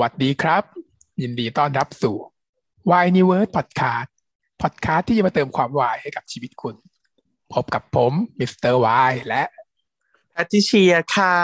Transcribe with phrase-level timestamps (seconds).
[0.00, 0.62] สวัสดีครับ
[1.22, 2.16] ยินดีต้อนรับสู่
[2.90, 4.10] Why New Word Podcast
[4.62, 6.76] Podcast ที่จะมาเติมความวายให้กับชีวิตคุณ
[7.52, 9.42] พบกับผมมิสเตอร์วายและ
[10.32, 11.36] แพทริเชียค่ะ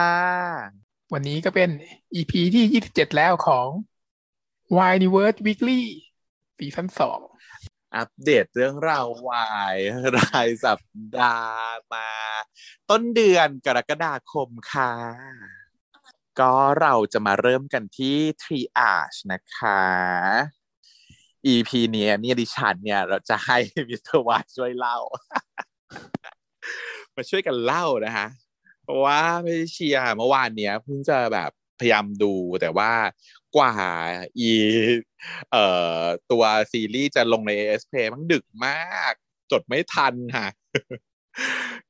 [1.12, 1.70] วันนี้ก็เป็น
[2.14, 3.68] EP ที่ 27 แล้วของ
[4.76, 5.82] Why New Word Weekly
[6.56, 7.20] season สอง
[7.96, 9.76] อัปเดตเรื่องราววาย
[10.16, 10.80] รายสัป
[11.18, 12.10] ดาห์มา
[12.90, 15.59] ต้นเดือนกรกฎาคมค่ะ
[16.40, 19.80] ก็เราจะมาเริ่มกันที่ triage นะคะ
[21.46, 24.96] EP เนี้ยเนี่ยดิฉันเนี่ยเราจะให้มิสเตอร์วาช่วยเล่า
[27.14, 28.26] มาช่วยกันเล่านะคะ
[28.82, 32.92] เพราะว่าไม่เชียร์เมื่อวานเนี้ยเพิ่งจะแบบพยายามดูแต่ว่า
[33.56, 33.74] กว่า
[34.38, 34.50] อี
[35.52, 35.64] เอ่
[35.98, 39.12] อตัวซีรีส์จะลงใน s อมันดึกมาก
[39.52, 40.46] จดไม่ทันค่ะ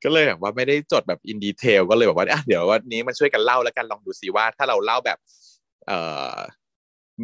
[0.03, 5.17] ก็เลยแบบว่าไม่ได้จดแบบอินดีเทลก็เลยบอกว่าอะเดี๋ยววันนี้มาช่วยกันเล่าแล้วกันลองดูซิว่า ถ้าเราเล่าแบบ
[5.87, 5.99] เอ่
[6.33, 6.35] อ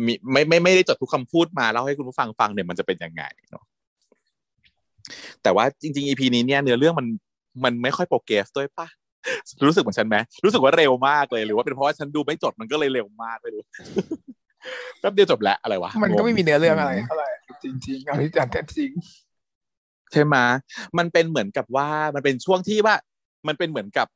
[0.05, 3.63] มีไม่ไม่ไม่ได้จดทุกคำพูดมาเล่าให้คุณผู้ฟังฟังเนี่ยมันจะเป็นยังไงเนาะ
[5.43, 7.07] แต่ว่าจริงๆ EP นี้เนี่ยเนื้อเรื่องมัน
[7.63, 8.87] มันไม่ค่อยโปรเกรสด้วยปะ
[9.67, 13.63] รู้สึกเหมือนฉันไหมรู้สึกว่าเร็วมากเลยหรือว่าเป็นเพราะว่าฉันดูไม่จดมันก็เลยเร็วมากไม่รู้
[14.99, 17.29] แป๊บเดียวจบแล้วอะไรวะมันก็ไม่มีเนื้อเรื่องอะไรเท่าไหร่
[17.63, 18.91] จริงๆเอาที่จัดแต่จริง
[20.13, 20.35] ใช่ไหม
[20.97, 22.95] มันเป็นเหมือนกับว่ามันเป็นช่วงที่ว่า
[23.47, 24.07] มันเป็นเหมือนกับ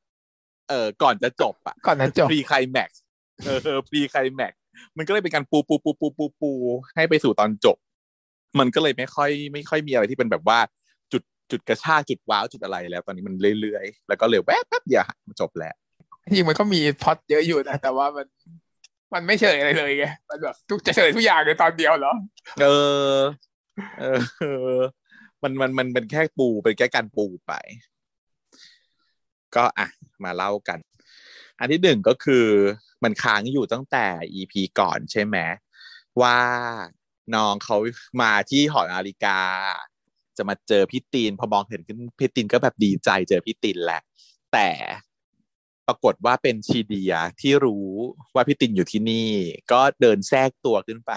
[0.70, 3.02] เอ่อก่อนจะจบอะก่อนจะจบพรีไคลแม็กซ์
[3.45, 4.59] เออพรีไคลแม็กซ์
[4.97, 6.52] มันก็เลยเป็นการปูปูปูปูปูปู
[6.95, 7.78] ให้ไปสู่ตอนจบ
[8.59, 10.59] มันก็เลยไม่ค่อย ไม่ค่อยมีอะไรที่เป็นแบบว่า
[11.12, 15.75] จุดจุดกระชากจุดว้าวจุดอะไรแล้ว ตอนนี้มันเรื่อยๆแล้วก็เร็วแป๊บแป๊บเดียวมันจบแล้ว
[16.25, 18.28] จริงมันก็มีพล็อตเยอะอยู่นะแต่ว่ามัน
[19.14, 22.14] มันไม่เฉลยอะไรเลยไงมันแบบทุกจะเฉลยทุกอย่างในตอนเดียวเหรอ
[22.62, 22.66] เอ
[23.16, 23.19] อ
[24.00, 24.06] เอ
[24.75, 24.78] อ
[25.44, 27.53] มันมันมันเป็นแค่ปูเป็นแค่การปูไป
[29.56, 29.88] ก็อะ
[30.23, 30.80] มาเล่ากัน
[31.59, 32.45] อันที่หนึ่งก็คือ
[33.03, 35.38] มันค้างอยู่ตั้งแต่ EP ก่อนใช่ไหม
[36.22, 36.38] ว่า
[37.36, 37.78] น้องเขา
[38.22, 39.39] มาที่หอนาฬิกา
[40.38, 44.02] จะมาเจอพี่ตีนพอมองเห็นขึ้นพี่ตีนก็แบบดีใจเจอพี่ตีนแหละ
[44.53, 44.69] แต่
[45.88, 47.90] ปรากฏว่าเป็นชีเดียที่รู้
[48.35, 49.31] ว่าพี่ตินอยู่ที่นี่
[49.72, 51.12] ก็เดินแทรกตัวขึ้นไป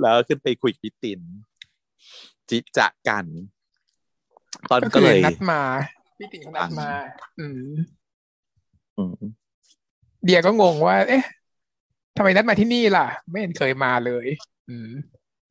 [0.00, 1.20] แล้วขึ้นไปคุยกับพี่ติน
[2.50, 3.26] จิจะกัน
[4.70, 5.60] ตอนก็ก็คือเลยนัดมา
[6.18, 6.88] พี่ติ๋งนัดมา
[7.40, 7.62] อืม
[8.98, 9.22] อืม
[10.24, 11.24] เดียก็งงว่า เอ๊ะ
[12.16, 14.26] ทำไมนัดมาที่นี่ล่ะ ไม่เห็นเคยมาเลย
[14.68, 14.90] อืม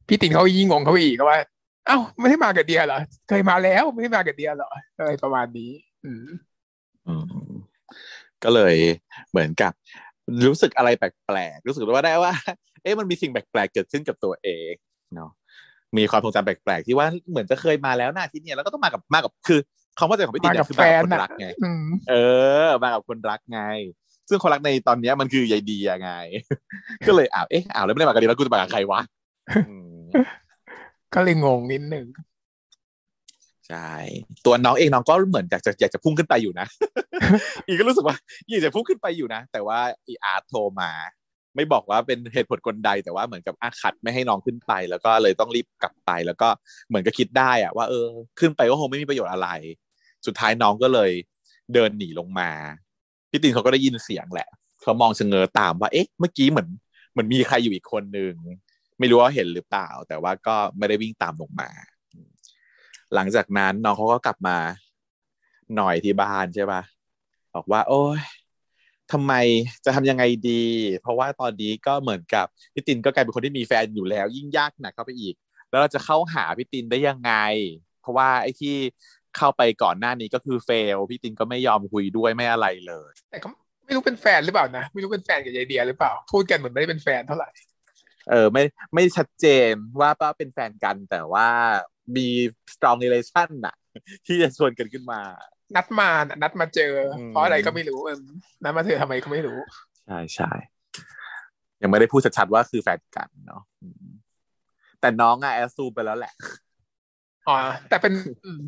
[0.08, 1.40] พี่ติ๋งเขายิ่งงงเขาอีกว่า
[1.88, 5.72] เอ้าไม่ได้มากับเดียเหรอเคยมาแล้วไม่ได้มากับเดียเหรออะไรประมาณนี้
[6.06, 6.28] อืม
[7.08, 7.16] อื
[7.50, 7.52] ม
[8.44, 8.76] ก็เลย
[9.30, 9.74] เหมือนกับ
[10.48, 12.34] รู้สึกอะไรแปลกๆรู้สึกว่าได้ว่า
[12.84, 14.74] เอ๊ะมันมีสิ่งแปลกๆเกิดขึ้นกับตัวเอง
[15.16, 15.32] เนาะ
[15.98, 19.60] มีความทรงจำแปลกๆที่ว่าเหมือนจะเคยมาแล้วหน้าที่เนี่ยแล้วก็ต้องมากับมากับคือ
[20.00, 22.16] คำว่าใจของพี่ติ๋มาเนี่กับยคือแฟมากับคนนน่ะรักไงอืมเอ
[22.66, 23.62] อ มากับคนรักไง
[24.30, 26.12] ซึ่งคนรักในตอนเนี้ยมันคือยายดีอะไง
[27.08, 29.00] ก็เลยอ้าวเอ๊ะอ้าวแล้วไม่ได้มากับดีแล้วกูจะมากับใครวะ
[29.68, 30.06] อืม
[31.14, 32.06] ก็เลยงงนิดหนึ่ง
[33.68, 33.92] ใช่
[34.46, 36.68] ตัวน้องเองน้องก็เหมือนอยากจะอยากจะพุ่งขึ้นไปอยู่นะ
[37.66, 38.16] อีก็รู้สึกว่า
[38.50, 40.92] อยากจะพุ่งขึ้นไปอยู่นะ แต่ว่าอีอาร์ตโทรมา
[41.56, 46.50] ไม่บอกว่าเป็นเหตุผลกลใด แต่ว่าเหมือนกับอาขัดไม่ให้น้องขึ้นไป แล้วก็เลยต้องรีบกลับไป แล้วก็
[46.88, 48.06] เหมือนกับคิดได้อะว่าเออ
[48.40, 49.50] ขึ้นไปก็คงไม่มีประโยชน์อะไร
[50.26, 51.12] สุดท้ายน้องก็เลย
[51.74, 52.50] เดินหนีลงมา
[53.30, 54.48] พี่ตินเขาก็ได้ยินเสียงแหละ
[54.82, 56.70] เขามองเชงเง้อตามว่าเอ๊ะเมื่อกี้เหมือน
[57.12, 58.34] เหมือนมีใครอยู่อีกคนนึง
[59.00, 61.70] ไม่รู้ว่าเห็นหรือเปล่า แต่ว่าก็ไม่ได้วิ่งตามลงมา
[63.14, 64.58] หลังจากนั้นน้องเขาก็กลับมา
[65.76, 66.82] หน่อยที่บ้านใช่ปะ
[67.56, 68.20] บอกว่า โอ้ย
[69.12, 69.34] ทำไม
[69.86, 70.64] จะทำยังไงดี
[71.02, 75.36] เพราะว่าตอนนี้ก็เหมือนกับพี่ตินก็กลายเป็นคนที่มีแฟนอยู่แล้ว ยิ่งยากหนักเข้าไปอีก
[75.70, 77.34] แล้วเราจะเข้าหาพี่ตินได้ยังไง
[78.02, 78.76] เพราะว่าไอ้ที่
[79.38, 83.48] เข้าไปก่อนหน้านี้ก็คือเฟลพี่ตินก็ไม่ยอมคุยด้วยไม่อะไรเลย แต่ก็
[83.86, 87.50] ไม่รู้เป็นแฟนหรือเปล่านะไม่รู้เป็นแฟนกับยายเดียหรือเปล่า พูดกันเหมือนไม่ได้เป็นแฟนเท่าไหร่
[88.30, 88.64] เออไม่
[88.94, 91.48] ไม่ชัดเจนว่าป้าเป็นแฟนกันแต่ว่า
[92.16, 92.28] มี
[92.74, 93.76] strong relation น่ะ
[94.26, 95.22] ที่จะชวนกันขึ้นมา
[95.76, 98.18] นัดมาน่ะนัดมาเจออมเพราะอะไรก็ไม่รู้เออ
[98.64, 99.58] นัดมาเจอทำไมก็ไม่รู้
[100.08, 100.52] ใช่ใช่
[101.82, 104.08] ยังไม่ได้พูดชัดๆว่าคือแฟนกันเนาะอืม
[105.00, 106.34] แต่น้องอะแอสซูมไปแล้วแหละ
[107.48, 107.56] อ๋อ
[107.90, 108.14] แต่เป็น
[108.46, 108.62] อืม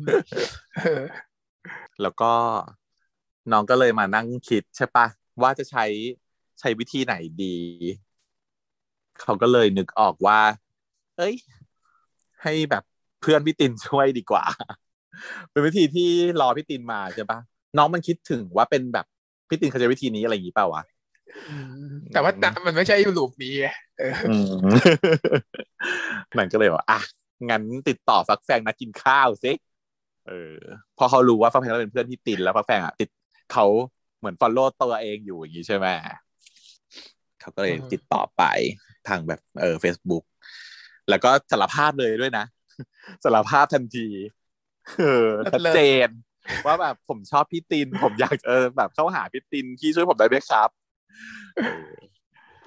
[0.78, 1.02] เออ
[2.02, 2.32] แล้วก็
[3.52, 5.06] น้องก็เลยมานั่งคิดใช่ปะ
[5.42, 5.84] ว่าจะใช้
[6.60, 7.56] ใช้วิธีไหนดี
[9.20, 10.40] เขาก็เลยนึกออกว่า
[11.16, 11.34] เอ้ย
[12.42, 12.84] ให้แบบ
[13.20, 14.44] เพื่อนพี่ตินช่วยดีกว่า
[15.50, 16.08] เป็นวิธีที่
[16.40, 17.38] รอพี่ตินมาใช่ปะ
[17.78, 19.06] น้องมันคิดถึงว่าเป็นแบบ
[19.48, 20.82] พี่ตินเขาจะวิธีนี้อะไรอย่างงี้เปล่าวะ
[21.48, 22.32] อืมแต่ว่า
[22.66, 23.66] มันไม่ใช่ลูปนี้ไง
[23.98, 24.54] เอออืม
[26.38, 27.00] มันก็เลยว่าอะ
[27.50, 29.52] งั้นติดต่อฟักแฟงนัดกินข้าวสิ
[30.28, 30.56] เออ
[30.98, 33.08] พอเขารู้ว่าฟักแฟงเป็นเพื่อนที่ตินแล้วฟักแฟงอะติด
[33.52, 33.66] เขา
[34.18, 35.86] เหมือนฟอลโล่ตัวเองอยู่อย่างนี้ใช่ไหม
[37.40, 38.42] เขาก็เลยติดต่อไป
[39.08, 40.24] ทางแบบเออ Facebook
[41.10, 42.44] แล้วก็สารภาพเลยด้วยนะ
[43.24, 44.06] สารภาพทันที
[44.96, 46.08] เออชัดเจน
[46.66, 50.68] ว่าแบบผมชอบพี่ติน ผมอยากเออแบบเข้าหาพี่ตินที่ช่วยผมได้ไหมครับ
[51.64, 51.90] เออ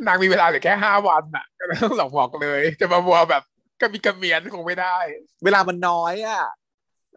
[0.08, 3.44] นางมีเวลาเหลือแค่ห้าวันอะ ก็ต้องสองบอกเลย จะมาบัวแบบ
[3.82, 4.98] กระมีกระเมียนคงไม่ได้
[5.44, 6.44] เวลามันน้อยอะ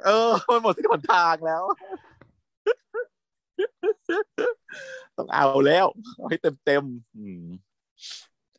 [0.04, 1.62] เออ มันหมดที่หนทางแล้ว
[5.16, 5.86] ต้องเอาแล้ว
[6.16, 7.44] เอาให้เต็มเต็มๆอืม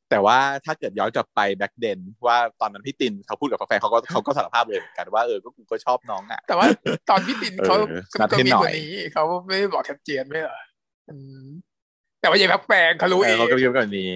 [0.09, 6.67] แต่ว่าถ้าเกิดย้อนกลับไปแบ็กเดนว่าตอนนั้นพี่ตินเขาพูดกับแฟนเขาก็เขาก็สารภาพเลยเหมือนกันว่าเออก็กูก็ชอบน้องอะแต่ว่า
[7.09, 10.59] ตอนพี่ตินเขาเออนัดก็ให้มีหน่คอยนนี้เขาไม่ได้บอกชัดเจนไม่เหรอ
[11.09, 11.45] อืม
[12.21, 14.13] แต่ว่าเยายพักแปลงเขารู้เอเอองเขาก็เยอะกว่านี้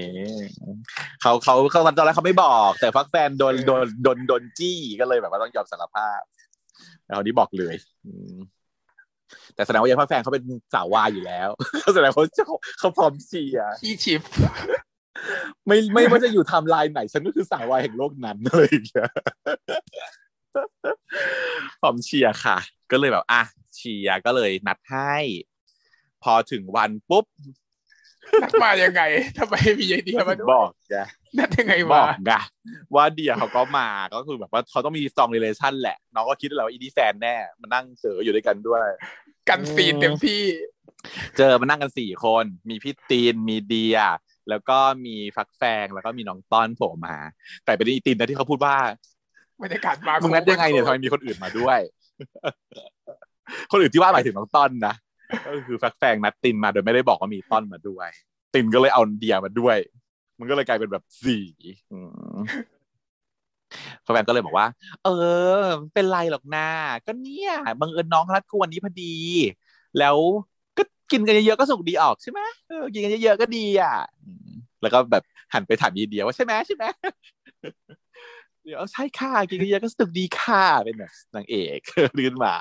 [1.22, 6.22] เขาเขาเขาตอนแรกเขาไม่บอก แต่ฟักแฟงโดนโดนโดนโดนจี้ก็เลยแบบว่าต้องยอมสารภาพ
[7.06, 7.76] แล้วคนนี้บอกเลย
[8.06, 8.36] อืม
[9.56, 10.44] แต่แสดงว่ายายฟักแฟงเขาเป็น
[10.74, 11.50] สาววายอยู่แล้ว
[11.96, 14.22] แสดงเขาเขาเขาพร้อมเชียร์ขี้ ship
[15.68, 19.10] ไม่ไม่ว่าจะอยู่ไทม์ไลน์ไหน ฉันก็คือสาววายแห่งโลกนั้นเลยอย่างเงี้ย
[21.80, 22.58] พร้อมเชียร์ค่ะ
[22.92, 23.42] ก็เลยแบบอะ
[23.76, 25.16] เชียร์ก็เลยนัดให้
[26.24, 27.26] พอถึงวันปุ๊บ
[28.44, 29.02] นัดมายังไง
[29.38, 30.98] ทำไมมีไอเดียมาด้วยบอกไง
[31.38, 32.32] นัดยังไงบมาอกไง
[32.96, 38.88] ว่าเดียเขาก็มาก็คือแบบว่าเขาต้องมีซองเรเลชั่นแหละ น้องก็คิดแล้วว่าอีดีแฟนแน่มานั่งเจออยู่ด้วยกันด้วย
[39.50, 40.44] กันซีนเต็มที่
[41.38, 43.98] เจอมานั่งกันสี่คน มีพี่ตีนมีเดีย
[44.50, 47.16] แล้วก็มีฟักแฟงแล้วก็มีน้องต้อนโผล่มา
[47.66, 48.76] แต่เป็นอีตีนนะที่เขาพูดว่า
[49.64, 51.80] บรรยากาศมามึงนัดยังไงเนี่ยทำไมมีคนอื่นมาด้วย
[53.72, 54.96] คนอื่นที่ว่าหมายถึงน้องต้อนนะ
[55.46, 58.10] ก็คือฟักแฟงนัดตินมาโดยไม่ได้บอกว่ามีต้อนมาด้วย
[58.54, 59.78] ตินก็เลยเอาเดียมาด้วย
[60.40, 61.46] มันก็เลยกลายเป็นแบบสี่
[61.92, 61.98] อื
[62.36, 62.38] ม
[64.06, 64.68] ฟักแฟงก็เลยบอกว่า
[65.04, 65.10] เอ
[65.62, 66.68] อไม่เป็นไรหรอกนา
[67.06, 69.16] ก็เนี่ยบังเอิญน้องนัดกูวันนี้พอดี
[70.00, 70.18] แล้ว
[71.12, 73.96] กินกันเยอะๆก็สุกดีออกใช่ไหมเออกินกันเยอะๆก็ดีอะ
[74.82, 75.24] แล้วก็แบบ
[75.54, 76.86] หันไปถามยีเดียว่าใช่ไหมใช่ไหม
[78.64, 81.80] เดี๋ยวใช่ค่ะกินกันเยอะก็สนุกดีค่ะเป็นแบบนางเอก
[82.18, 82.56] ลื่นหมา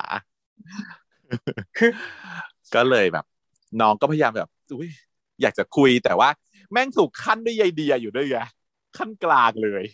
[2.75, 3.25] ก็เลยแบบ
[3.81, 4.91] น้องก็พยายามแบบอุ้ย
[5.43, 6.29] อยากจะคุยแต่ว่า
[6.73, 8.39] แม่งถูกขั้นด้วยยายเดียอยู่ด้วยไง
[8.99, 9.85] ขั้นกลางเลย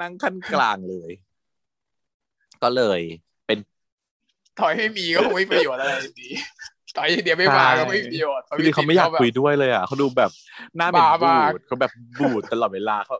[0.00, 1.10] นั่งขั้นกลางเลย
[2.62, 3.00] ก็เลย
[3.46, 3.58] เป็น
[4.58, 5.92] ถอยให้มีก็คงไม่ประโยชน์อะไร
[6.22, 6.28] ดี
[6.94, 10.30] ไอเดียไม่มาก็ไม่มีประโยชน์จริงๆเขาไม่อยากคุยด้วยเลยอะเขาดูแบบ
[10.76, 13.16] หน้าเป็นบ้าบูมากดเขาแบบบูดตลอดเวลาเขา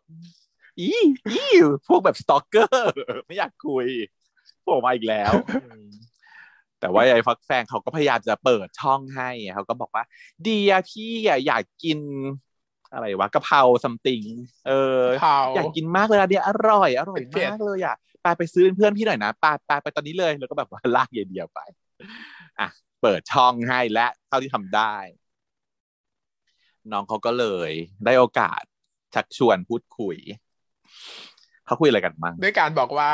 [0.78, 0.88] อี
[1.30, 1.42] อี
[1.88, 2.92] พวกแบบ stalker
[3.26, 3.86] ไม่อยากคุย
[4.62, 5.32] โผล่มาอีกแล้ว
[6.80, 10.04] แต่ว่าไอ้ฟักแฟงเขาก็พยายามจะเปิดช่องให้เขาก็บอกว่า
[10.42, 11.98] เดียพี่อะอยากกิน
[12.92, 14.22] อะไรวะกะเพรา something
[14.68, 21.60] เออเผาอยากกินมากเลยอะเดียอร่อยอร่อยเผ็ดๆมากเลยอะไปไปซื้อเป็นเพื่อนพี่หน่อยนะไปไปไปตอนนี้เลยแล้วก็แบบว่าลากยายเดียไป
[22.60, 22.68] อะ
[23.02, 24.94] เปิดช่องให้และเท่าที่ทำได้
[26.92, 27.70] น้องเขาก็เลย
[28.04, 28.62] ได้โอกาส
[29.14, 30.16] ชักชวนพูดคุย
[31.66, 33.10] เขาคุยอะไรกันบ้างด้วยการบอกว่า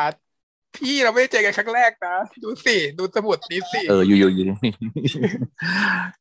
[0.76, 4.46] พี่เราไม่ได้เจอกันครั้งแรกนะ ดูสิดูสมุดนี้สิเอออยู่อยู่อยู่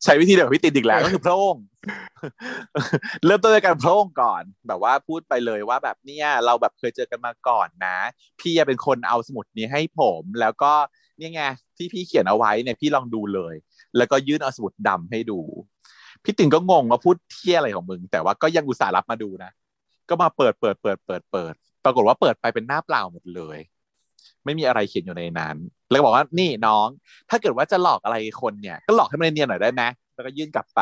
[0.04, 1.56] ใช้วิธีเดียวกับพี่ติดอีกแล้วก็คือโพร่ง
[3.26, 7.98] เริ่มต้นด้วยการโพร่งก่อน แบบว่าพูดไปเลยว่าแบบเนี่ยเราแบบเคยเจอกันมาก่อนนะ
[8.40, 10.74] พี่เป็นคนเอาสมุดนี้ให้ผม แล้วก็
[11.18, 11.42] เนี่ยไง
[11.78, 13.56] ที่พี่เขียนเอาไว้เนี่ยพี่ลองดูเลย
[13.98, 15.40] แล้วก็ยื่นเอาสมุดดำให้ดู
[16.24, 19.52] พี่ติ่งก็งงว่าพูดเที่ยอะไรของมึง แต่ว่าก็ยังอุตส่าห์รับมาดูนะ
[20.10, 23.58] ก็มาเปิดเปิดเปิดเปิดเปิด ปรากฏว่าเปิดไปเป็นหน้าเปล่าหมดเลย
[24.46, 25.56] ไม่มีอะไรเขียนอยู่ในนั้น
[25.90, 26.88] แล้วบอกว่านี่น้อง
[27.30, 29.84] ถ้าเกิดว่าจะหลอกอะไรคนเนี่ย ก็หลอกให้มันเนียนหน่อยได้ไหม
[30.16, 30.82] แล้วก็ยื่นกลับไป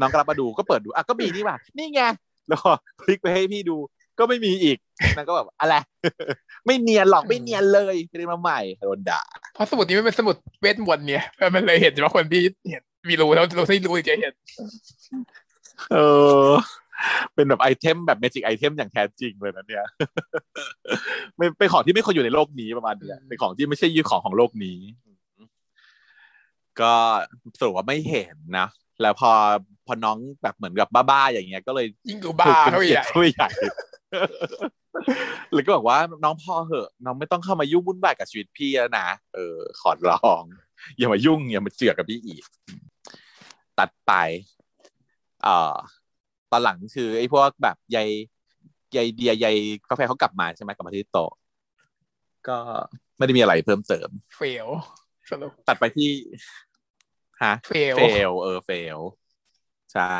[0.00, 2.02] น้องก็รับมาดูก็เปิดดูอะก็มีนี่ว่านี่ไง
[2.48, 3.76] แล้วก็พลิกไปให้พี่ดู
[4.18, 4.78] ก็ไม่มีอีก
[5.16, 5.74] นางก็แบบอะไร
[6.66, 9.22] ไม่เนียนหรอกไม่เนียนเลยเรียนมาใหม่โดนด่า
[9.54, 14.34] เพราะสมุดนี้ไม่เป็นสมุดเวทมนต์เนี่ยมันเลยเห็นเฉพาะคนที่เห็นมีรู้แล้วรู้ที่รู้จะเห็น
[15.92, 15.96] เอ
[16.48, 16.50] อ
[17.34, 19.84] เป็นแบบ item แบบ magic item อย่างแท้จริงเลยนะเนี่ย
[21.36, 24.78] ไม่เป็นของที่ไม่ควรอยู่ในโลกนี้ประมาณเนี้ยเป็นของที่ไม่ใช่ยี่ของของโลกนี้
[26.80, 26.92] ก็
[27.58, 28.66] สรุปว่าไม่เห็นนะ
[29.02, 29.30] แล้วพอ
[29.86, 33.48] พอน้องแบบเหมือนกับบ้าๆอย่างเงี้ย ก็เลยยิ่งดูบ้าเขาใหญ่เข้าไปใหญ่
[35.52, 40.42] แล้วก็บอกว่าน้องพอเหอะ น้องไม่ต้องเข้ามายุ่งวุ่นวายกับชีวิตพี่แล้วนะเออ ขอร้อง
[40.96, 42.44] อย่ามายุ่งอย่ามาเจือกกับพี่อีก
[43.78, 44.12] ตัดไป
[45.42, 45.74] เอ่อ
[46.50, 48.08] ตอนหลังคือไอ้พวกแบบยาย
[48.96, 49.56] ยายเดียยาย
[49.88, 51.32] กาแฟเขากลับมาใช่ไหมกลับมาที่โต๊ะ
[52.48, 52.58] ก็
[53.16, 54.68] ไม่ได้มีอะไรเพิ่มเติม เฟล
[55.30, 56.10] สรุปตัดไปที่
[57.44, 58.98] ฮะเฟลเฟลเออเฟล
[59.92, 60.16] ใช่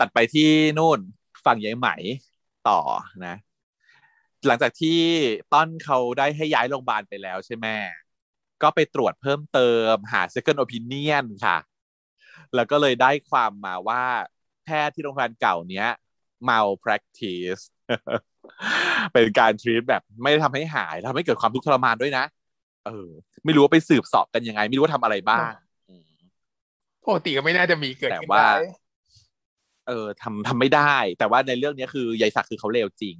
[0.00, 1.00] ตัดไปที่นู่น
[1.46, 1.88] ฝั่งยายไหม
[2.68, 2.80] ต่อ
[3.26, 3.36] นะ
[4.46, 4.98] หลังจากที่
[5.52, 7.66] ต้นเขาได้ให้ย้ายโรงพยาบาลไปแล้วใช่ไหม
[8.62, 11.58] ก็ไปตรวจเพิ่มเติมหา second opinion ค่ะ
[12.54, 14.02] แล้วก็เลยได้ความมาว่า
[14.64, 15.88] แพทย์ที่โรงพยาบาลเก่าเนี้ย
[16.48, 17.62] malpractice
[19.12, 22.24] เป็นการ treat แบบไม่ได้ทำให้หายทำให้เกิดความทุกข์ทรมานด้วยนะ
[22.86, 23.08] เออ
[23.44, 25.42] ไม่รู้ว่าไปสืบสอบกันยังไง ไม่รู้ว่าทำอะไรบ้าง
[25.88, 26.08] อืม
[27.06, 28.54] ปกติก็ไม่น่าจะมีเกิดแต่ขึ้นว่าได้
[29.88, 33.16] เออทำทำไม่ได้ แต่ว่าในเรื่องนี้คือยายศักดิ์คือเขาเลวจริง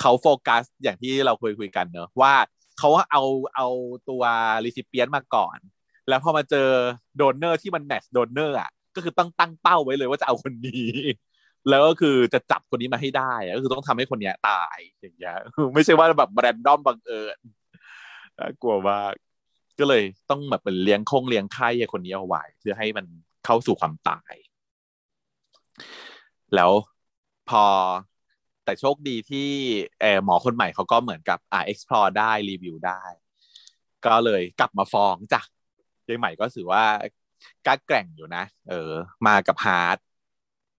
[0.00, 2.34] เขาโฟกัสอย่างที่เราคุยคุยกันเนอะว่า
[2.78, 3.22] เขาเอา
[3.54, 3.68] เอา
[4.08, 4.22] ตัว
[4.64, 5.58] recipient มาก่อน
[6.08, 6.68] แล้วพอมาเจอ
[7.16, 10.86] donor ที่มัน match donor อะก็คือต้องตั้งเป้าไว้เลยว่าจะเอาคนนี้
[11.68, 15.36] แล้วก็คือจะจับคนนี้มาให้ได้ก็คือต้องทำให้คนเนี้ยตายอย่างเงี้ย
[15.74, 17.38] ไม่ใช่ว่าแบบแรนดอมบังเอิญ
[18.62, 19.14] กลัวมาก
[19.78, 23.06] ก็เลยต้องแบบเป็นเลี้ยงคงเลี้ยงไข่ไอ้คนนี้เอาไว้เพื่อให้มัน
[23.44, 24.34] เข้าสู่ความตาย
[26.54, 26.70] แล้ว
[27.50, 27.64] พอ
[28.64, 29.48] แต่โชคดีที่
[30.00, 33.02] เออหมอคนใหม่เขาก็เหมือนกับอ่า explore ได้รีวิวได้
[34.06, 35.40] ก็เลยกลับมาฟ้องจ้ะ
[36.08, 36.84] ยายใหม่ก็ถือว่า
[37.66, 38.92] กล้าแกร่งอยู่นะ เออ
[39.26, 39.98] มากับฮาร์ด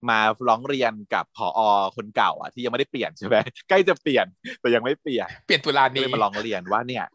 [0.09, 3.35] มาร้องเรียนกับผออคนเก่า อะ ที่ยังไม่ได้เปลี่ยนใช่ไหม
[3.69, 4.25] ใกล้จะเปลี่ยน
[4.59, 7.05] แต่ยังไม่เปลี่ยน เปลี่ยนตุลาก็นี้เลยมาร้องเรียนว่าเนี่ย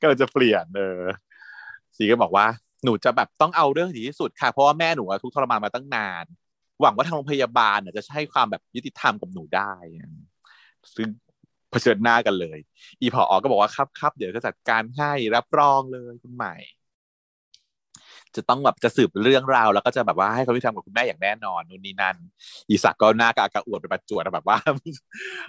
[0.00, 1.00] ก็จะเปลี่ยน เออ
[1.96, 2.46] สีก็บอกว่า
[2.84, 6.24] หนูจะแบบต้องเอาเรื่องถึงที่สุดค่ะ เพราะว่าแม่หนูอะทุกข์ทรมานมาตั้งนาน
[6.80, 9.72] หวังว่าทางโรงพยาบาลจะให้ความแบบยุติธรรมกับหนูได้
[10.96, 11.08] ซึ่ง
[11.70, 12.58] เผชิญหน้ากันเลย
[13.00, 16.54] อีพออก็บอกว่าครับครับเดี๋ยวจะจัดการให้รับรองเลยคุณใหม่
[18.36, 22.16] จะต้องแบบจะสืบเรื่องราวแล้วก็จะแบบว่าให้ความยุติธรรมกับคุณแม่อย่างแน่นอนนู่นนี่นั่น
[22.68, 24.58] อีสักก็หน้ากากระอวดไปประจวดแบบว่า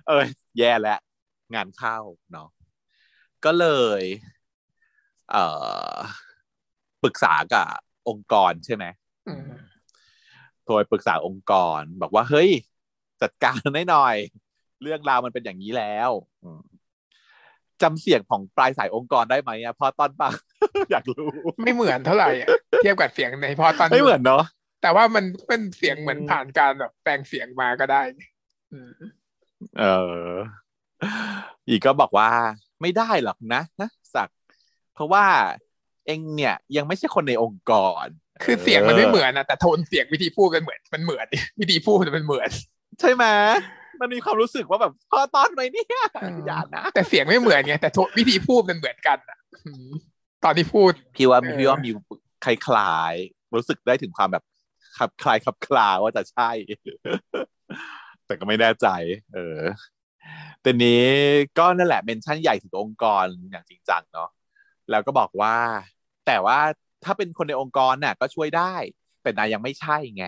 [0.07, 0.23] เออ
[0.57, 0.99] แย่แล้ว
[1.55, 1.97] งานเข้า
[2.31, 2.47] เนาะ
[3.45, 3.67] ก็เล
[3.99, 4.01] ย
[5.31, 5.43] เอ่
[5.93, 5.95] อ
[7.03, 7.67] ปรึกษากับ
[8.09, 8.85] องค์กรใช่ไหม
[10.69, 12.49] ทรไปปรึกษาองค์กร บอกว่าเฮ้ย
[13.21, 14.15] จัดการให้หน่อย
[14.81, 16.09] เรื่องราวมันเป็นอย่างนี้แล้ว
[16.43, 16.61] อืม
[17.81, 20.29] จำเสียงของปลายสายองค์กรได้ไหมอะพอตอนปะ
[20.91, 21.29] อยากรู้
[21.61, 22.47] ไม่เหมือนเท่าไหร่อะ
[22.81, 24.43] เทียบกับเสียงในพอตอนไม่เหมือนเนาะ
[24.81, 28.01] แต่ว่ามันเป็นเสียงเหมือนอืมผ่านการแบบแปลงเสียงมาก็ได้
[28.73, 28.91] อืม
[29.79, 29.83] เอ
[30.29, 30.33] อ
[31.67, 32.29] อีกก็บอกว่า
[32.81, 34.37] ไม่ได้หรอกนะนะสักดิ์
[34.93, 35.25] เพราะว่า
[36.05, 37.73] เองเนี่ย ยังไม่ใช่คนในองค์ก
[38.03, 38.05] ร
[38.43, 41.27] คือเสียงมันไม่เหมือนนะแต่โทนเสียงวิธีพูดกันเหมือนมันเหมือน
[41.59, 42.49] วิธีพูดมันเหมือน
[42.99, 43.25] ใช่ไหม
[44.01, 49.89] มันมีความรู้สึกว่าแบบพอตอนไหมเนี่ยอืมอย่านะแต่เสียงไม่เหมือนไงแต่โทนวิธีพูดมันเหมือนกันอะอืม
[50.43, 51.89] ตอนที่พูดพี่ว่าเออพี่ว่ามี
[52.43, 54.43] คล้ายๆรู้สึกได้ถึงความแบบ
[54.97, 56.49] ขับคลายขับคลาว่าจะใช่
[58.25, 58.87] แต่ก็ไม่แน่ใจ
[59.33, 59.61] เออ
[60.61, 61.05] แต่นี้
[61.57, 64.29] ก็นั่นแหละเมนชั่นใหญ่ถึงองค์กรอย่างจริงจังเนาะ
[64.89, 65.55] แล้วก็บอกว่า
[66.27, 66.59] แต่ว่า
[67.03, 68.75] ถ้าเป็นคนในองค์กรน่ะ ก็ช่วยได้
[69.21, 70.25] แต่นายยังไม่ใช่ไง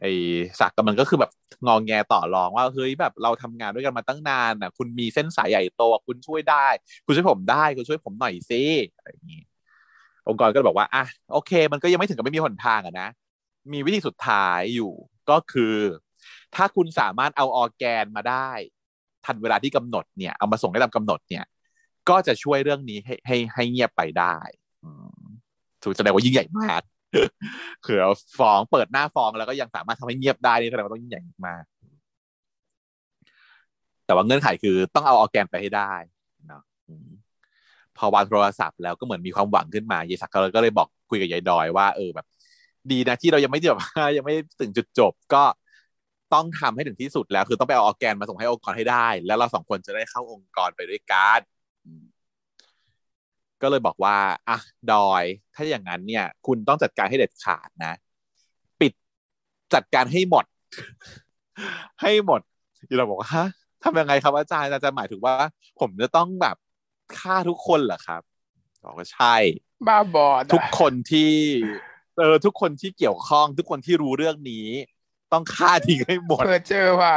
[0.00, 0.12] ไอ้
[0.60, 1.30] สักกับมันก็คือแบบ
[1.66, 6.66] งองแงต่อรองว่าเฮ้ยแบบเราทำงานด้วยกันมาตั้งนานน่ะ คุณมีเส้นสายใหญ่โตคุณช่วยได้
[7.04, 8.62] คุณช่วยผมได้ คุณช่วยผมหน่อยสิ
[8.96, 9.42] อะไรอย่างนี้
[10.28, 13.08] องค์กรก็บอกว่าอะโอเค มันก็ยังไม่ถึงกับไม่มีหนทางอะนะ
[13.72, 14.92] มีวิธีสุดท้ายอยู่
[15.30, 15.76] ก็คือ
[16.54, 18.50] ถ้าคุณสามารถเอาออแกนมาได้
[19.24, 21.44] ทันเวลาที่กำหนดเนี่ยเอามาส่งให้ตามกำหนดเนี่ย
[22.08, 24.36] ก็จะช่วยเรื่องนี้ให้ให้ให้เงียบไปได้
[25.82, 26.82] ถูกแสดงว่ายิ่งใหญ่มาก
[27.86, 28.06] คือเอ
[28.38, 31.64] ฟ้องเปิดหน้าฟ้องแล้วก็ยังสามารถทำให้เงียบได้นี่แสดงว่าต้องยิ่งใหญ่มาก
[34.06, 35.92] แต่ว่าเงื่อนไขคือต้องเอาออแกนไปให้ได้
[36.48, 36.62] เนาะ
[37.96, 42.26] พอวางโทรศัพท์แล้วก็เหมือนมีความหวังขึ้นมายายศักดิ์ก็เลยบอกคุยกับยายดอยว่าเออแบบ
[42.90, 43.76] ดีนะที่เรายังไม่จบ
[44.16, 45.42] ยังไม่ถึงจุดจบ ก็
[46.34, 51.40] ต้องทำให้ถึงที่สุดแล้ว คือต้องไปเอาออแกนมาส่งให้องค์กรให้ได้ แล้วเราสองคนจะได้เข้าองค์กรไปด้วยกัน
[53.62, 54.16] ก็เลยบอกว่า
[54.48, 54.58] อะ
[54.92, 57.92] ดอยถ้าอย่างนั้นเนี่ย คุณต้องจัดการให้เด็ดขาดนะ
[58.80, 58.92] ปิด
[59.74, 60.44] จัดการให้หมด
[62.00, 62.40] ให้หมด
[62.88, 63.46] ที่เราบอกว่าฮะ
[63.82, 65.34] ทำยังไงครับอาจารย์อาจารย์หมายถึงว่า
[65.80, 66.56] ผมจะต้องแบบ
[67.18, 68.22] ฆ่าทุกคนเหรอครับ
[68.84, 69.36] บอกว่าใช่
[69.88, 71.32] บ้าบอดทุกคนที่
[72.18, 74.66] เออทุกคนที่เกี่ยวข้อง ทุกคนที่รู้เรื่องนี้
[75.32, 77.14] ต้องฆ่าทิ้งให้หมดเพอเจอว่า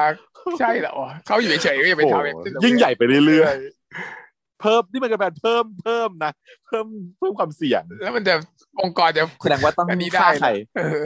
[0.60, 0.94] ใช่เหรอ
[1.26, 4.25] เขาอยู่เฉยๆก็อย่าไปโอ้ทำโหเองยิ่งใหญ่ไปเรื่อยๆ
[4.62, 6.32] เพิ่มนี่มันก็แบบเพิ่มเพิ่มนะ
[6.68, 6.86] เพิ่ม
[7.18, 8.34] เพิ่มความเสี่ยง แล้วมันจะ
[8.82, 11.04] องค์กรจะแสดงว่าต้องอันนี้ได้ฆ่าใครเออ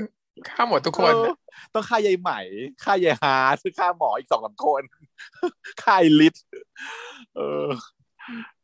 [0.50, 1.34] ฆ่าหมดทุกคนเออ
[1.74, 2.40] ต้องฆ่ายายใหม่
[2.84, 4.82] ฆ่ายายฮาร์ดฆ่าหมออีกสองสามคน
[5.82, 6.36] ฆ่าไอ้ลิศ
[7.36, 7.68] เออ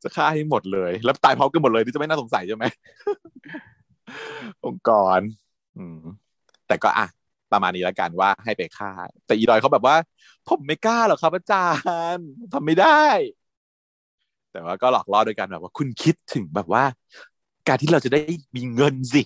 [0.03, 2.65] จะฆ่าให้หมดเลย แล้วตายพร้อมกันหมดเลยนี่จะไม่น่าสงสัยใช่ไหม
[4.65, 5.19] องค์กร
[5.77, 5.99] อืม
[6.67, 7.07] แต่ก็อะ
[7.51, 8.91] ประมาณนี้แล้วกันว่าให้ไปฆ่า
[9.25, 9.95] แต่อีดอยเขาแบบว่า
[10.47, 11.67] ผมไม่กล้าหรอกครับอาจา
[12.15, 13.03] รย์ทำไม่ได้
[14.55, 16.83] แต่ว่าก็หลอกล่อโดยการแบบว่าคุณคิดถึงแบบว่า
[17.67, 18.21] การที่เราจะได้
[18.55, 19.21] มีเงินสิ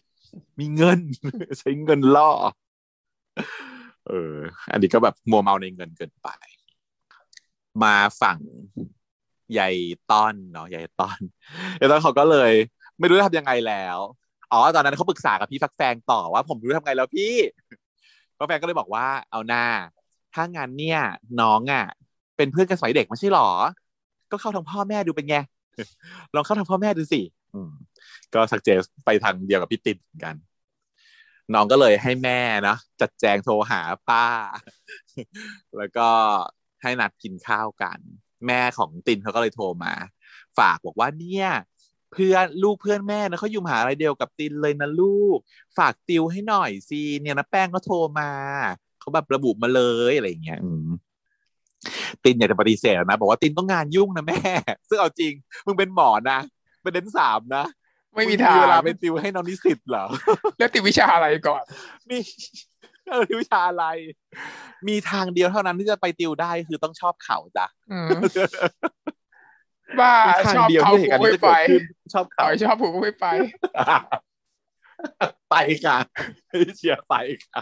[0.59, 0.99] มีเงิน
[1.59, 2.31] ใช้เงินล่อ
[4.07, 4.35] เออ
[4.71, 6.27] อันนี้ก็แบบมัวเมาในเงินเกินไป
[7.83, 8.39] มาฝั่ง
[9.53, 9.69] ใหญ่
[10.11, 11.19] ต้อนเนาะใหญ่ต้อน
[11.75, 12.51] ใหญ่ต้อนเขาก็เลย
[12.99, 13.97] ไม่รู้จะทำยังไงแล้ว
[14.51, 17.33] อ๋อตอนนั้นเขาปรึกษากับพี่ฟักแฟงต่อว่าผมรู้ทำไงแล้วพี่
[18.37, 19.65] พ่อแฟนก็เลยบอกว่าเอาหน้า
[20.33, 20.99] ถ้างั้นเนี่ย
[21.41, 21.85] น้องอะ
[22.37, 23.49] เป็นเพื่อนกันสมัยเด็กไม่ใช่หรอ
[24.31, 25.37] ก็เข้าทางพ่อแม่ดูเป็นไง
[26.35, 27.21] ลองเข้าทางพ่อแม่ดูสิ
[28.33, 30.35] ก็สักเจสไปทางเดียวกับพี่ติดกัน
[31.53, 34.25] น้องก็เลยให้แม่นะจัดแจงโทรหาป้า
[35.77, 36.09] แล้วก็
[36.81, 37.99] ให้นัดกินข้าวกัน
[38.47, 39.93] แม่ของตินเขาก็เลยโทรมา
[40.57, 41.47] ฝากบอกว่าเนี่ย
[42.13, 45.37] เพื่อนลูกเพื่อนแม่นะเขาอยู่มหาลัยเดียวกับตินเลยนะลูก
[45.77, 48.29] ฝากติวให้หน่อยสิเนี่ยนะแป้งก็โทรมา
[48.99, 50.59] เขาแบบระบุมาเลยอะไรอย่างเงี้ย
[52.23, 54.39] ตินอยากจะปฏิเสธนะบอกว่าตินต้องงานยุ่งนะแม่
[54.89, 55.33] ซึ่งเอาจริง
[55.65, 56.39] มึงเป็นหมอนะ
[56.81, 57.65] เป็นเดนสามนะ
[58.15, 60.05] ไม่มีทางเวลาไปติวให้น้องนิสิตเหรอ
[60.57, 61.63] แล้วติดวิชาอะไรก่อน
[62.09, 62.17] มี
[63.09, 63.85] เออวิชาอะไร
[64.87, 68.07] มีทางเดียวเท่านั้นที่จะไปติวได้คือต้องชอบเขาจ้ะอืม
[69.99, 71.81] บ้ามีทางชอบเดียวเขาที่เหผูตุกการณ์ไม่นี้จะไปเกิดขึ้น
[72.13, 73.25] ชอบต่เขาอยชอบผูกไม่ไป
[75.51, 75.97] ไปค่ะ
[76.77, 77.15] เชียร์ไป
[77.45, 77.61] ค่ะ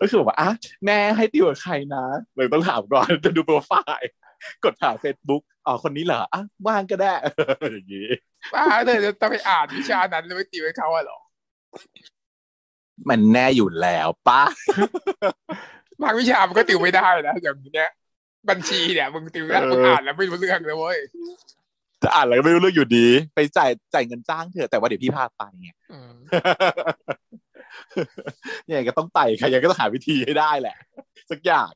[0.00, 0.50] ก็คือแบบว่าอะ
[0.84, 2.04] แม่ให้ติวกับใครนะ
[2.36, 4.10] เลยต้องถามก่อนจะดูโปรไฟล์
[4.64, 7.12] กดหาเฟซบุ๊กอ๋อคนนี้เหรออะว่างก็ได้
[7.72, 8.08] อย่างนี้
[8.54, 11.18] บ้าเธอจะต้องไปอ่านวิชานั้นแล้วไปติวให้เขาอะเหรอ
[13.08, 14.42] มันแน่อยู่แล้วป้า
[16.02, 17.90] บางวิชามันก็ติวไม่ได้นะอย่างเนี้ย
[18.50, 20.98] บัญชีเนี่ยมึงติวแล้วเออมึงอ่านแล้วไม่รู้เรื่องเลยเว้ย
[22.02, 26.12] จะอ่านอะไรก็ไม่รู้เรื่องอยู่ดี ไปจ่ายจ่ายเงินจ้างเถอะแต่ว่าเดี๋ยวพี่พาไปไงอืม
[28.66, 30.76] เนี่ยก็ต้องไต่ใครยังก็ต้องหาวิธีให้ได้แหละ
[31.30, 31.70] สักอย่าง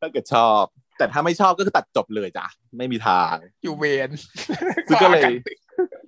[0.00, 0.64] ถ้าเกิดชอบ
[0.98, 2.46] แต่ถ้าไม่ชอบก็คือตัดจบเลยจ้ะ
[2.78, 4.10] ไม่มีทางอยู่เวร
[4.88, 5.32] ซึ่งก็เลยว่ากัน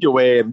[0.00, 0.46] อยู่เวร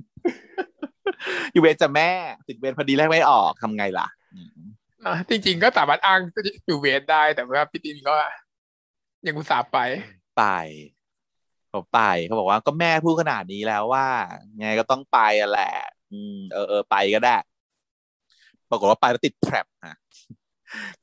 [1.53, 2.11] อยู่เวรจะแม่
[2.47, 4.59] ติดเวรพอดีแรกไม่ออกทำไงล่ะอืม
[5.05, 6.21] นะจริงๆก็สามารถอ้าง
[6.67, 8.15] อยู่เวรได้แต่ว่าพี่ตินก็
[9.27, 9.79] ยังอุตส่าห์ไป
[10.37, 10.43] ไป
[11.71, 14.07] เขาไปเขาบอกว่าก็แม่พูดขนาดนี้แล้วว่า
[14.59, 15.73] ไงก็ต้องไปอะแหละ
[16.11, 17.37] อืมเออเออไปก็ได้
[18.69, 19.97] ปรากฏว่าไปแล้วติดแทรปฮะ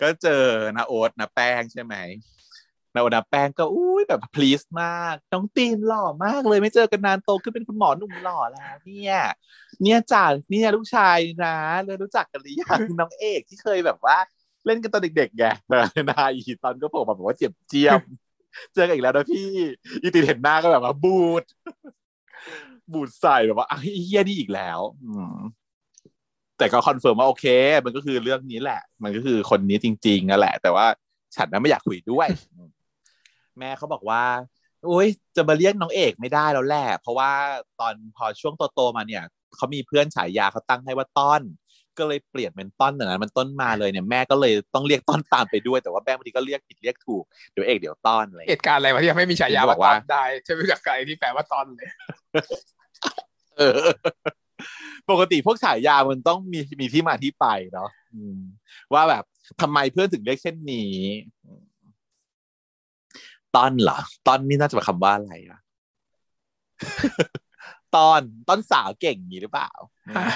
[0.00, 0.42] ก็เจอ
[0.76, 1.94] นาโอ๊ตนาแป้งใช่ไหม
[2.94, 9.16] นาโอ๊ตนาแป้งก็อุ้ยแบบพลีสมากน้องตีนหล่อมากเลยไม่เจอกันนานโตขึ้นเป็นคุณหมอหนุ่มหล่อแล้วเนี่ย
[9.83, 14.16] เนี่ยจ่าเนี่ยลูกชายนะเลยรู้จักกันหรือยังน้องเอกที่เคยแบบว่า
[14.66, 15.44] เล่นกันตอนเด็กๆไง
[16.09, 18.00] นาอีตอนก็โผมาบอกว่าเจ็บเจียม
[18.75, 19.49] เจอกันอีกแล้วนะพี่
[20.03, 21.44] อีติเห็นหน้าก็แบบว่าบูด
[22.92, 25.37] บูดใส่แบบว่าไอ้เฮียนี่อีกแล้ว อืม
[26.59, 27.47] แต่ก็ confirm ว่าโอเค
[27.85, 30.87] มันก็คือเรื่องนี้แหละ มันก็คือคนนี้จริงๆนั่นแหละ แต่ว่า
[31.37, 32.29] ฉันนั้นไม่อยากคุยด้วย
[33.59, 34.23] แม่เขาบอกว่า
[34.88, 37.31] อุ้ยจะมาเรียกน้องเอกไม่ได้แล้วแหละเพราะว่า
[37.81, 39.25] ตอนพอช่วงโตๆมาเนี่ย
[39.57, 41.42] เขามีเพื่อนฉายาเขาตั้งให้ว่าต้อน
[41.98, 51.88] ก็เลยเปลี่ยนเป็นต้นแต่นั้นมันต้นมาเลยเนี่ยแม่ก็เลยต้องเรียกต้นตามไปด้วยแต่ว่าแม่บางทีก็เรียกผิดเรียกถูกเดี๋ยวเอกเดี๋ยวต้อนอะไรอย่างเหเงี้ยตุการณ์อะไรวะที่ทำให้มีฉายาบว่าอกตอว่านได้ใช่ไหมจากไกลที่แปลว่าตอนเลย
[53.58, 53.80] เออ
[55.11, 58.40] ปกติพวกฉายามันต้องมีมีที่มาที่ไปเนาะอืม
[58.94, 59.24] ว่าแบบ
[59.61, 60.94] ทำไมเพื่อนถึงเรียกเช่นนี้
[61.44, 61.62] อืม
[63.56, 65.58] ต้อนเหรอต้อนนี่น่าจะเป็นคำว่าอะไรอะ
[67.96, 69.70] ตอนต้นสาวเก่งอย่างนี้หรือเปล่า
[70.16, 70.27] ฮะ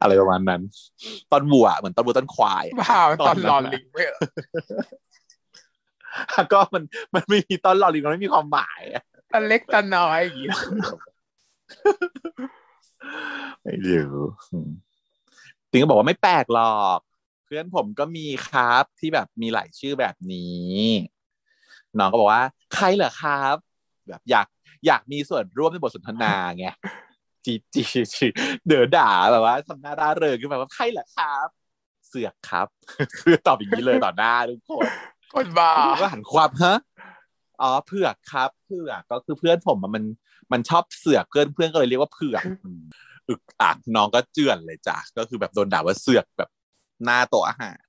[0.00, 0.62] อะไรประมาณนั้น
[1.32, 4.18] ต้นวัวเหมือนต้นวัวต้นควายอะบ้าตอนตอนนั้นรอน่ะลิงไม่เหรอ
[6.52, 6.82] ก็มัน
[7.14, 10.48] มันไม่มีต้นรอลิงมันไม่มีความหมายอะตอนเล็กตอนน้อยอย่างงี้
[13.62, 14.18] ไม่รู้
[14.52, 14.70] อืม
[15.70, 17.00] ติงก็บอกว่าไม่แปลกหรอก
[17.44, 20.74] เพื่อนผมก็มีครับที่แบบมีหลายชื่อแบบนี้
[21.98, 23.56] น้องก็บอกว่า ใครเหรอครับ
[24.08, 24.46] แบบอยาก
[24.86, 26.66] อยากมีส่วนร่วมในบทสนทนาไง
[27.44, 27.82] จีจี
[28.14, 28.26] จี
[28.66, 31.48] เดือด่าแบบว่าทำหน้าร่าเริงขึ้นมาว่าใครเหรอครับ
[32.08, 32.66] เสือกครับ
[33.18, 34.86] คือตอบอย่างนี้เลยต่อหน้าทุกคน
[35.34, 36.76] คนบ้าก็หันความฮะ
[37.62, 40.04] อ๋อเผือกครับเผือกก็คือเพื่อนผมอะมัน
[40.52, 42.82] มันชอบเสือกเพื่อนเพื่อนก็เลยเรียกว่าเผือกอืม
[43.28, 46.50] อึกอักน้องก็เจือนเลยจ้ะก็คือแบบโดนด่าว่าเสือกแบบ
[47.04, 47.84] หน้าโต๊ะอาหาร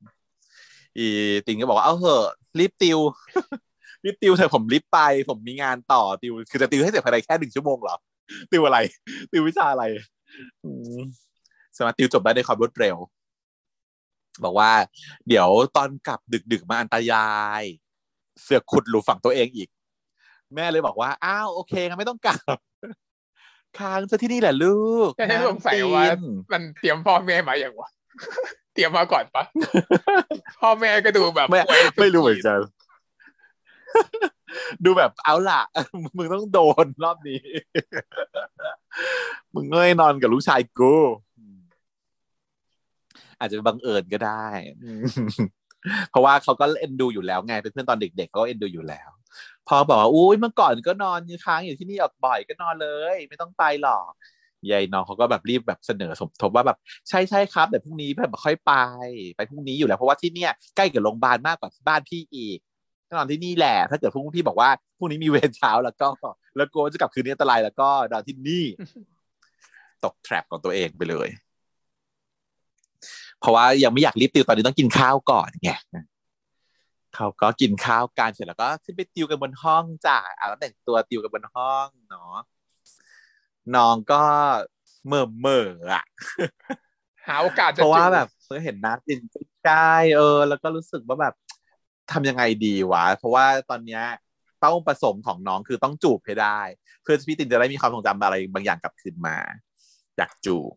[0.98, 1.08] อี
[1.46, 2.26] ติงก็บอกว่าเอาเหอะ
[2.60, 3.00] รีบติว
[4.06, 7.96] รีบติวเถอะผมรีบไป ผมมีงานต่อติว คือจะติวให้เสร็จภายในแค่หนึ่งชั่วโมงเหรอ
[8.52, 8.78] ติวอะไร
[9.32, 9.84] ติววิชาอะไร
[10.64, 11.00] อืม
[11.78, 12.96] สามารถติวจบได้ในความรวดเร็ว
[14.44, 14.72] บอกว่า
[15.28, 16.20] เดี๋ยวตอนกลับ
[16.52, 17.64] ดึกๆมาอันตราย
[18.42, 19.70] เสือกขุดหลุมฝังตัวเองอีก
[20.56, 22.58] แม่เลยบอกว่า อ้าวโอเคงั้นไม่ต้องกลับ
[23.80, 26.20] ค้างซะที่นี่แหละลูกแค่สงสัยน้องว่าตีน
[26.52, 27.90] มันเตรียมพ่อแม่มาอย่างวะ
[28.74, 29.44] เตรียมมาก่อนปะ
[30.62, 32.60] พ่อแม่ก็ดูแบบไม่ป่วยสุดไม่รู้เหมือนกัน
[34.86, 35.62] ดูแบบเอาล่ะ
[36.18, 37.42] มึงต้องโดนรอบนี้
[39.54, 40.96] มึงเงยนอนกับลูกชายกู
[43.40, 44.46] อาจจะบังเอิญก็ได้
[46.10, 49.10] เพราะว่าเขาก็เอ็นดูอยู่แล้วไง เป็นเพื่อนตอนเด็กๆเขาก็เอ็นดูอยู่แล้ว
[49.68, 54.12] พอบอกว่าอุ้ยเมื่อก่อนก็นอนค้างอยู่ที่นี่ออกบ่อยก็นอนเลย ไม่ต้องไปหรอก
[54.72, 56.78] ยายน้องเขาก็แบบรีบแบบเสนอสมทบว่าแบบ
[57.10, 58.74] ใช่ใช่ครับแต่พรุ่งนี้แบบค่อยไป
[59.36, 62.60] ไปพรุ่งนี้อยู่แล้วเพราะว่าที่เนี่ยใกล้กับโรงพยาบาลมากกว่าที่บ้านพี่อีก
[63.18, 66.08] นอนที่นี่แหละ ถ้าเกิดพรุ่งพี่บอกว่าพรุ่งนี้มีเวรเช้าแล้วก็
[66.56, 68.66] แล้วกลัวจะกลับคืนนี้อันตรายแล้วก็นอนที่นี่
[70.04, 71.30] ตกแทร็ปของตัวเองไปเลย
[73.40, 75.72] เพราะว่ายังไม่อยากรีบติวตอนนี้ต้องกินข้าวก่อนไง
[77.16, 82.36] เขาก็กินข้าวกันเสร็จแล้วก็ขึ้นไปติวกันบนห้องจ้ะเอาแล้วแต่งตัวติวกันบนห้องเนาะ
[83.76, 84.24] น้องก็
[85.08, 86.04] เมื่อเมื่ออะ
[87.28, 89.20] หาโอกาสจะเพราะว่าจูแบบเพิ่งเห็นนัดจิน
[89.64, 91.34] ใกล้ๆเออ แล้วก็รู้สึกว่าแบบ
[92.12, 94.04] ทำยังไงดีวะ เพราะว่าตอนเนี้ย
[94.60, 96.60] เป้าประสงค์ของน้องคือต้องจูบให้ได้
[97.04, 99.38] เพื่อพี่ตินจะได้มีความทรงจำอะไรบางอย่างกลับคืนมา
[100.18, 100.74] อยากจูบ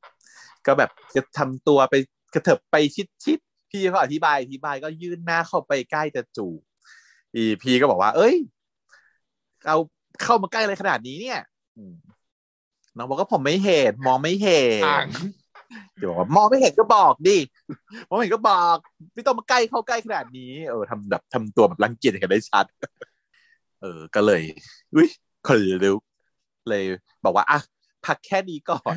[0.67, 1.95] ก็แบบจะทำตัวไป
[2.35, 2.77] กระเถิบไป
[3.25, 6.61] ชิดๆพี่เขาอธิบายอธิบายก็ยื่นหน้าเข้าไปใกล้จะจูบ
[7.35, 8.37] อีพี่ก็บอกว่า เอ้ย
[9.67, 9.79] เอา
[10.23, 11.41] เข้ามาใกล้อะไรขนาดนี้เนี่ย
[12.97, 14.65] น้องบอกว่าผมไม่เห็นมองไม่เห็
[15.05, 15.07] น
[15.73, 17.39] อ่างเดี๋ยวบอกว่ามองไม่เห็นก็บอกดิ
[18.09, 18.77] มองไม่เห็นก็บอก
[19.15, 22.65] ไม่ต้องมาใกล้เข้าใกล้ขนาดนี้เออทำแบบทำตัวแบบรังเกียจกันได้ชัด
[23.83, 24.43] เออ ก็เลย
[24.95, 25.09] อุ้ย
[25.47, 26.01] ขนลุก
[26.69, 26.85] เลย
[27.25, 27.59] บอกว่าอะ
[28.07, 28.95] พักแค่นี้ก่อน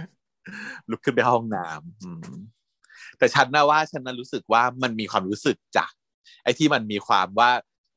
[0.89, 2.21] ลุกขึ้นไปห้องน้ำอืม
[3.17, 5.85] แต่ฉันนะว่าฉันนั้นรู้สึกว่ามันมีความรู้สึกจ้ะ
[6.43, 7.51] ไอ้ที่มันมีความว่า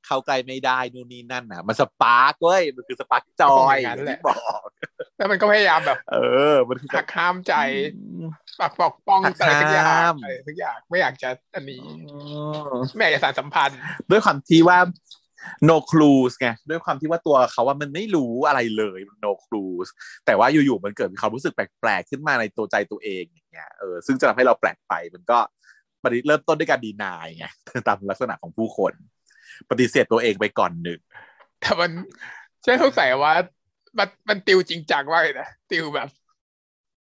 [0.07, 4.61] เข้าใกล้ไม่ได้นู่นนี่นั่นน่ะมัน spark เว้ยมันคือสปาร์กจอยก็คงอย่างนั้นแหละที่บอก
[5.17, 6.17] แล้วมันก็พยายามแบบ เอ
[6.53, 7.55] อ มันคือหักห้ามใจ
[7.97, 8.14] อืม
[8.61, 12.19] ปักปอกป้องหักอะไรทุกอย่างห้ามอะไรทุกอย่างไม่อยากจะอันนี้อื
[12.71, 13.79] มไม่อยากจะสานสัมพันธ์
[14.11, 14.79] ด้วยความที่ว่า
[15.69, 19.89] no clues ไงด้วยความที่ว่าตัวเขาว่ามันไม่รู้อะไรเลยมัน no clues
[20.27, 25.39] แต่ว่าอยู่ๆมันเกิดมีความรู้สึกแปลกๆขึ้นมาในตัวใจตัวเองอย่างเงี้ยเออซึ่งจะทำให้เราแปลกไปมันก็
[26.03, 27.47] ปฏิเริ่มต้นด้วยการดีนายไง
[27.89, 28.93] ตามลักษณะของผู้คน
[29.71, 31.01] ปฏิเสธตัวเองไปก่อนหนึ่ง
[31.61, 31.91] แต่มัน
[32.65, 33.35] ฉันสงสัยว่า
[33.99, 36.09] มันมันติวจริงจังมากเลยนะติวแบบ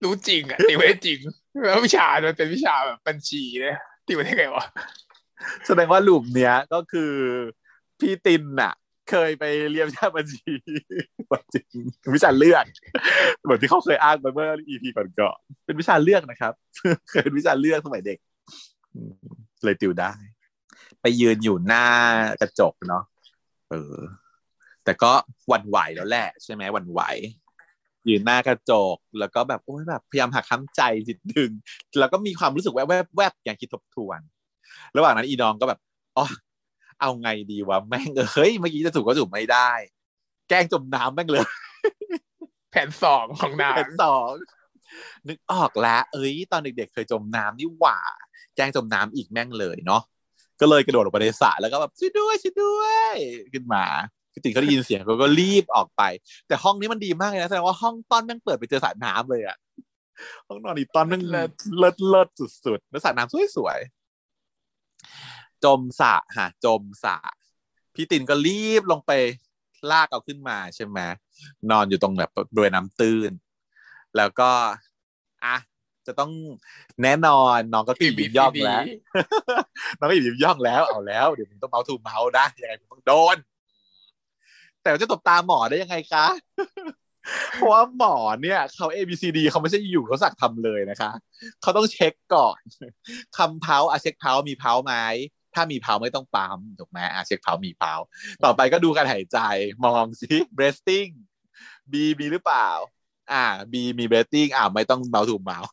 [0.04, 1.20] รู้จริงอะติวได้จริง
[1.66, 4.66] แล้ววิชามันเป็นวิชาแบบบัญชีเนี่ยติวได้ไงวะ
[5.68, 7.14] แสดงว่าลูปเนี้ยก็คือ
[8.00, 8.74] พี่ตินน่ะ
[9.10, 10.52] เคยไปเรียนวิชาบัญชี
[11.54, 11.66] จริง
[12.16, 12.66] วิชาเลือก
[13.44, 16.54] เหมือนที่เขาเคยอ้างไปเมื่อ EP ก่อนๆเป็นวิชาเลือกนะครับ
[17.10, 18.18] เคยเป็นวิชาเลือกสมัยเด็ก
[19.64, 20.12] เลยติวได้
[21.02, 21.86] ไปยืนอยู่หน้า
[22.42, 23.04] กระจกเนาะ
[23.70, 23.96] เออ
[24.84, 25.12] แต่ก็
[25.52, 27.02] วันไหวแล้วแหละใช่ไหมวันไหว
[28.10, 31.52] ยืนหน้ากระจก แล้วก็แบบโอ้ยแบบพยายามหักค้ำใจจิตดึง
[32.00, 34.20] แล้วก็มีความรู้สึกแวบแวบแวบอย่างคิดทบทวน
[34.98, 35.80] ระหว่างนั้นอีน้องก็แบบ
[36.18, 36.26] อ๋อ
[37.02, 39.72] เอาไงดีวะแม่งเฮ้ยเมื่อกี้จะถูกก็ถูกไม่ได้
[40.50, 41.46] แกล้งจมน้ำแม่งเลย
[42.72, 44.32] แผนสองของนางแผนสอง
[45.28, 48.00] นึกออกแล้ว เอ้ย ตอนเด็กๆ เคยจมน้ำนี่หว่า
[48.56, 50.02] แกล้งจมน้ำอีกแม่งเลยเนาะ
[50.62, 53.16] ก็เลยกระโดดลงไปในสระแล้วก็แบบช่วยด้วยช่วยด้วย
[53.54, 53.86] ขึ้นมา
[54.34, 56.02] พี่ติ๋งเขาได้ยินเสียงเขาก็รีบออกไป
[56.48, 59.58] แต่ห้องนี้มันดีมากเลยนะแสดงว่าห้องต้อนแม่งเปิดไปเจอสระน้ำเลยอะ
[60.48, 62.30] ห้องนอนอีต้อนแม่งเลิศเลิศเลิศ
[62.66, 67.18] สุดๆแล้วสระน้ำสวยๆจมสระฮะจมสระ
[67.94, 69.12] พี่ตินก็รีบลงไป
[69.92, 71.00] ลากเอาขึ้นมาใช่ไหม
[71.72, 73.32] นอนอยู่ตรงแบบบริเวณน้ำตื้น
[74.18, 74.52] แล้วก็
[75.46, 75.58] อะ
[76.08, 76.32] จะต้อง
[77.04, 78.84] แน่นอนน้องก็ตีบิบย่องแล้ว
[80.00, 83.38] น้องก็หยิบยิบย่องแล้วเอาแล้วเดี๋ยวมึงต้อง mouth to mouth นะยังไงมึงต้องโดน
[84.84, 86.26] แต่ว่าจะตบตาหมอได้ยังไงคะ
[87.56, 91.12] เพราะว่าหมอเนี่ยเขา A B C D เขาไม่ใช่อยู่เขาสักทำเลยนะคะ
[91.62, 92.60] เขาต้องเช็คก่อน
[93.38, 94.94] คลำ pulse อะเช็ค pulse มี pulse ไหม
[95.54, 97.94] ถ้ามี pulse ไม่ต้องปั๊มถูกไหมอะเช็คเพามีเพา
[98.44, 99.40] ต่อไปก็ดูการหายใจ
[99.86, 101.12] มองสิ breathing
[101.92, 102.70] B มีหรือเปล่า
[103.32, 105.72] อ่า B มี breathing อ่าไม่ต้องเมาส์ถูเมาส์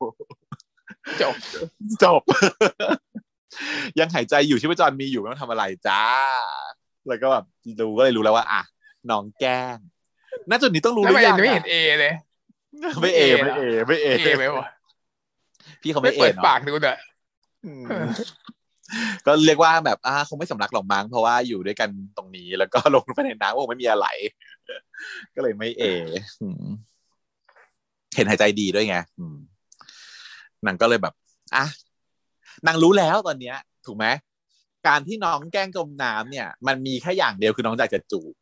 [1.20, 1.34] จบ
[2.02, 2.22] จบ
[3.98, 6.02] ยังหายใจอยู่ชีพจรมีอยู่ไม่ต้องทำอะไรจ้า
[7.08, 7.44] แล้วก็แบบ
[7.80, 8.62] ดูก็เลยรู้แล้วว่า อะ
[9.10, 9.76] น้องแกล้ง
[10.50, 12.14] ณจุดนี้ต้องรู้หแล้วรืทำไมอยังไม่อะเห็นเอเลย
[13.02, 14.68] ไม่เอไม่ไม่เอเอไม่เอเอไหมวะ
[15.82, 16.98] พี่เขาไม่ไม่เอเปิดเนาะปากดูเนอะ
[17.66, 17.84] อืม
[19.26, 24.06] ก็เรียกว่าแบบอ่าคงไม่สำลักหรอกมั้งเพราะว่าอยู่ด้วยกันตรงนี้ แล้วก็ลงไปในน้ำคงไม่มีอะไร
[25.34, 25.84] ก็เลยไม่เอ
[26.42, 26.64] อืม
[28.14, 29.36] เห็นหายใจดีด้วยไงอืม
[30.66, 31.14] นางก็เลยแบบ
[31.56, 31.64] อะ
[32.66, 34.06] นางรู้แล้วตอนเนี้ย ถูกไหม
[34.86, 38.34] การที่น้องแกล้งจมน้ำเนี่ย มันมีแค่อย่างเดียวคือน้องอยากจะจูบ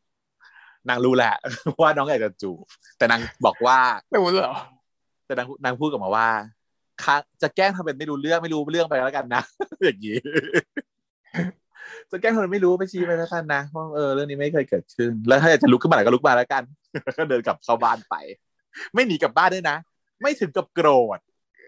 [0.88, 1.35] นางรู้แหละ
[1.81, 2.59] ว่าน้องอยากจะจูบ
[2.98, 3.79] แต่นางบอกว่า
[4.11, 4.57] ไม่รู้เหรอ
[5.27, 6.29] แต่นางนางพูดกับมาว่า
[7.05, 9.42] คะจะแกล้งทำเป็นไม่รู้เรื่องไม่รู้เรื่องไปแล้วกันนะ
[9.85, 10.16] อย่างนี้
[12.11, 16.62] จะแกล้งทำเป็นไม่รู้ไปชี้ไปแล้วกันนะว่าเออเรื่องนี้ไม่เคยเกิดขึ้น แล้วถ้าอยากจะลุกขึ้นมาไหนก็ลุกมาแล้วกัน
[17.18, 18.14] ก็เดินกลับเข้าบ้านไป
[18.94, 19.77] ไม่หนีกลับบ้านด้วยนะ
[20.22, 21.18] ไม่ถึงกับโกรธ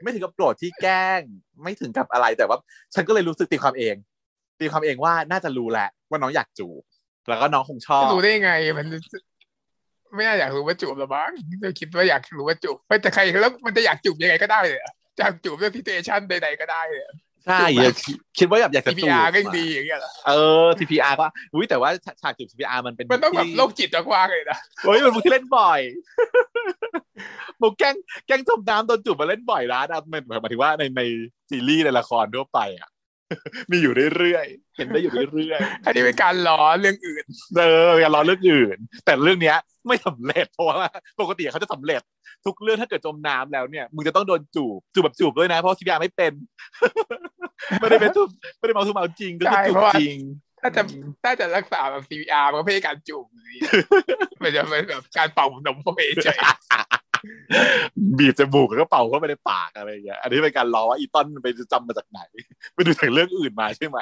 [0.02, 1.20] ไม่ถึงกับโกรธที่แกล้ง
[1.62, 2.58] ไม่ถึงกับอะไรแต่ว่า
[2.94, 3.94] ฉันก็เลยรู้สึกตีความเอง
[4.60, 6.82] ตีความเองว่าน่าจะรู้แหละว่าน้องอยากจูบ
[7.30, 8.86] แล้วก็น้องคงชอบรู้ได้ยังไงมัน
[10.14, 11.30] ไม่น่าอยากรู้ว่าจูบหรอบ้าง
[11.62, 14.80] เราคิดว่าอยากรู้ว่าจูบไม่แต่ใครแล้วมันจะอยากจูบยังไงก็ได้เลย
[15.18, 17.04] อยากจูบเรื่องทิเทชันใดๆก็ได้เลย
[17.46, 17.60] ใช่
[18.38, 20.32] คิดว่าอยากอยากจะจูบ CPR ก็ยังดีอย่างเงี้ยเหรอเอ
[20.64, 21.90] อ CPR ก็อุ้ยแต่ว่า
[22.22, 25.80] ฉากจูบ CPR มันเป็นมันต้องแบบที่โรคจิตกว้างๆเลยนะเฮ้ยมันมุกที่เล่นบ่อย
[27.62, 27.94] มุกแกล้ง
[28.26, 31.02] แกล้งจมน้ำโดนจูบมาเล่นบ่อยนะนะมันหมายถึงว่าในใน
[31.50, 32.88] ซีรีส์ในละครทั่วไปอะ
[33.70, 39.56] มีอยู่เรื่อยๆ เห็นได้อยู่เรื่อยอันนี้เป็นการล้อเรื่องอื่นๆเอออย่ารอเรื่องอื่น แต่เรื่องเนี้ย
[39.88, 40.88] ไม่สำเร็จเพราะว่า
[41.20, 42.02] ปกติเขาจะสำเร็จ
[42.46, 46.32] ทุกเรื่องถ้าเกิดจมน้ำแล้วเนี่ยมึงจะต้องโดนจูบจูบแบบจูบด้วยนะ เพราะซีพีอาร์ไม่เป็น
[47.80, 50.16] ไม่ได้เป็นจูบไม่ได้เมาทุกเมาจริงก็คือจูบจริง
[50.60, 50.82] ถ้าจะ
[51.24, 53.54] ถ้าจะรักษาแบบ CPR มันก็ไม่ใช่การจูบเลย
[54.42, 56.38] มันจะเป็นแบบการเป่านมเข้าไปเฉย
[58.18, 62.20] บีบจมูกแล้วก็เป่าเข้าไปในปากอะไรอย่างเงี้ยอันนี้เป็นการล้อว่าอีตอนมันไปจำมาจากไหน
[62.74, 63.98] ไปดูจากเรื่องอื่นมาใช่ไหม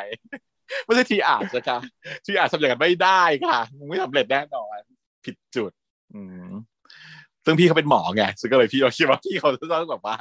[0.84, 1.78] ไม่ใช่ทีอ่านนะคะ
[2.24, 4.78] ทีอ่านทำอย่างนั้นไม่ได้ค่ะมึงไม่สำเร็จแน่นอน
[5.24, 5.72] ผิดจุด
[6.14, 6.50] อืม
[7.44, 10.16] ซึ่งพี่เขาเป็นหมอไงซึ่งก็เลยพี่เราคิดว่าพี่เขาจะต้องแบบว่า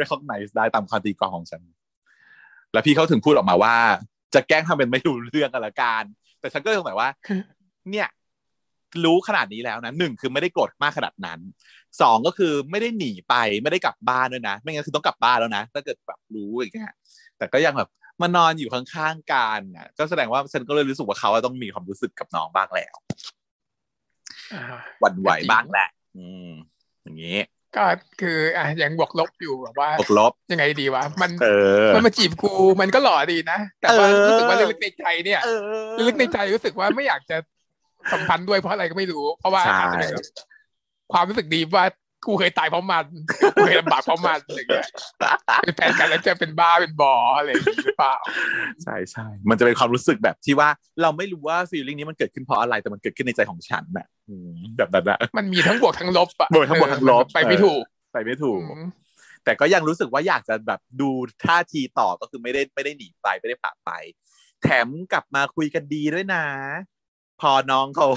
[0.00, 1.60] recognize ได้ตามความตีกลองของฉัน
[2.72, 3.74] แล้วพี่เขาถึงพูดออกมาว่า
[4.34, 6.04] จะแกล้งทำเป็นไม่รู้เรื่องกันละกัน
[6.40, 7.08] แต่ฉันก็เลยสงสัยว่า
[7.90, 8.08] เนี่ย
[9.04, 11.40] รู้ขนาดนี้แล้วนะหนึ่งคือไม่ได้โกรธมากขนาดนั้น
[12.00, 16.92] สองก็คือไม่ได้หนีไปไม่ได้กลับบ้านด้วยนะ ไม่งั้นคือต้องกลับบ้านแล้วนะถ้าเกิดแบบรู้อย่างเงี้ย
[17.38, 17.88] แต่ก็ยังแบบ
[18.20, 22.96] มานอนอยู่ข้างๆกันอะก็แสดงว่าฉันก็เลยรู้สึกว่าเขาต้องมีความรู้สึกกับน้องบ้างแล้ว
[24.52, 24.62] อ่า
[25.00, 26.50] หวันไหวบ้างแหละอืม
[27.02, 27.38] อย่างนี้
[27.76, 27.84] ก็
[28.20, 31.46] คืออะยังบวกลบอยู่แบบว่าบวกลบยังไงดีวะมันเอ
[31.88, 35.48] อมันมาจีบกูมันก็หล่อดีนะแต่ว่าเออรู้สึกว่าลึกๆในใจเนี่ยเอ
[35.96, 37.36] อลึกๆในใจรู้สึกว่าไม่อยากจะ
[38.12, 40.26] สัมพันธ์ด้วยเพราะอะไรก็ไม่รู้ เพราะว่าใช่อาจจะเป็นแบบ
[41.12, 41.86] ความรู้สึกดีว่า
[42.26, 43.04] กูเคยตายเพราะมัน
[43.56, 44.88] กูเคยลำบากเพราะมันอะไรอย่างเงี้ย
[45.62, 48.14] เป็นแฟนกันแล้วจะเป็นบ้าเป็นบออะไรอย่างงี้หรือเปล่า
[48.82, 50.68] ใช่ใช่มันจะเป็นความรู้สึกแบบที่ว่า
[51.02, 58.84] เราไม่รู้ว่าฟีลลิ่งนี้มันเกิดขึ้นเพราะอะไรแต่มันเกิดขึ้นในใจของฉันน่ะอืมแบบนั้นนะมันมีทั้งบวกทั้งลบอะบวกทั้งบวกทั้งลบเออไปไม่ถูกไปไม่ถูกอืม
[59.44, 61.10] แต่ก็ยังรู้สึกว่าอยากจะแบบดู
[61.44, 63.90] ท่าทีต่อก็คือไม่ได้ไม่ได้หนีไปไม่ได้ปะไป
[64.62, 66.44] แถมกลับมาคุยกันดีด้วยนะ
[67.42, 68.08] พอน้องเขา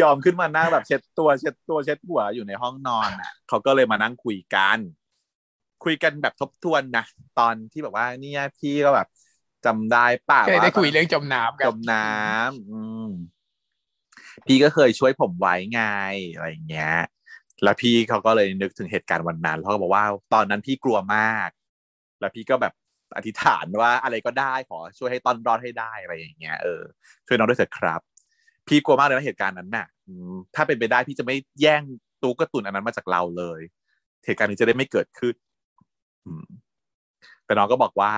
[0.00, 4.78] ยอมขึ้นมานั่งแบบเช็ดตัวเช็ดตัวเช็ดหัวอยู่ในห้องนอนอะเขาก็เลยมานั่งคุยกัน
[5.84, 7.04] คุยกันแบบทบทวนนะ
[7.38, 9.08] ตอนที่แบบว่าเนี่ยพี่ก็แบบ
[9.66, 13.10] จำได้ป่าก็เลยว่าได้คุยเรื่องจมน้ำกัจนมน้ำอืม
[14.46, 15.82] พี่ก็เคยช่วยผมไว้ไง
[16.34, 16.92] อะไรอย่างเงี้ย
[17.62, 21.48] แล้วพี่เขาก็เลยนึกถึงเหตุการณ์วันนั้นเขาก็บอกว่า ตอนนั้นพี่กลัวมาก
[22.20, 22.72] แล้วพี่ก็แบบ
[23.16, 26.82] อธิษฐานว่าอะไรก็ได้ขอช่วยให้ตอนรอดให้ได้อะไรอย่างเงี้ยเออ
[27.26, 28.00] ช่วยน้องด้วยเถอะครับ
[28.70, 29.86] พี่กลัวมากเลยนะเหตุการณ์นั้นน่ะ
[30.54, 31.82] ถ้าเป็นไปได้พี่จะไม่แย่ง
[32.22, 33.60] ตู้กร์ตูนอันนั้นมาจากเราเลย
[34.24, 35.34] เหตุการณ์นี้จะได้ไม่เกิดขึ้น
[37.44, 38.12] แต่น้องก็บอกว่า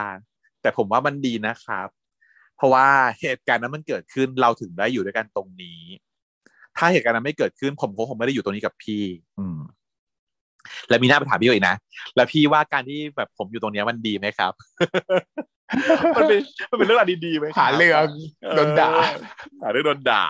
[0.62, 1.88] แต่ผมว่ามันดีนะครับ
[2.56, 2.86] เพราะว่า
[3.20, 5.80] เหตุการณ์นั้นมันเกิดขึ้นเราถึงได้อยู่ด้วยกันตรงนี้
[6.76, 9.04] ถ้าเหตุการณ์นั้นไม่เกิดขึ้น ผมก็คงไม่ได้อยู่ตรงนี้กับพี่
[9.38, 9.58] อืม
[10.88, 11.76] และมีหน้าไปถามพี่อีกนะ
[12.16, 14.52] แล้วพี่ว่าการที่แบบผมอยู่ตรงนี้มันดีไหมครับ
[16.16, 16.38] มันเป็น
[16.70, 18.06] มันเป็นเรื่องอะไรดีๆไหมคบหาเรื่อง
[18.56, 19.18] โดนด่าเออ
[19.62, 20.24] หาเรื่องโดนด่า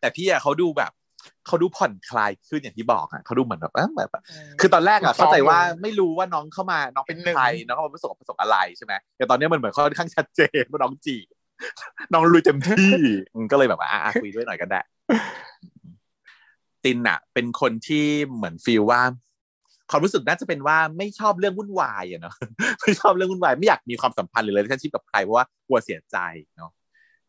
[0.00, 0.92] แต่พี่อะเขาดูแบบ
[1.46, 4.22] เขาดูผ่อนคลายขึ้นอย่างที่บอกอะเขาดูเหมือนแบบเออแบบ
[4.60, 11.26] คือตอนแรกอะเข้าใจว่าไม่รู้ว่าน้องเข้ามาน้องเป็นเป็นหนึ่งใครน้องเข้ามาประสบประสบอะไรใช่ไหมแต่ตอนนี้มันเหมือนค่อนข้างชัดเจนว่าน้องจีบ
[12.12, 12.96] น้องลุยเต็มที่
[13.34, 14.80] อืมก็เลยแบบว่าอะอะคุยด้วยหน่อยก็ได้
[16.84, 19.00] ตินอะเป็นคนที่เหมือนฟีลว่า
[19.90, 22.36] ความรู้สึกน่าจะเป็นว่าไม่ชอบเรื่องวุ่นวายอะเนาะ
[22.82, 26.16] ไม่ชอบเรื่องวุ่นวายไม่อยากมีความสัมพันธ์หรือ relationship กับใครเพราะว่ากลัวเสียใจ
[26.56, 26.70] เนาะ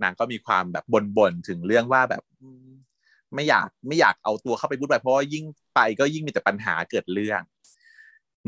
[0.04, 0.86] นางก็มีความแบบ
[1.18, 2.68] บ่นๆถึงเรื่องว่าแบบอืม
[3.34, 7.42] ไม่อยากไม่อยากเอาตัวเข้าไปวุ่นวายเพราะว่ายิ่งไปก็ยิ่งมีแต่ปัญหาเกิดเรื่อง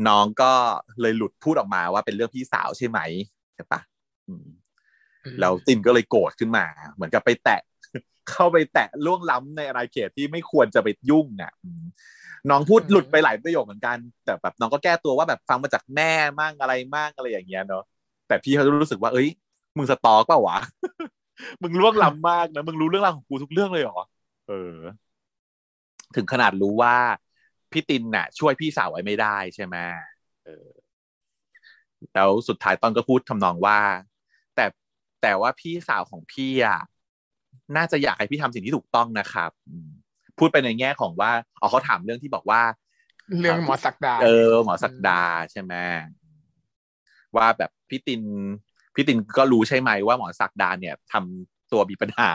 [0.08, 0.52] น้องก็
[1.00, 2.98] เลยหลุดพูดออกมาว่าเป็นเรื่องพี่สาวใช่ไหม
[3.54, 3.80] ใช่ปะ
[4.28, 4.46] อืม
[5.40, 7.60] แล้วตินก็เลยโกรธขึ้นมา เหมือนกับไปแตะ
[8.30, 11.84] เข้าไปแตะล่วงล้ำในอาณาเขตที่ไม่ควรจะไปยุ่งอะอืม
[12.50, 17.82] น้องพูดอืมหลุดไปหลายประโยคเหมือนกัน แต่แบบน้องก็แก้ตัวว่าแบบฟังมาจากแม่มั่งอะไรมั่งอะไรอย่างเงี้ยเนาะ
[18.26, 19.28] แต่พี่เขาจะรู้สึกว่า เอ้ย
[19.76, 20.58] มึงสตอกเปล่าวะ
[21.62, 23.98] มึงล่วงล้ำมากนะมึงรู้เรื่องราวของกูทุกเรื่องเลยเหรอ
[24.48, 24.74] เออ
[26.16, 26.96] ถึงขนาดรู้ว่า
[27.72, 29.76] พี่ตินน่ะ ช่วยพี่สาวไว้ไม่ได้ใช่ไหม
[30.44, 30.68] เออ
[32.14, 33.78] แล้วสุดท้ายตอนก็พูดทำนองว่า
[34.54, 34.64] แต่
[35.22, 36.80] แต่ว่าพี่สาวของพี่อะ
[37.76, 39.88] น่าจะอยากให้พี่ทำสิ่งที่ถูกต้องนะครับอืม
[40.38, 42.62] พูดไปในแง่ของว่าอ๋อเขาถามเรื่องที่บอกว่า
[43.40, 45.20] เรื่องหมอศักดา เออ หมอศักดา
[45.52, 45.74] ใช่ไหม
[47.36, 48.22] ว่าแบบพี่ติน
[48.94, 52.32] พี่ตินก็รู้ใช่ไหมว่าหมอศักดาเนี่ยทำตัวมีปัญหา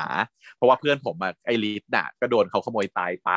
[0.55, 3.31] เพราะว่าเพื่อนผมอะไอริสน่ะ ก็โดนเขาขโมยตายไป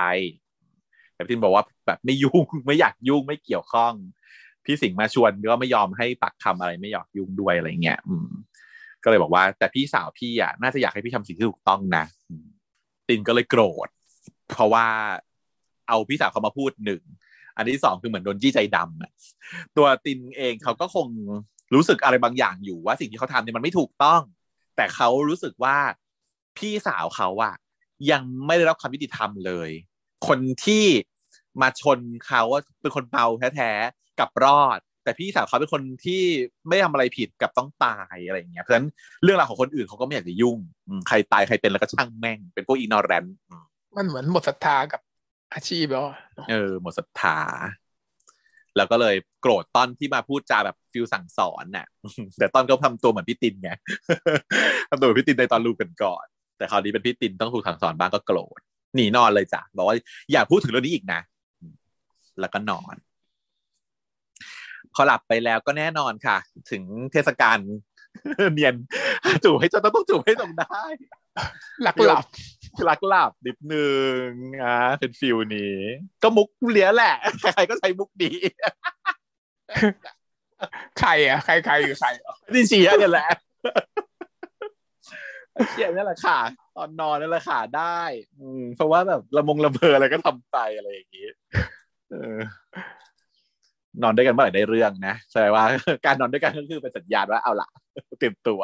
[1.14, 3.92] แต่พี่ตินบอกว่าแบบไม่ยุ่งไม่อยากยุ่งไม่เกี่ยวข้อง
[4.64, 8.28] พี่สิงห์มาชวนก็ไม่ยอมให้ปักคำอะไรไม่อยากยุ่งด้วยอะไรเงี้ยอืม
[9.02, 12.46] ก็เลยบอกว่า แต่พี่สาวพี่อะน่าจะอยากให้พี่ทำสิ่งที่ถูกต้องนะอืม
[13.08, 13.88] ตินก็เลยโกรธ
[14.50, 14.86] เพราะว่า
[15.88, 17.02] เอาพี่สาวเขามาพูดหนึ่ง
[17.56, 21.08] อันที่สองคือเหมือนโดนจี้ใจดำตัวตินเองเขาก็คง
[21.74, 24.22] รู้สึกอะไรบางอย่างอยู่ว่าสิ่งที่เขาทำเนี่ยมันไม่ถูกต้อง
[24.76, 25.76] แต่เขารู้สึกว่า
[26.56, 27.54] พี่สาวเขาอะ
[28.10, 29.70] ยังไม่ได้รับความยุติธรรมเลย
[30.28, 30.84] คนที่
[31.60, 36.22] มาชนเขาว่าเป็นคนเมาแท้ๆกับรอด แต่พี่สาวเขาเป็นคนที่
[36.68, 38.88] ไม่ทำอะไรผิดกับต้องตายอะไรอย่างเงี้ยเพราะฉะนั้น
[39.22, 40.58] เรื่องราวของคนอื่นเขาก็ไม่อยากจะยุ่ง
[41.08, 43.24] ใครตายใครเป็นแล้วก็ช่างแม่งเป็นพวกอีนอร์แรน
[43.96, 45.00] มันเหมือนหมดศรัทธากับ
[45.54, 46.16] อาชีพแล้วอะ
[46.50, 47.38] เออ หมดศรัทธา
[48.76, 51.86] แล้วก็เลยโกรธต้อนที่มาพูดจาแบบฟิลสั่งสอนน่ะ
[52.38, 53.70] แต่ต้อนก็ทำตัวเหมือนพี่ตินไง
[54.90, 56.24] ทำตัวเหมือนพี่ตินในตอนลูกกันก่อน
[56.58, 58.60] แต่คราวนี้เป็นพี่ตินต้องถูกสั่งสอนบ้างก็โกรธ
[58.94, 59.96] หนีนอนเลยจ้ะบอกว่า
[60.32, 61.20] อย่าพูดถึงเรื่องนี้อีกนะ
[62.40, 62.94] แล้วก็นอน
[64.94, 66.36] พอหลับไปแล้วก็แน่นอนค่ะ
[66.70, 66.82] ถึง
[67.12, 67.58] เทศกาล
[68.54, 68.74] เนียน
[69.44, 70.82] จูบให้เจ้าต้องจูบให้ตรงได้
[71.82, 72.24] หลักหลับ
[72.88, 73.88] รักหลับนิดนึ
[74.24, 74.28] ง
[74.62, 75.76] อะเป็นฟิลนี้
[76.22, 78.32] ก็มุกเลี้ยแหละ ใครๆก็ใช้มุกดี
[81.00, 83.28] ใครอะใครใครคือใครอะนี่เชียร์เนี่ยแหละ
[85.70, 86.38] เชียร์นี่แหละค่ะ
[86.76, 88.00] ตอนนอนนั่นแหละค่ะได้
[88.38, 91.28] อืมเพราะว่าแบบละมงละเมออะไรก็ทำไปอะไรอย่างนี้
[92.10, 92.38] เออ
[94.02, 95.64] นอนด้วยกันเมื่อไหร่ได้เรื่องนะแสดงว่า
[96.06, 97.68] การนอนด้วยกันก็คือเป็นสัญญาณว่าเอาละ
[98.18, 98.62] เตรียมตัว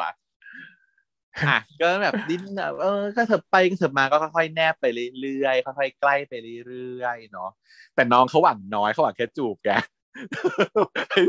[1.40, 4.84] อะก็แบบดิ้นแบบเออก็เถิบไปก็เถิบมาก็ค่อยๆแนบไป
[5.20, 6.32] เรื่อยๆค่อยๆใกล้ไป
[6.66, 7.50] เรื่อยๆเนาะ
[7.94, 9.70] แต่น้องเขาหวังน้อยเขาหวังแค่จูบแก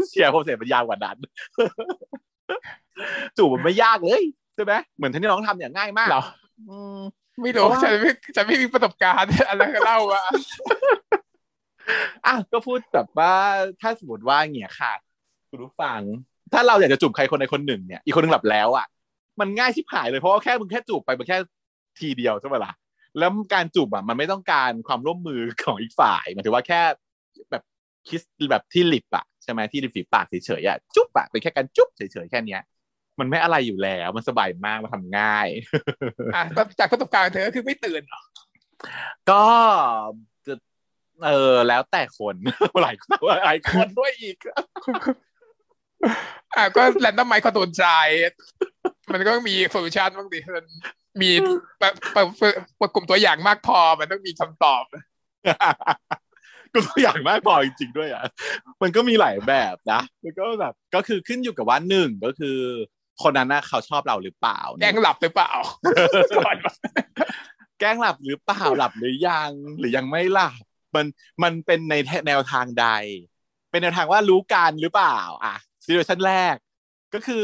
[0.10, 1.18] เชียร์คงเสียมันยาวกว่านั้น
[3.38, 4.24] จูบมันไม่ยากเลย
[4.56, 6.24] ใช่ไหมเหมือนที่น้องทำอย่างง่ายมากเหรอ
[6.70, 6.98] อืม
[7.42, 10.26] ไม่รู้เพราะว่าฉันไม่ฉันไม่มีประสบการณ์อะไรก็เล่าอะ
[12.26, 13.34] อะก็พูดแบบว่า
[13.82, 14.94] ถ้าสมมติว่าเงี้ยค่ะ
[15.50, 16.00] คุณผู้ฟัง
[16.54, 18.88] ถ้าเราอยากจะจูบใครคนใดคนหนึ่งเนี่ย อีกคนหนึ่งหลับแล้วอะ
[19.40, 21.38] มันง่ายชิบหายเลยเพราะว่าแค่มึงแค่จูบไปมันแค่
[22.00, 22.74] ทีเดียวใช่ไหมล่ะ
[23.20, 26.82] แล้วการจูบอะมันไม่ต้องการความร่วมมือของอีกฝ่ายหมายถึงว่าแค่
[27.52, 27.64] แบบ
[28.08, 32.62] คิสแบบที่ lip อะใช่ไหมที่ริมฝีปากเฉยๆอะจุ๊บอะเป็นแค่การจุ๊บเฉยๆแค่เนี้ย
[33.20, 35.48] มันไม่อะไรอยู่แล้ว มันสบายมากมันทำง่าย
[36.36, 36.44] อะ
[36.80, 38.22] จากประสบการณ์เธอก็คือไม่ตื่นเหรอ
[39.30, 39.44] ก็
[40.46, 40.54] จะ
[41.26, 42.36] เออแล้วแต่คน
[42.84, 44.38] หลายคนหลายคนด้วยอีก
[46.56, 47.86] อะก็ randomized control trial
[49.14, 50.66] มันก็มี solution บ้างดิมัน
[51.22, 51.32] มี
[51.82, 54.84] ประประประประกลุ่มตัวอย่างมากพอมันต้องมีคำตอบ
[56.74, 58.24] ก็ตัวอย่างมากพอจริงๆด้วยอะ
[58.82, 62.58] มันก็มีหลายแบบนะแล้วก็แบบก็คือขึ้นอยู่กับว่าหนึ่งก็คือ
[63.22, 65.52] คนนั้นน่ะเขาชอบเราหรือเปล่าแกล้งหลับหรือเปล่า
[66.38, 66.58] ก่อน
[67.80, 70.64] แกล้งหลับหรือเปล่าหลับหรือยังหรือยังไม่หลับ
[70.96, 71.06] มัน
[71.44, 71.94] มันเป็นใน
[72.28, 72.88] แนวทางใด
[73.70, 76.56] เป็นแนวทางว่ารู้การหรือเปล่า อะ ซีเรชันแรก
[77.14, 77.44] ก็คือ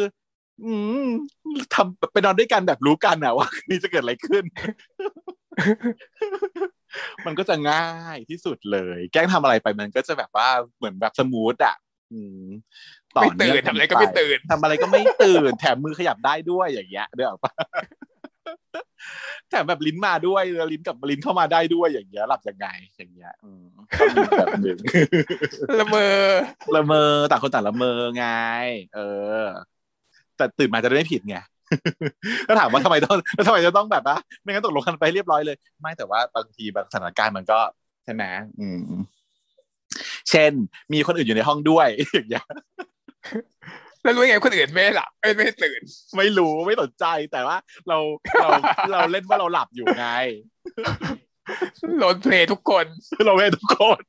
[0.66, 0.74] อื
[1.04, 1.06] ม
[1.74, 4.44] ทำไปนอนด้วยกันแบบรู้กันอะว่านี่จะเกิดอะไรขึ้น
[7.26, 11.76] มันก็จะง่ายที่สุดเลย แกล้งทำอะไรไปมันก็จะแบบว่าเหมือนแบบสมูทอะ
[12.12, 12.44] อืม
[13.18, 17.54] ต่อไม่ตื่เนื่อนงทำอะไรก็ไม่ตื่นทำอะไรก็ไม่ตื่น แถมมือขยับได้ด้วยอย่างเงี้ยเด้ออกปะ
[19.50, 23.66] แถมแบบลิ้นมาด้วยแล้วลิ้นกับลิ้นเข้ามาได้ด้วยอย่างเงี้ยหลับยังไงอย่างเงี้ยอืม
[24.00, 24.78] ก็มีแบบหนึ่ง
[25.80, 26.08] ละเมอ
[26.76, 28.26] ละเมอต่างคนต่างละเมอไง
[28.96, 29.00] เอ
[29.42, 29.46] อ
[30.38, 31.38] แต่ตื่นมาจะได้ไม่ผิดไง
[32.48, 37.60] ถ้าถามว่าทำไมต้องแล้วทำไมจะต้องแบบว่าไม่งั้นตกลงกันไปเรียบร้อยเลย ไม่แต่ว่าบางทีบางสถานการณ์มันก็
[38.04, 38.24] ใช่ไหม
[38.60, 38.82] อืม
[40.30, 40.52] เช่น
[40.94, 42.46] มีคนอื่นอยู่ในห้องด้วยอย่างเงี้ย
[44.04, 45.82] แล้วรู้ยังไงคนอื่นไม่หลับไม่ไม่ตื่น
[46.18, 47.58] ไม่รู้ไม่สนใจแต่ว่า
[47.88, 47.98] เรา
[48.42, 48.50] เรา
[48.92, 50.08] เราเล่นว่าเราหลับอยู่ไง
[51.98, 52.86] โหลดเพลย์ทุกคน
[53.26, 54.04] เราเล่นทุกคน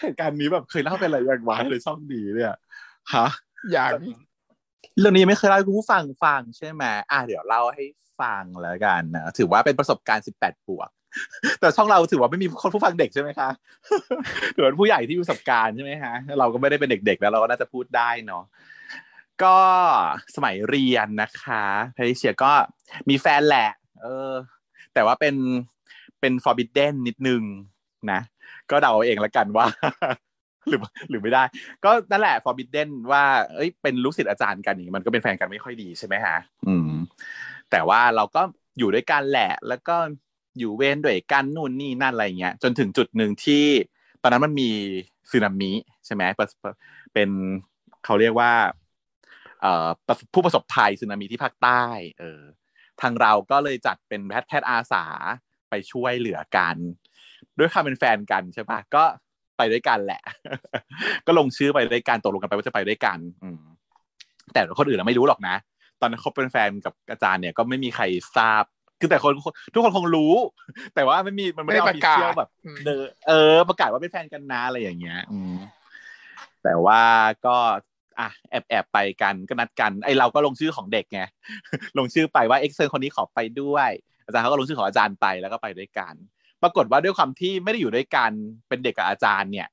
[0.00, 2.56] เหตุการณ์นี้แบบเคยเล่าเป็นอะไรอย่างวะเลยช่องดีเนี่ย
[3.14, 3.28] ฮะ
[3.72, 3.90] อย่าง
[4.98, 7.84] เรื่องนี้ยังไม่เคยเล่าให้คุณผู้ฟังฟังใช่ไหมอะเดี๋ยวเล่าให้
[8.20, 10.90] ฟังแล้วกันนะถือว่าเป็นประสบการณ์18บวก
[11.60, 13.48] แต่ช่องเราถือว่าไม่มีคนผู้ฟังเด็กใช่ไหมคะ
[14.54, 18.44] ถือเป็นผู้ใหญ่ที่มีประสบการณ์ใช่ไหมฮะเราก็ไม่ได้เป็นเด็กๆแล้วเราก็น่าจะพูดได้เนาะ
[19.44, 19.56] ก็
[20.36, 22.52] สมัยเรียนนะคะแพทริเชียก็
[23.08, 23.70] มีแฟนแหละ
[24.02, 24.32] เออ
[24.94, 25.34] แต่ว่าเป็น
[26.20, 27.42] เป็น forbidden นิดนึง
[28.12, 28.20] นะ
[28.70, 29.66] ก็เดาเอาเองละกันว่า
[30.68, 31.42] หรือหรือไม่ได้
[31.84, 36.36] ก็นั่นแหละ forbidden ว่า เอ้ย เป็นลูกศิษย์อาจารย์กันอย่างนี้มันก็เป็นแฟนกันไม่ค่อยดีใช่ไหมฮะ
[36.68, 36.90] อืม
[37.70, 38.42] แต่ว่าเราก็
[38.78, 39.96] อยู่ด้วยกันแหละ แล้วก็
[40.58, 43.64] อยู่เว้นด้วยกันนู่นนี่นั่นอะไรเงี้ย จนถึงจุดหนึ่งที่
[44.22, 44.70] ตอนนั้นมันมี
[45.30, 45.72] สึนามิ
[46.06, 46.22] ใช่ไหม
[47.14, 47.30] เป็น
[48.04, 48.52] เขาเรียกว่า
[50.34, 51.84] ผู้ประสบภัยสึนามิที่ภาคใต้
[52.20, 52.42] เออ
[53.02, 55.04] ทางเราก็เลยจัดเป็นแพทย์แพทย์อาสา
[55.70, 56.76] ไปช่วยเหลือกัน
[57.58, 59.04] ด้วยความเป็นแฟนกันใช่ปะก็
[59.56, 60.22] ไปด้วยกันแหละ
[61.26, 63.60] ก็ลงชื่อไปด้วยกันตกลงกันไปว่าจะไปด้วยกัน อืม
[64.52, 65.56] แต่คนอื่นเราไม่รู้หรอกนะ
[66.00, 68.04] ตอนนั้นเขาเป็นแฟนกับอาจารย์เนี่ยก็ไม่มีใคร
[68.36, 68.64] ทราบ
[69.00, 69.32] คือแต่คน
[69.72, 70.34] ทุกคนคงรู้
[70.94, 72.50] แต่ว่าไม่มีมันไม่ได้ประกาศแบบ
[72.84, 75.54] เดอเออ ประกาศว่าเป็นแฟนกันนะอะไรอย่างเงี้ย อืม
[76.62, 77.02] แต่ว่า
[77.46, 77.56] ก็
[78.20, 81.20] อะแอบแอบไปกันก็นัดกันไอเราก็ลงชื่อของเด็กไง
[81.98, 83.90] ลงชื่อไปว่าเอ็กเซนคนนี้ขอไปด้วย
[84.26, 86.14] อาจารย์เขาก็ลงชื่อของอาจารย์ไปแล้วก็ไปด้วยกัน
[86.62, 88.30] ปรากฏว่าด้วยความที่ไม่ได้อยู่ด้วยกัน
[88.68, 89.68] เป็นเด็กกับอาจารย์เนี่ย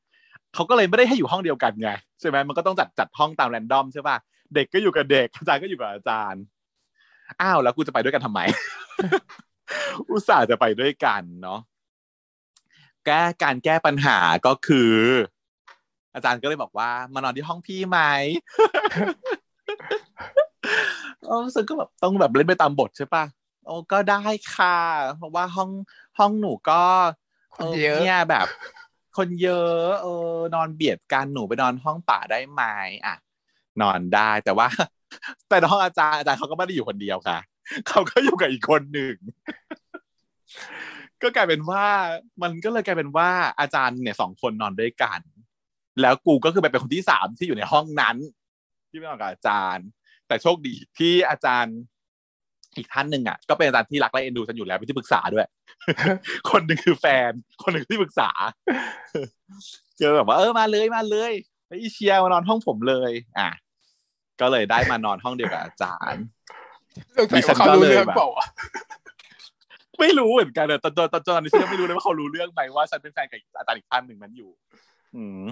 [0.54, 1.90] เขาก็เลยไม่ได้ให้อยู่ห้องเดียวกันไง
[2.20, 4.18] ใช่ไหมมันก็ต้องจัดจัดห้องตามแรนดอมใช่ป่ะ
[4.56, 6.42] เด็กก็อยู่กับเด็กอาจารย์ก็อยู่กับอาจารย์
[7.42, 8.40] อ้าวแล้วกูจะไปด้วยกันทำไม
[10.10, 11.60] อุตส่าห์จะไปด้วยกันเนาะ
[13.06, 14.94] แก้การแก้ปัญหาก็คือ
[16.14, 18.00] อาจารย์ก็เลยบอกว่ามานอนที่ห้องพี่ไหม
[21.26, 23.24] โอ้ซึ่งก็แบบต้องแบบเล่นไปตามบทใช่ปะ
[23.66, 24.22] โอ้ก็ได้
[24.54, 24.80] ค่ะ
[25.18, 25.70] เพราะว่าห้อง
[26.20, 26.84] ห้องหนูก็
[28.02, 28.48] เนี่ยแบบ
[29.18, 32.62] คนเยอะเออนอนเบียดกันหนูไปนอนห้องป่าได้ไหม
[33.06, 33.16] อะ
[33.82, 34.68] นอนได้แต่ว่า
[35.50, 37.40] แต่ห้องอาจารย์อาจารย์เขาก็ไม่ได้อยู่คนเดียวค่ะ
[37.88, 39.16] เขาก็อยู่กับอีกคนหนึ่ง
[41.22, 41.86] ก็กลายเป็นว่า
[42.42, 45.20] มันก็เลยกลายเป็นว่าอาจารย์เนี่ยสองคนนอนด้วยกัน
[46.02, 48.18] แล้วกูก็คือไปเป็นคนที่สามที่อยู่ในห้องนั้น
[48.90, 49.88] ที่ไม่นอนกับอาจารย์
[50.28, 51.78] แต่โชคดีที่อาจารย์
[52.78, 55.48] อีกท่านหนึ่งอะก็เป็นอาจารย์ที่รักและเอ็นดูฉันอยู่แล้วเป็นที่ปรึกษาด้วย
[56.52, 57.32] คนหนึ่งคือแฟน
[57.64, 58.30] คนหนึ่งที่ปรึกษา
[59.98, 61.34] เจอแบบว่าเออมาเลยมาเลย
[61.68, 63.50] ไปเชียร์มานอนห้องผมเลย อะ
[64.42, 66.24] ก็เลยได้มานอนห้องเดียวกับอาจารย์
[67.36, 68.18] ดิฉันก็เลยแบบ
[70.00, 74.50] ไม่รู้เหมือนกันแต่ตอนตอนตอนนี้ฉันไม่รู้เลยว่าเขารู้เรื่องไหมว่าฉันเป็นแฟนกับอาจารย์อีกท่านหนึ่งนั้นอยู่
[75.16, 75.44] อืม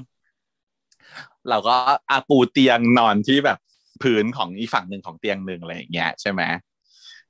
[1.50, 1.76] เราก็
[2.12, 3.60] อาปูเตียงนอนที่แบบ
[4.04, 6.42] พื้นของอีฝั่งหนึ่งของเตียงหนึ่งอะไรอย่างเงี้ยใช่ไหม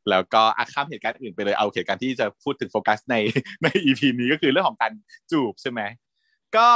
[0.10, 3.16] แล้วก็อาข้ามเหตุการณ์อื่นไปเลยเอาเหตุการณ์ที่จะพูดถึงโฟกัสใน
[3.64, 4.92] ในอีพีนี้ก็คือเรื่องของการ
[5.32, 5.82] จูบใช่ไหม
[6.56, 6.68] ก็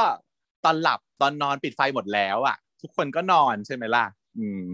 [0.66, 4.06] ตอนหลับตอนนอนปิดไฟหมดแล้วอะ ทุกคนก็นอนใช่ไหมล่ะ
[4.38, 4.70] อืม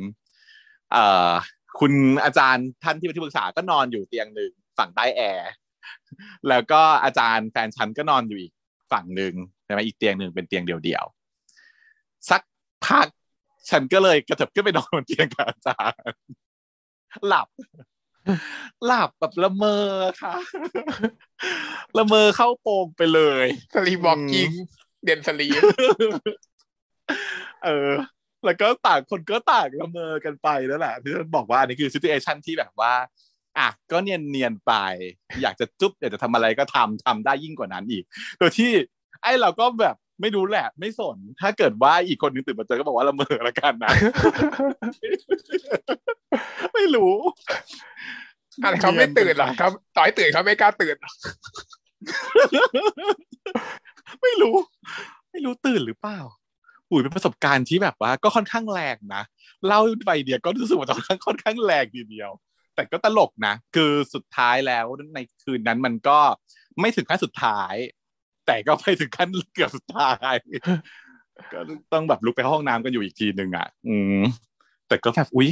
[0.91, 1.31] เอ่อ
[1.79, 1.93] คุณ
[2.23, 5.49] อาจารย์ท่านที่เป็นที่ปรึกษาก็นอนอยู่เตียงหนึ่งฝั่งใต้แอร์
[6.49, 8.51] แล้วก็อาจารย์แฟนฉันก็นอนอยู่อีก
[8.91, 9.33] ฝั่งหนึ่ง
[9.65, 11.20] ใช่ไหมอีกเตียงหนึ่งเป็นเตียงเดียวๆ
[12.29, 12.41] สัก
[12.87, 13.07] พัก
[13.69, 16.01] ฉันก็เลยกระเถิบขึ้นไปนอนบนเตียงกับอาจารย์
[17.27, 17.47] หลับ
[18.85, 19.81] หลับแบบละเมอ
[20.21, 20.33] ค่ะ
[21.97, 23.45] ละเมอเข้าโปงไปเลย
[23.75, 24.51] sleepwalking
[25.03, 25.47] เด่น sleep
[27.63, 27.91] เออ
[28.45, 32.93] แล้วก็ต่างคนก็ต่างละเมอกันไปแล้วแหละที่ฉันบอกว่าอันนี้คือ situation ที่แบบว่า
[33.57, 34.73] อะก็เนียนเนียนไป
[35.41, 38.03] อยากจะจุ๊บอยากจะทำอะไรก็ทำทำได้ยิ่งกว่านั้นอีก
[38.37, 38.71] โดยที่
[39.21, 43.91] ไอ้เราก็แบบ ไม่รู้แหละ ไม่สน ถ้าเกิดว่าอีกคนนึงตื่นมาเจอก็บอกว่าละเมอละกันนะ
[46.73, 47.13] ไม่รู้
[48.63, 50.95] อะไรเขาไม่ตื่นหรอครับต่อยตื่นเขาไม่กล้าตื่น
[54.21, 54.55] ไม่รู้
[55.31, 56.19] ไม่รู้ตื่นหรือเปล่า
[56.89, 59.23] อุ๋ยเป็นประสบการณ์ที่แบบว่า ก็ค่อนข้างแรงนะ
[59.67, 62.31] เล่าไปเดียวก็รู้สึกว่าตอนนั้นค่อนข้างแรงทีเดียว
[62.75, 66.19] แต่ก็ตลกนะ คือสุดท้ายแล้วในคืนนั้นมันก็
[66.79, 67.73] ไม่ถึงขั้นสุดท้าย
[68.51, 70.35] แต่ก็ไปถึงขั้นเกือบสุดท้าย
[71.53, 71.59] ก็
[71.93, 74.23] ต้องแบบลุกไปห้องน้ำกันอยู่อีกทีหนึ่งอะ อืม
[74.87, 75.49] แต่ก็แบบอุ๊ย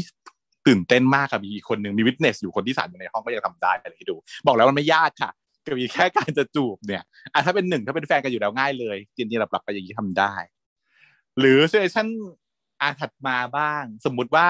[0.67, 5.31] ตื่นเต้นมากครับมีคนหนึ่งมีวิทเนสอยู่คนที่สามอยู่ในห้องก็ยังทำได้อะไรให้ดู บอกแล้วมันไม่ยากค่ะ
[5.65, 10.33] ก็มีแค่การจะจูบเนี่ยอะถ้าเป็นหนึ่งถ้าเป็นแฟนกันอยู่แล้วง่ายเลยจริงๆเราปรับไปอย่างนี้ทำได้
[11.39, 12.07] หรือเซสชั่น
[12.81, 14.49] อาถัดมาบ้าง สมมุติว่า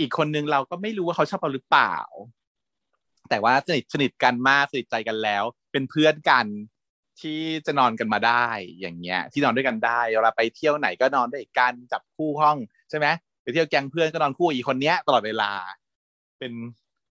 [0.00, 1.96] อีกคนนึงเราก็ไม่รู้ว่าเขาชอบเราหรือเปล่า
[3.30, 6.46] แต่ว่าสนิทสนิทกันมากสนิทใจกันแล้ว เป็นเพื่อนกัน
[7.22, 8.46] ที่จะนอนกันมาได้
[8.80, 12.56] อย่างเงี้ย ที่นอนด้วยกันได้เวลาไปเที่ยวไหนก็นอนด้วยกันจับคู่ห้อง
[12.90, 13.06] ใช่ไหม
[13.42, 15.50] ไปเที่ยวแก๊งเพื่อนก็นอนคู่อีกคนเนี้ยตลอดเวลา
[16.38, 16.52] เป็น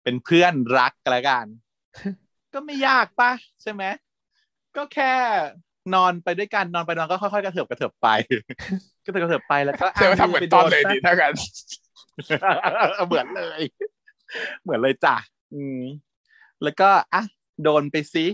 [0.03, 1.45] เป็นเพื่อนรักกันละกัน
[2.53, 3.31] ก็ไม่ยากปะ
[3.61, 3.83] ใช่ไหม
[4.75, 5.13] ก็แค่
[5.95, 8.07] นอนไปด้วยกันนอนไปนอนก็ค่อยๆกระเถิบกระเถิบไป
[9.05, 11.33] กระเถิบกระเถิบไปแล้วก็เจอทำเหมือนตอนเลยดีถ้ากัน
[13.07, 13.61] เหมือนเลย
[14.63, 15.15] เหมือนเลยจ้ะ
[15.53, 15.81] อืม
[16.63, 17.23] แล้วก็อะ
[17.63, 18.25] โดนไปซิ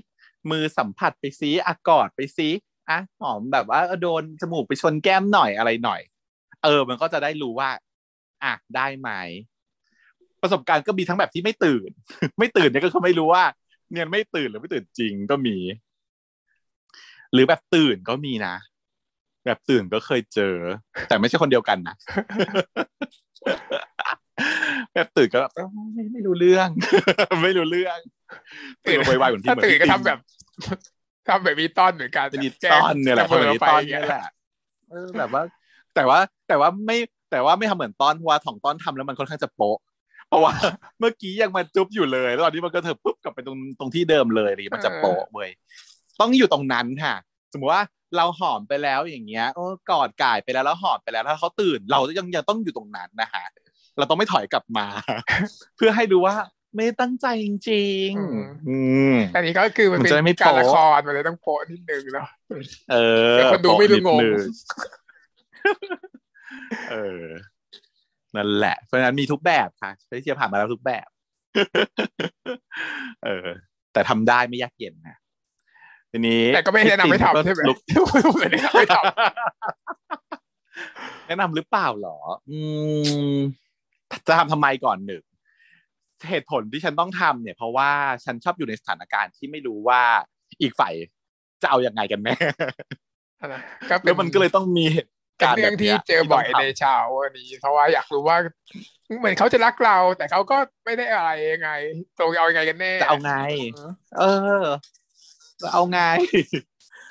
[0.52, 2.50] มือสัมผัสไปซิอะกอดไปซิ
[2.90, 6.02] อะหอมแบบว่าโดนจมูกไปชนแก้มหน่อยอะไรหน่อย
[6.64, 7.70] เออ มันก็จะได้รู้ว่า
[8.44, 9.10] อะได้ไหม
[10.42, 11.90] ประสบการณ์ก็มีทั้งแบบที่ไม่ตื่น
[12.40, 13.44] ไม่ตื่นเนี่ยก็คือไม่รู้ว่า
[13.92, 15.58] เนี่ยไม่ตื่นหรือไม่ตื่นจริงก็มี
[17.34, 18.56] หรือแบบตื่นก็มีนะ
[19.46, 20.56] แบบตื่นก็เคยเจอ
[21.08, 21.96] แต่ไม่ใช่คนเดียวกันนะ
[24.94, 25.52] แบบตื่นก็แบบ
[26.14, 26.70] ไม่รู้เรื่อง
[27.44, 28.00] ไม่รู้เรื่อง
[28.88, 30.20] ตื่นไวๆเหมือนที่เหมือนตื่นก็ทำแบบ
[31.28, 34.26] ทำแบบมีต้อนเหมือนกันมีต้อนเนี่ยแหละมีต้อนเนี่ยแหละ
[34.90, 35.44] เออแบบว่า
[35.96, 36.98] แต่ว่าแต่ว่าไม่
[37.32, 39.78] แต่ว่าไม่ทำเหมือนต้อนเพราะว่าถ่องต้อนทำแล้วมันค่อนข้างจะโป๊ะ
[40.28, 40.54] เพราะว่า
[41.00, 45.50] เมื่อกี้ยังมาจุ๊บอยู่เลยแล้วตอนนี้มันก็เถอะปุ๊บกลับไปตรงตรงที่เดิมเลยนี่มันจะโป๊ะเว้ย
[46.20, 47.16] ต้องอยู่ตรงนั้นค่ะ
[47.54, 47.84] สมมติว่า
[48.18, 53.46] เราหอมไปแล้วอย่างเงี้ยโอ้กอดกายไปแล้วแล้วหอมไปแล้วถ้าเขาตื่น เรายังยังต้องอยู่ตรงนั้นนะฮะ
[53.98, 54.86] เราต้องไม่ถอยกลับมา
[55.78, 56.36] เพื่อให้ดูว่า
[56.76, 58.78] ไม่ได้ตั้งใจจริงอืมๆอื
[59.14, 62.28] มอันนี้ก็คือมันมันเป็นจะได้ไม่การโป๊ะละครมันเลยต้องโปะนิดนึงเนาะ
[62.92, 62.98] เอ
[63.34, 64.42] อแต่คนดูไม่รู้งงโปะนิดนึ
[66.92, 67.26] เออ
[68.36, 71.08] นั่นแหละ เพราะฉะนั้นมีทุกแบบค่ะไปเที่ยวผ่านมาแล้วทุกแบบ
[73.26, 73.48] เออ
[73.94, 75.18] แต่ทำได้ไม่ยากเย็นนะ
[76.12, 77.78] ทีนี้ แต่ก็ไม่แนะนำให้ทำใช่ไหมลุก
[78.40, 78.98] ไม่แนะนำให้ท
[81.28, 82.18] แนะนำหรือเปล่าหรอ
[82.50, 82.58] อื
[83.34, 83.38] ม
[84.28, 85.24] จะทำทำไมก่อนหนึ่ง
[86.30, 87.90] เหตุผลที่ฉันต้องทำเนี่ย เพราะว่า
[88.26, 90.02] ฉันชอบอยู่ในสถานการณ์ที่ไม่รู้ว่า
[90.62, 90.94] อีกฝ่าย
[91.62, 98.38] จะเอาอยัางไงกันแน่ำนะก็เป็แล้วมันก็เลยต้องมีเหตุเป็นการณ์เรื่แบองบที่นี้ยเจอบ่อยที่ต้งในทำเช้าวันนี้ เพราะว่าอยากรู้ว่า
[99.20, 101.70] เหมือนเขาจะรักเรา แต่เขาก็ไม่ได้อะไรยังไง
[102.18, 103.34] ตรงเอายังไงกันแน่จะเอาไง
[104.18, 104.24] เอ
[104.64, 104.66] อ
[105.62, 106.00] จะเอาไง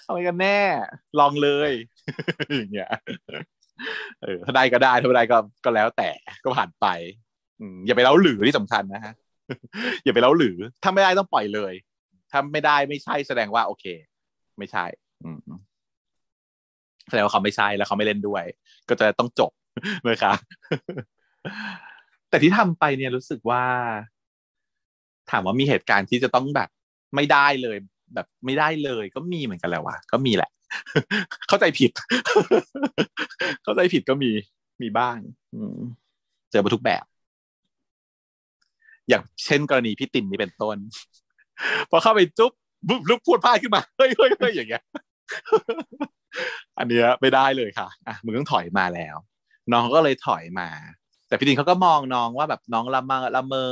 [0.05, 0.59] เอาไงกันแน่
[1.19, 1.71] ลองเลย
[2.57, 2.93] อย่างเงี้ย
[4.23, 6.11] เออถ้าได้ก็ได้ถ้าไม่ได้ก็ก็แล้วแต่
[6.45, 6.87] ก็ผ่านไป
[7.87, 9.15] อย่าไปเล้าหรือที่สำคัญนะฮะ
[10.05, 11.73] อย่าไปเล้าหรือ ถ้าไม่ได้ต้องปล่อยเลย
[12.31, 13.85] ถ้าไม่ได้ไม่ใช่แสดงว่า โอเค
[14.59, 14.85] ไม่ใช่
[15.25, 15.31] อื
[17.09, 18.45] แสดงว่าเขาไม่ใช่แล้วเขาไม่เล่นด้วย
[18.89, 19.53] ก็จะต้องจบ
[20.09, 20.33] นะคะ
[22.29, 23.63] แต่ที่ทำไปเนี่ยรู้สึกว่า
[25.31, 26.69] ถามว่ามีเหตุการณ์ที่จะต้องแบบ
[27.15, 27.77] ไม่ได้เลย
[28.15, 30.51] แบบไม่ได้เลย ก็มีเหมือนกันแหละวะก็มีแหละ
[31.49, 31.91] เข้าใจผิด
[33.65, 34.31] เข้าใจผิดก็มี
[34.83, 35.17] มีบ้าง
[36.51, 37.05] เจอมาทุกแบบ
[39.09, 40.77] อย่างเช่นกรณีพี่ตินนี่เป็นต้น
[41.91, 42.53] พอเข้าไปจุ๊บ
[42.89, 44.83] ปุ๊บลุกพูดพลาดขึ้นมาเฮ้ยเฮ้ยเฮ้ยอย่างเงี้ย
[46.79, 49.17] อันเนี้ยไม่ได้เลยค่ะอะมึงต้องถอยมาแล้ว
[49.73, 50.69] น้องก็เลยถอยมา
[51.29, 53.67] แต่พี่ตินเขาก็มองน้องว่าแบบน้องละเมอละเมอ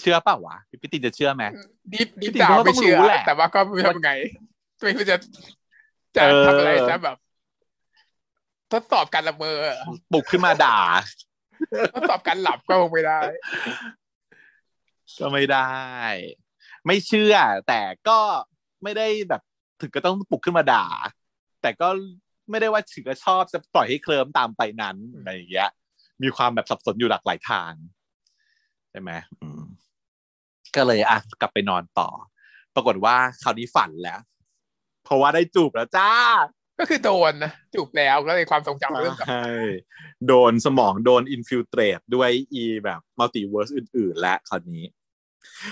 [0.00, 1.44] เชื่อเปล่าวะพี่ตินจะเชื่อไหม
[1.92, 4.10] ดิฟดิฟจริงๆดาวเขาก็ไม่ต้องเชื่อรู้แหละแต่ว่าก็ไม่รู้ทำไง
[4.82, 5.16] ไม่รู้จะ
[6.16, 7.16] จะเออทำอะไรจะแบบ
[8.72, 9.56] ทดสอบการละเมอ
[10.12, 10.78] ปลุกขึ้นมาด่า
[11.94, 13.20] ทดสอบการหลับก็คงไม่ได้
[15.20, 15.70] ก็ไม่ได้
[16.86, 17.34] ไม่เชื่อ
[17.68, 18.18] แต่ก็
[18.82, 19.42] ไม่ได้แบบ
[19.80, 20.86] ถึงก็ต้องปลุกขึ้นมาด่า
[21.62, 21.88] แต่ก็
[22.50, 25.70] ไม่ได้ว่าถึงจะชอบจะปล่อยให้เคลิมตามไปนั้นอะไรอย่างเงี้ย
[26.22, 27.72] มีความแบบสับสนอยู่หลากหลายทาง
[28.90, 29.10] ใช่ไหม
[29.40, 29.62] อืม
[30.76, 32.08] ก็เลยอะกลับไปนอนต่อ
[32.74, 34.20] ปรากฏว่าคราวนี้ฝันแล้ว
[35.04, 36.10] เพราะว่าได้จูบแล้วจ้า
[36.82, 39.50] ก็คือโดนนะจูบแล้วก็เลยความทรงจำเริ่มกลับใช่
[40.28, 44.84] โดนสมองโดน infiltrate ด้วยอีแบบ multiverse อื่น ๆ และคราวนี้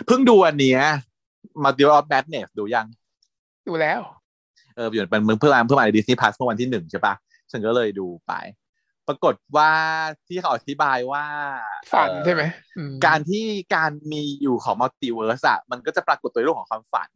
[0.06, 0.80] เพิ่งดูอันเนี้ย
[1.64, 2.86] Multiverse Madness ดูยัง
[3.68, 4.00] ดูแล้ว
[4.74, 7.14] เอออยู่เป็นเมืองเพื่อมาเพื่อมาใน Disney Plus เมื่อวันที่หนึ่งใช่ปะ
[7.50, 8.32] ฉันก็เลยดูไป
[9.08, 9.70] ปรากฏว่า
[10.28, 11.24] ที่เขาอธิบายว่า
[11.92, 12.42] ฝันเอ่อใช่ไหม
[12.76, 13.44] อืมการที่
[13.74, 17.08] การมีอยู่ของ multiverse อะมันก็จะปรากฏตัวในเรื่องของความฝัน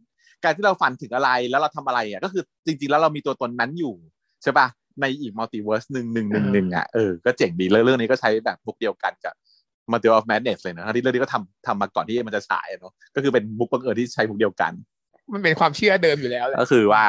[0.43, 3.95] การที่เราฝันถึงอะไรแล้วเราทำอะไรอะก็คือจริง ๆ แล้วเรามีตัวตนนั้นอยู่
[4.43, 4.67] ใช่ปะ
[5.01, 9.35] ในอีก multiverse หนึ่งหนึ่งหนึ่งหนึ่งอะเออก็เจ๋งดีเรื่องเรื่องนี้ก็ใช้แบบมุกเดียวกันกับ
[9.91, 14.73] Multiverse of Madness เลยนะทั้งที่เรื่องนี้ก็ทำทำมาก่อนที่มันจะฉายอะเนาะก็คือเป็นมุกบังเอิญที่ใช้มุกเดียวกัน
[15.33, 17.05] มันเป็นความเชื่อเดิมอยู่แล้วแหละก็คือว่า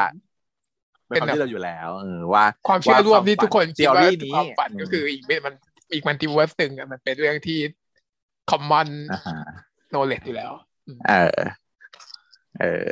[1.08, 5.54] เป็นเป็นความแบบที่เราอยู่แล้วเออว่า ความเชื่อร่วมที่ทุกคนคิดว่า theory นี้ความฝันก็คืออีกเป็นมัน
[5.92, 7.58] อีก multiverse หนึ่งอะมันเป็นเรื่องที่
[8.50, 9.36] คอมมอนอ่าฮะ
[9.90, 10.52] โนเลดอยู่แล้ว
[11.08, 11.38] เออ
[12.60, 12.88] เออ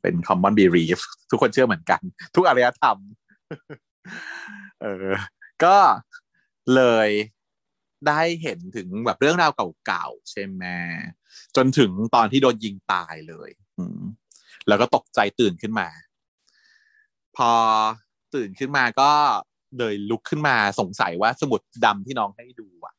[0.00, 0.98] เป็น common belief
[1.30, 2.00] ทุกคนเชื่อเหมือนกัน
[2.34, 2.96] ทุกอารยธรรม
[4.82, 5.08] เออ
[5.64, 5.76] ก็
[6.74, 7.08] เลย
[8.08, 9.52] ได้เห็นถึงแบบเรื่องราว
[9.86, 10.64] เก่าๆ ใช่ไหม
[11.56, 13.50] จนถึงตอนที่โดนยิงตายเลย
[14.68, 15.88] แล้วก็ตกใจตื่นขึ้นมา
[17.36, 17.50] พอ
[18.34, 19.10] ตื่นขึ้นมาก็
[19.78, 22.94] เลยลุกขึ้นมาสงสัยว่าสมุดดำที่น้องให้ดูอะ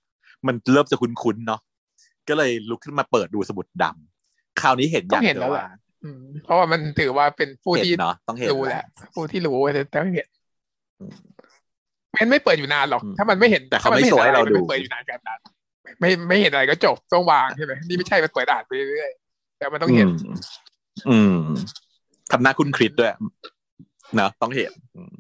[0.48, 1.62] มันเริ่มจะคุ้นๆเนาะ
[2.28, 5.89] ก็เลยลุกขึ้นมาเปิดดูสมุดดำคราวนี้เห็นอย่างเห็นแล้วดียแหละอืม
[6.44, 8.84] เพราะว่ามันถือว่าเป็นผู้เห็นที่เนาะต้องเห็นรู้แหละ
[9.14, 10.28] ผู้ที่รู้จะต้องเห็น
[11.00, 11.14] อืม
[12.16, 15.40] มันไม่เปิดอยู่นานหรอกอืมถ้ามันไม่เห็นแต่เขาถ้นไม่ห็นโชว์ให้เราอะไมันดูไม่เปิดอยู่นานกันนั้น
[16.00, 20.36] ไม่ไม่เห็นอะไรก็จบต้องวางใช่ไหมนี่ไม่ใช่มันเปิดอ่านไปเรื่อยๆแต่มันต้องเห็นม
[21.10, 21.40] อืม
[22.32, 23.12] ทำหน้าคุ้นคลิดด้วย
[24.16, 25.14] เนาะต้องเห็นอืม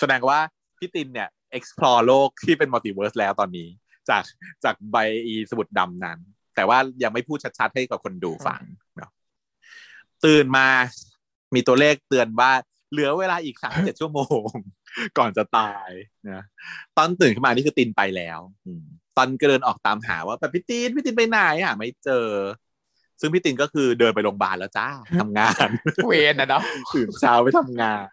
[0.00, 0.38] แสดงว่า
[0.78, 1.28] พี่ตินเนี่ย
[1.58, 3.68] explore โลกที่เป็นมัลติเวิร์สแล้วตอนนี้
[4.10, 4.22] จาก
[4.64, 6.18] จากใบอีสมุดดำนั้น
[6.56, 8.60] แต่ว่ายังไม่พูดชัดๆให้กับคนดูฟัง
[8.96, 9.10] เนาะ
[10.24, 10.66] ตื่นมา
[11.54, 12.52] มีตัวเลขเตือนว่า
[12.92, 14.46] เหลือเวลาอีกสามเจ็ดชั่วโมง
[15.18, 15.88] ก่อนจะตาย
[16.30, 16.42] นะ
[16.96, 18.84] ตอนตื่นขึ้นมานี่คือตินไปแล้วอืม
[19.16, 22.28] ตอนก็เดินออกตามหาว่าแบบพี่ตินพี่ตินไปไหนอะ ไม่เจอ
[23.20, 24.88] ซึ่งพี่ตินก็คือเดินไปโรงพยาบาลแล้วจ้า
[25.20, 25.68] ทำงาน
[26.06, 26.62] เวนนะเนาะ
[26.94, 28.04] ตื่นเช้าไปทำงาน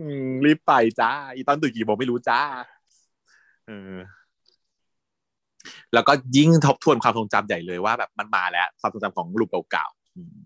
[0.00, 2.40] อืมรีบไปจ้า อีตอนตื่นกี่โมงไม่รู้จ้า
[3.66, 3.94] เออ
[5.94, 10.36] แล้วก็ยิ่งทบทวนความทรงจำใหญ่เลยว่าแบบมันมาแล้ว ความทรงจำของรูปเก่าๆอืม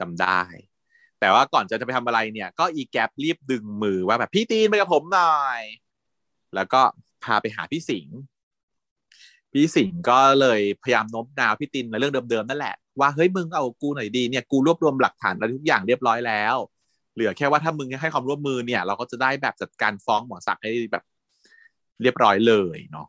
[0.00, 0.40] จำได้
[1.20, 5.60] แต่ว่าก่อนจะจะไปทำอะไรเนี่ย ก็อีแกปรีบดึงมือว่าแบบพี่ตีนไปกับผมหน่อย
[6.54, 6.80] แล้วก็
[7.24, 8.18] พาไปหาพี่สิงห์
[9.52, 16.56] พี่สิงห์ก็เลยพยายามโน้มน้าวพี่ตินในเรื่องเดิมๆนั่นแหละว่าเฮ้ยมึงเอากูหน่อยดีเนี่ยกูรวบรวมหลักฐานอะไรทุกอย่างเรียบร้อยแล้ว
[17.14, 21.04] เหลือแค่ว่าถ้ามึงให้ความร่วมมือเนี่ย เราก็จะได้แบบจัดการฟ้องหมอศักดิ์ให้แบบ
[22.02, 23.06] เรียบร้อยเลยเนาะ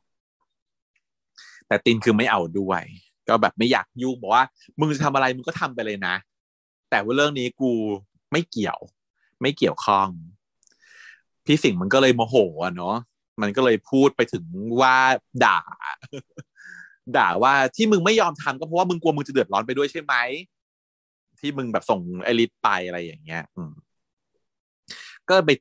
[1.68, 2.82] แต่ตินคือไม่เอาด้วย
[3.28, 4.46] ก็แบบไม่อยากยุ่งบอกว่า
[4.80, 6.16] มึงจะทำอะไรมึงก็ทำไปเลยนะ
[6.96, 7.72] แต่ว่าเรื่องนี้กู
[8.32, 8.80] ไม่เกี่ยว
[9.42, 10.08] ไม่เกี่ยวข้อง
[11.46, 12.96] พี่สิงห์มันก็เลยโมโหอะเนาะ
[13.42, 14.44] มันก็เลยพูดไปถึง
[14.82, 14.96] ว่า
[15.46, 15.60] ด่า
[17.18, 20.16] ด่าว่าที่มึงไม่ยอมทำก็เพราะว่ามึงกลัวมึงจะเดือดร้อนไปด้วยใช่ไหม
[21.40, 23.74] ที่มึงแบบส่งไอริสไปอะไรอย่างเงี้ย อืม
[25.30, 25.52] ก็ไป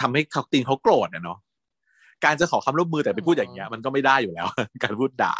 [0.00, 1.38] ทำให้เขาตินเขาโกรธอะเนาะ
[2.24, 4.46] การจะขอคำร่วมมือแต่ไปพูดอย่างเงี้ย มันก็ไม่ได้อยู่แล้ว
[4.82, 5.36] การพูดด่า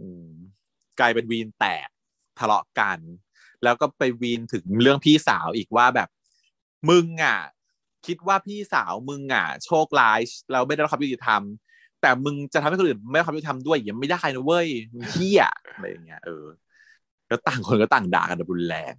[0.00, 0.28] อืม
[1.00, 1.88] กลายเป็นวีนแตก
[2.38, 2.98] ทะเลาะกัน
[3.64, 6.08] แล้วก็ไปวีนถึงเรื่องพี่สาวอีกว่าแบบ
[6.88, 7.38] มึงอะ
[8.06, 10.20] คิดว่าพี่สาวมึงอะ โชคร้าย
[10.52, 11.42] เราไม่ได้รับความยุติธรรม
[12.00, 15.42] แต่มึงจะทำให้คนอื่นไม่ได้ความยุติธรรมด้วยยังไม่ได้นะเว้ยมึงเฮี้ย
[15.74, 16.46] อะไรอย่างเงี้ยเออ
[17.28, 18.94] แล้วต่างคนก็ต่างด่ากันแบบรุนแรง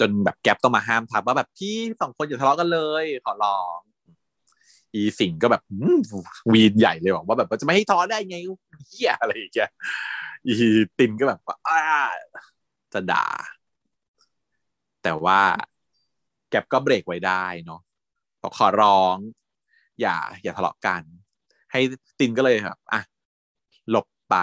[0.00, 3.80] จนแบบแก๊ปต้องมาห้ามทับว่าแบบพี่สองคนอย่าทะเลาะกันเลย ขอร้อง
[4.94, 5.62] อีสิงก็แบบ
[6.52, 8.36] วีนใหญ่เลยบอกว่าแบบจะไม่ให้ท้อได้ไง
[8.88, 9.70] เฮียอะไรอย่างเงี้ย
[10.46, 10.54] อี
[10.98, 11.80] ตินก็แบบอ้า
[12.94, 13.26] จะด่า
[15.02, 15.40] แต่ว่า
[16.50, 17.80] แก็บก็เบรกไว้ได้เนาะ
[18.42, 19.16] บอกขอร้อง
[20.00, 21.02] อย่า อย่าทะเลาะกัน
[21.72, 21.80] ให้
[22.18, 23.00] ตินก็เลยแบบอะ
[23.90, 24.36] หลบไป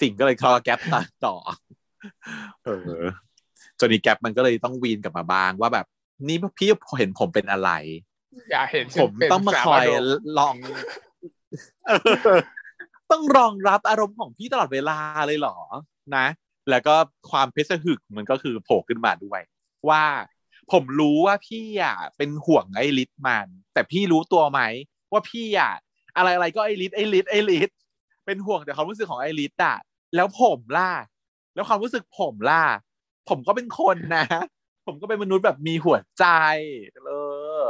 [0.00, 0.80] สิ่งก็เลยคลอแก๊ป
[1.26, 1.34] ต่อ
[2.64, 2.70] เอ
[3.02, 3.04] อ
[3.78, 5.86] จนนี้แก๊ปมันก็เลยต้องวีนกลับมาบ้างว่าแบบ
[6.26, 6.68] นี่พี่
[6.98, 7.70] เห็นผมเป็นอะไร
[8.50, 9.84] อย่าเห็นผมต้องมาคอย
[10.38, 10.56] ลอง
[13.10, 15.58] ต้องรองรับอารมณ์ของพี่ตลอดเวลาเลยเหรอ
[16.16, 16.26] นะ
[16.70, 16.94] แล้วก็
[17.30, 19.40] ความเพชรหึกมันก็คือโผล่ขึ้นมาด้วย
[19.88, 20.04] ว่า
[20.72, 24.60] ผมรู้ว่าพี่อะเป็นห่วงไอ้ลิทมัน แต่พี่รู้ตัวไหม
[25.12, 25.72] ว่าพี่อะ
[26.16, 27.70] อะไรอะไรก็ไอ้ลิทไอ้ลิทไอ้ลิท
[28.26, 29.76] เป็นห่วงแต่ความรู้สึกของไอ้ลิทอะ
[30.16, 30.92] แล้วผมล่ะ
[31.54, 32.64] แล้วความรู้สึกผมล่ะ
[33.28, 34.24] ผมก็เป็นคนนะ
[34.86, 36.24] ผมก็เป็นมนุษย์แบบมีหัวใจ
[37.06, 37.12] เอ
[37.62, 37.64] อ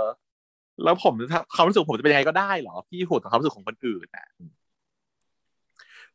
[0.84, 1.12] แล้วผม
[1.54, 4.28] ความรู้สึกผมจะเป็นยังไงก็ได้เหรอพี่ห่วงกับความรู้สึกของคนอื่นนะ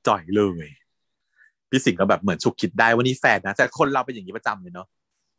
[0.08, 0.68] จ่อยเลย
[1.74, 4.88] พี่สิงห์ก็แบบเหมือนชุกคิดได้ว่านี่แฟนนะแต่คนเราเป็นอย่างนี้ประจำเลยเนาะ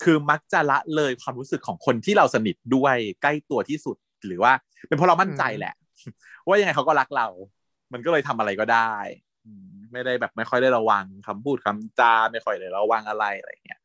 [0.03, 4.53] คือมักจะละเลยความรู้สึกของคนที่เราสนิทด้วยใกล้ตัวที่สุดหรือว่า
[4.89, 5.75] เป็นเพราะเรามั่นใจแหละ
[6.47, 7.27] ว่ายังไงเขาก็รักเรา
[7.93, 8.95] มันก็เลยทำอะไรก็ได้
[9.93, 13.81] ไม่ได้แบบไม่ค่อยได้ระวังคำพูดคำจาไม่ค่อยได้ระวังอะไรอะไรเงี้ย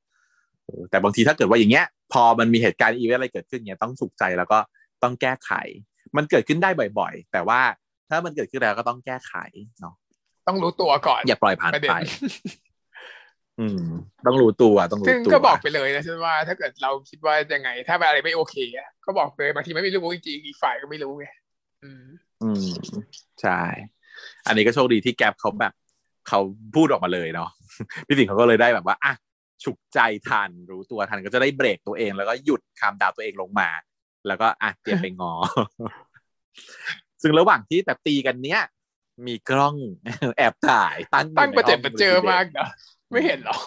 [0.90, 4.60] แต่บางทีถ้าเกิดว่าอย่างเงี้ย พอมันมีเหตุการณ์อีเวนต์อะไรเกิดขึ้นเงี้ยต้องสุขใจแล้วก็
[5.04, 5.52] ต้องแก้ไข
[6.18, 6.70] มันเกิดขึ้นได้
[7.00, 7.62] บ่อย ๆ แต่ว่า
[8.10, 9.34] ถ้ามันเกิดขึ้นแล้วก็ต้องแก้ไข
[9.80, 9.96] เนาะ
[10.50, 11.94] ต้องรู้ตัวก่อน อย่าปล่อยผ่านไป
[13.60, 13.84] อืม
[14.26, 21.26] ต้องรู้ตัวต้องรู้ตัวซึ่งก็บอกไปเลยนะฉันว่า ถ้าเกิดเราคิดว่ายังไง ถ้าอะไรไม่โอเคอะก็บอกเลยบางทีไม่รู้จริงๆอีกฝ่ายก็ไม่รู้ไง
[21.84, 22.06] อืม
[22.44, 22.66] อืม
[23.42, 23.62] ใช่
[24.48, 25.74] อันนี้ก็โชคดีที่แกปเขาแบบ
[26.28, 26.40] เขา
[26.76, 27.50] พูดออกมาเลยเนาะ
[28.08, 29.14] พี่สิงห์เขาก็เลยได้แบบว่าอะ
[29.64, 33.70] ฉุกใจทันรู้ตัวทันก็จะได้เบรกตัวเอง แล้วก็หยุดคำดาวตัวเองลงมา
[34.28, 35.34] แล้วก็อะเตรียมไปงอ
[37.22, 38.62] ซึ่งระหว่างที่แบบตีกันเนี้ย
[39.28, 39.76] มีกล้อง
[40.38, 42.70] แอบถ่ายตั้งตั้งประเจ็บประเจอมากเนาะ
[43.12, 43.58] ไม่เห็นหรอ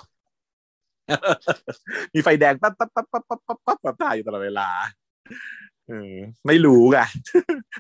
[2.15, 4.69] มีไฟแดงปั๊บปั๊บปั๊บปั๊บปั๊บปั๊บปั๊บแบบถ่ายอยู่ตลอดเวลา
[5.89, 6.15] เออ
[6.47, 6.99] ไม่รู้ไง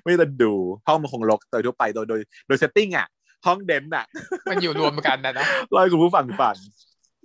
[0.05, 0.53] ไม่ต้องดู
[0.87, 3.07] ห้องมันคงลกโดยทั่วไปโดยโดยโดยเซตติ้งอะ
[3.47, 4.05] ห้องเดนอะ
[4.51, 6.57] มันอยู่รวมกันนะนะลอยคุณผู้ฟังฟัง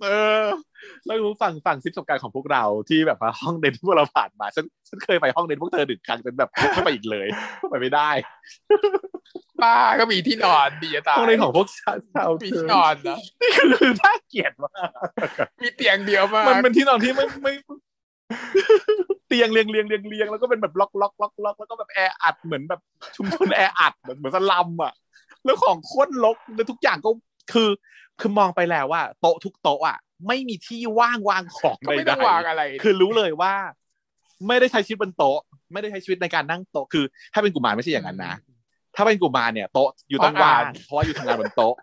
[0.02, 0.08] เอ
[0.42, 0.44] อ
[1.06, 7.26] แล้วคุณผู้ฟังฟังซิปประสบการณ์ของพวกเราที่แบบว่าห้องเดนที่พวกเราผ่านมาฉันฉันเคยไปห้องเดนพวกเธอหนึ่งครั้งเป็นแบบไม่ไปอีกเลย
[7.70, 8.10] ไปไม่ได้
[9.62, 11.92] ป้าก็มีที่นอนดีจะตายห้องเดนของพวกชา
[12.28, 14.90] วมีที่นอนนะนี่คือน่าเกลียดมาก
[15.62, 17.52] มีเตียงเดียวมากมันเป็นที่นอนที่ไม่ไม่
[19.28, 22.80] เตียงเรียงเรียงเรียงเรียงแล้วก็เป็นแบบล็อกล็อกล็อกล็อกแล้วก็แบบแออัดเหมือนแบบ
[23.16, 24.92] ชุมชนแออัดเหมือนเหมือนสลัมอะ
[25.44, 27.10] แล้วของโคตรลกแล้วทุกอย่างก็
[27.52, 27.68] คือ
[28.20, 33.54] คือมองไปแล้วว่า โต๊ะทุกโต๊ะอะไม่มีที่ว่างวางของใดๆวางอะไร คือรู้เลยว่า
[34.46, 35.38] ไม่ได้ใช้ชีวิตบนโต๊ะ
[35.72, 38.34] ไม่ได้ใช้ชีวิตในการนั่งโต๊ะคือ ถ้าเป็นกุมารไม่ใช่อย่างนั้นนะ
[38.96, 41.74] ถ้าเป็นกุมารเนี่ยโต๊ะอยู่ต้องว่างเพราะว่าอยู่ทำงานบนโต๊ะ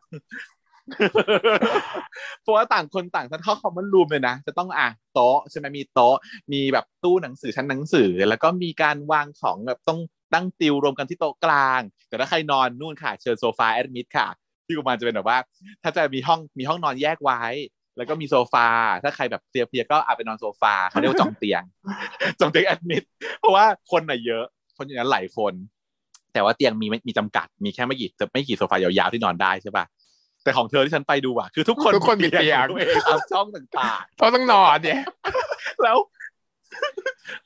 [2.42, 6.16] เพราะว่าต่างคนต่างท่านเข้าคอมมอนรูมเลยนะจะต้องอะโต๊ะใช่ไหมมีโต๊ะ
[6.54, 10.00] มีแบบตู้หนังสือชั้นหนังสือ แล้วก็มีการวางของแบบต้อง
[10.34, 14.28] ตั้งติวรวมกันที่โต๊ะกลาง แต่ถ้าใครนอนนู่นค่ะ เชิญโซฟาแอดมิดค่ะ
[14.66, 15.39] ที่กุมารจะเป็นแบบว่า
[15.84, 17.41] ถ้าจะมีห้องมีห้องนอนแยกไว้
[17.97, 18.68] แล้วก็มีโซฟา
[19.03, 21.63] ถ้าใครแบบเพลียๆก็อาจไปนอนโซฟาเขาเรียกว่าจองเตียง
[22.39, 23.03] จองเตียงแอดมิด
[23.39, 24.45] เพราะว่าคนน่ะเยอะ
[24.78, 25.53] คนอย่างนั้นหลายคน
[26.34, 29.86] แต่ว่าเตียงมีมีจำกัด มีแค่ไม่กี่ไม่กี่โซฟายาวๆที่นอนได้ใช่ป่ะ
[30.43, 35.01] แต่ของเธอที่ฉันไปดูอะคือทุกคนทุกคนมีเตียงเองตามช่องต่างๆเขาต้องนอนเนี่ย
[35.84, 35.97] แล้ว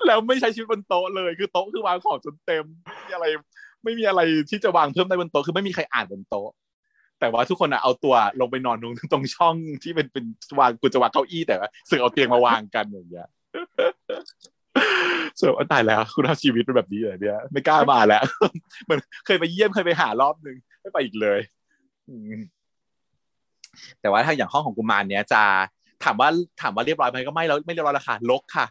[0.06, 2.66] แล้วไม่ใช้ชีวิตบนโต๊ะเลย คือโต๊ะคือวางของจนเต็ม
[3.14, 3.26] อะไร
[3.84, 6.50] ไม่มีอะไรที่จะวางเพิ่มได้บนโต๊ะคือไม่มีใครอ่านบนโต๊ะ
[7.20, 10.26] แต่ว่าทุกคนอะเอาตัวลงไปนอนตรงตรงช่องที่เป็นเป็น
[10.60, 13.28] วางกูจะวางเก้าอี้แต่ว่าสึกเอาเตียงมาวางกันอย่างเงี้ย
[15.40, 18.24] ส่วนตายแล้วคุณภาพชีวิตเป็นแบบนี้เลยเนี่ยไม่กล้ามาแล้ว
[18.86, 21.40] เหมันเคยไปเยี่ยมเคยไปหารอบนึงไม่ไปอีกเลย
[24.02, 25.42] แต่ว่าถ้าอย่างห้องของกุมารเนี้ยจะ
[26.04, 26.30] ถามว่า
[26.62, 28.66] ถามว่าเรียบร้อยไหมก็ไม่แล้วไม่เรียบร้อยล้วค่ะลกค่ะ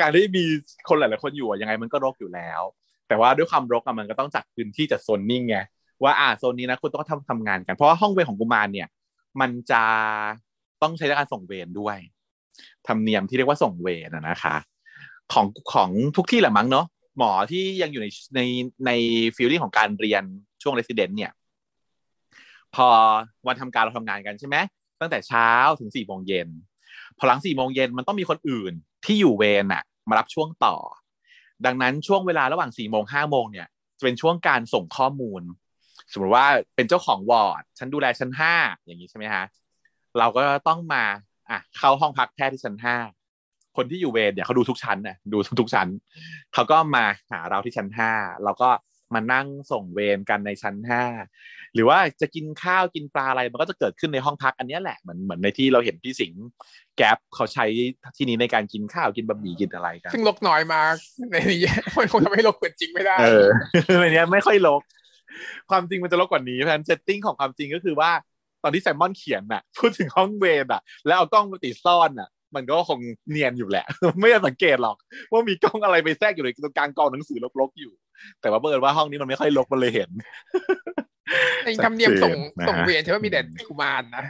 [0.00, 0.44] การที่มี
[0.88, 2.60] คนหลายๆคนอยู่ยังไงมันก็รกอยู่แล้ว
[3.08, 5.58] แต่ว่าด้วยความรกมันก็ต้องจัดพื้นที่จัดโซนนิ่งไง
[6.02, 8.88] ว่าอ่าโซนนี้นะคุณต้องทำทำงานกัน เพราะว่าห้องเวรของกุมารเนี่ย
[9.40, 9.82] มันจะ
[10.82, 11.96] ต้องใช้การส่งเวรด้วย
[12.86, 14.56] ธรรมเนียมที่เรียกว่าส่งเวรนะคะ
[15.32, 16.86] ของของทุกที่แหละมั้งเนาะ
[17.18, 18.40] หมอที่ยังอยู่ในใน
[18.86, 18.90] ใน
[19.36, 20.22] feeling ของการเรียน
[20.62, 21.32] ช่วง resident เนี่ย
[22.74, 22.88] พอ
[23.46, 24.56] วันทำการเราทำงานกันใช่ไหม
[25.00, 26.48] ตั้งแต่เช้าถึงสี่โมงเย็น
[27.18, 28.72] พอหลังสี่โมงเย็นมันต้องมีคนอื่น
[29.04, 30.76] ที่อยู่เวรน่ะมารับช่วงต่อ
[31.66, 33.66] ดังนั้นช่วงเวลาระหว่างสี่โมงห้าโมงเนี่ย
[33.98, 35.42] จะเป็นช่วงการส่งข้อมูล
[36.12, 36.46] สมมติว่า
[36.76, 38.54] เป็นเจ้าของวอร์ดฉันดูแลชั้นห้า
[38.84, 39.44] อย่างนี้ใช่ไหมฮะ
[40.18, 41.04] เราก็ต้องมา
[41.50, 42.96] อะเข้าห้องพักแพทย์ที่ชั้นห้า
[43.76, 45.88] คนที่อยู่เวรเนี่ยเขาดูทุกชั้นนะดูทุกชั้น
[46.54, 48.12] เขาก็มาหาเราที่ชั้นห้า
[48.44, 48.70] เราก็
[49.14, 51.02] มานั่งส่งเวรกันในชั้นห้า
[51.74, 56.46] หรือว่าจะกินข้าวกินปลาอะไรมันก็จะเกิดขึ้นในห้องพักอันนี้แหละเหมือนเหมือนในที่เราเห็นพี่สิงห์
[56.96, 57.66] แก๊ปเขาใช้
[58.16, 60.94] ที่นี้ในการกินข้าวกินบะหมี่กินอะไรกันซึ่งลกน้อยมาก
[61.30, 63.46] ในนี้มันคงทำให้ลกเกินจริงไม่ได้เออ
[64.00, 64.82] ในนี้ไม่ค่อยลก
[65.70, 68.10] ความจริงมันจะรกกว่านี้เพราะฉะนั้น setting ของความจริงก็คือว่า
[68.62, 73.00] ตอนที่แซมมอนเขียนน่ะ พูดถึงห้องเวรอะ แล้วเอากล้องมาติดซ่อนอะ มันก็คง
[73.30, 73.84] เนียนอยู่แหละ
[74.20, 74.96] ไม่ได้สังเกตหรอก
[75.30, 77.92] ว่ามีกล้องอะไรไปแทรกอยู่ในตรงกลางกองหนังสือรกๆอยู่
[78.40, 80.10] แต่ว่าเผอิญว่าห้องนี้มันไม่ค่อยรกมันเลยเห็น
[81.64, 82.36] ในธรรมเนียมส่ง
[82.68, 84.24] ส่งเวียนใช่ไหมมีแต่กุมารนะ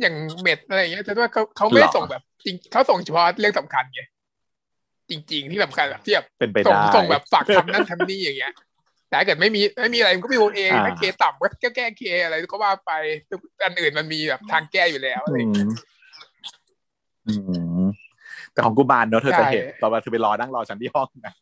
[0.00, 4.02] อย่าง Med อะไรอย่างเงี้ยแต่ว่าเขาเขาไม่ได้ส่งแบบ จริงเขาส่งเฉพาะเรื่องสำคัญไง
[5.10, 6.22] จริง ๆ ที่สำคัญแบบเทียบ
[6.66, 8.52] ส่งส่งแบบฝากทำนั่นทำนี่อย่างเงี้ย
[9.12, 12.92] แต่ถ้าเกิดไม่มีไม่มีอะไรมันก็มีโอเองถ้าเคต่ำก็แก้เคอะไรก็ว่าไป
[13.64, 15.36] อันอื่นมันมีแบบทางแก้อยู่แล้วอะไร
[18.52, 21.34] แต่ของกูบานเนอะเธอจะเห็นตอนมาเธอไปรอนั่งรอฉันที่ห้องนะ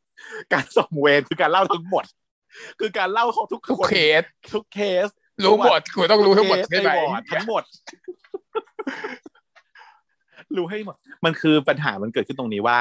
[0.53, 2.05] การส่งเวรคือการเล่าทั้งหมด
[2.81, 5.09] คือการเล่าของทุกเคสทุกเคส
[5.45, 6.91] รู้หมดคุณต้องรู้ทั้งหมดใช่ไหม
[7.31, 7.63] ทั้งหมด
[10.57, 12.79] รู้ให้หมด มันคือปัญหามันเกิดขึ้นตรงนี้ว่า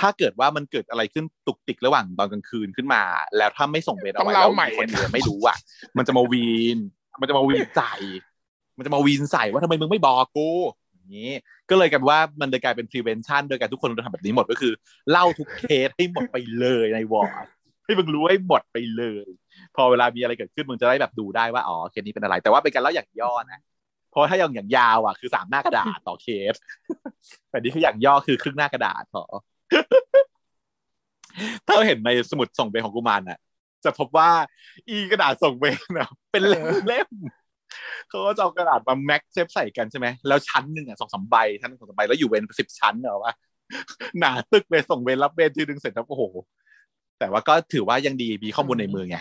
[0.02, 3.02] ้าเกิดว่ามันเกิดอะไรขึ้นตุกติกระหว่างตอนกลางคืนขึ้นมา
[3.36, 5.56] แล้วถ้าไม่ส่งเวรเอาไว้แล้วคนเดียวไม่รู้อะ
[5.96, 6.78] มันจะมาวีน
[7.20, 7.94] มันจะมาวีนใส่
[8.76, 10.48] มันจะมาวีนใส่ว่าทำไมมึงไม่บอกกู
[11.16, 11.32] นี้
[11.70, 14.72] ก็เลยกันว่ามันเลยกลายเป็น prevention โดยการทุกคนจะทำแบบนี้หมดก็คือ
[15.10, 17.46] เล่าทุกเคสให้หมดไปเลยในวอร์ด
[17.84, 19.26] ให้มึงรู้ให้หมดไปเลย
[19.76, 23.60] พอเวลามีอะไรเกิดขึ้นมึงจะได้แบบดูได้ว่าอ๋อเคสนี้เป็นอะไร แต่ว่าเป็นการเล่าอย่างย่อนะ
[24.10, 26.56] เพราะถ้าอย่างอย่างยาวอะคือสามหน้ากระดาษต่อเคส
[27.50, 29.22] แต่นี่คืออย่างย่อคือครึ่งหน้ากระดาษพอ
[31.66, 33.38] ถ้าเราเห็นในสมุดส่งเบของกุมารน่ะ
[33.84, 34.30] จะพบว่า
[34.88, 35.64] อีกระดาษส่งเบ
[35.96, 36.42] น่ะเป็น
[36.86, 37.08] เล่ม
[38.08, 43.34] เขาก็จะเอากระดาษมาแม็กเซฟใส่กันใช่ไหมแล้วชั้นหนึ่งอะสองสามใบชั้นสองสามใบแล้วอยู่เวนสิบชั้นเหรอวะ
[44.18, 46.24] หนาตึกเลยส่งเวนรับเวนทีนึงเสร็จแล้วโอ้โห
[47.18, 49.18] แต่ว่าก็ถือว่ายังดีมีข้อมูลในมือไง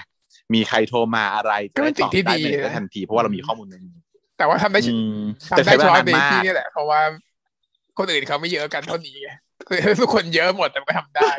[0.54, 2.42] มีใครโทรมาอะไรก็เป็นสิ่งที่ดี
[2.76, 3.98] ทันทีเพราะว่าเรามีข้อมูลในมือ
[4.38, 4.82] แต่ว่าทำได้
[5.52, 7.00] ทำได้ช้อยในที่นี่แหละเพราะว่า
[7.98, 9.34] คนอื่นเขาไม่เยอะกันเท่านี้คือ
[10.02, 11.30] ทุกคนเยอะหมดแต่ก็ทำได้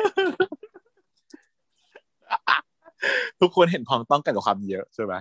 [3.41, 5.15] ทุกคนเห็นพ้องต้องกันกับความเยอะใช่ไหม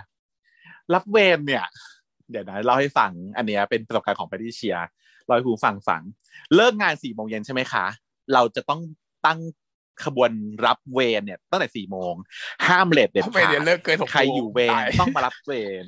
[0.93, 1.65] รับเวรเนี่ย
[2.31, 4.77] เดี๋ยวนะเล่าให้ฟัง อันนี้เป็นประสบการณ์ของแพทิเชีย
[5.25, 6.01] เล่าให้คุณฟังฟัง
[6.55, 7.85] เลิกงานสี่โมงเย็นใช่ไหมคะ
[8.33, 8.81] เราจะต้อง
[9.25, 9.39] ตั้ง
[10.03, 10.31] ขบวน
[10.65, 12.13] รับเวรเนี่ยตั้งแต่สี่โมง
[12.67, 15.53] ห้าม late เด็ดขาดใครอยู่เวรต้องมารับเว
[15.83, 15.85] ร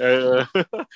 [0.00, 0.32] เออ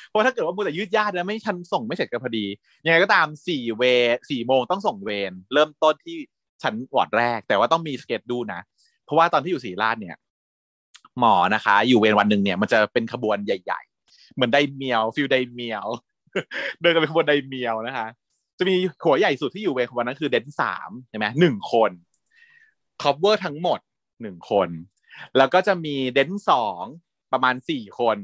[0.09, 2.45] เพราะถ้าเกิดว่ามัวแต่ยืดยาดแล้วไม่ชันส่งไม่เสร็จกันพอดี
[2.85, 3.83] ยังไงก็ตามสี่เว
[4.31, 6.17] สี่โมงต้องส่งเวรเริ่มต้นที่
[6.63, 8.61] ชั้นวอร์ดแรก แต่ว่าต้องมี schedule นะ
[9.05, 10.17] เพราะว่าตอนที่อยู่ศิริราชเนี่ย
[11.19, 15.87] หมอนะคะ อยู่เวรวันหนึ่งเนี่ย มันจะเป็นขบวนใหญ่ ๆ เหมือนไดเมียว feel ไดเมียว
[16.81, 18.07] เดินกันเป็นขบวนไดเมียวนะคะ
[18.59, 21.91] จะมีหัวใหญ่สุดที่อยู่เวรวันนั้นคือ dent สามใช่ไหมหนึ่งคน
[23.03, 23.81] cover ทั้งหมด
[24.23, 24.69] หนึ่งคน
[25.37, 26.83] แล้วก็จะมี dent สอง
[27.33, 28.17] ประมาณสี่คน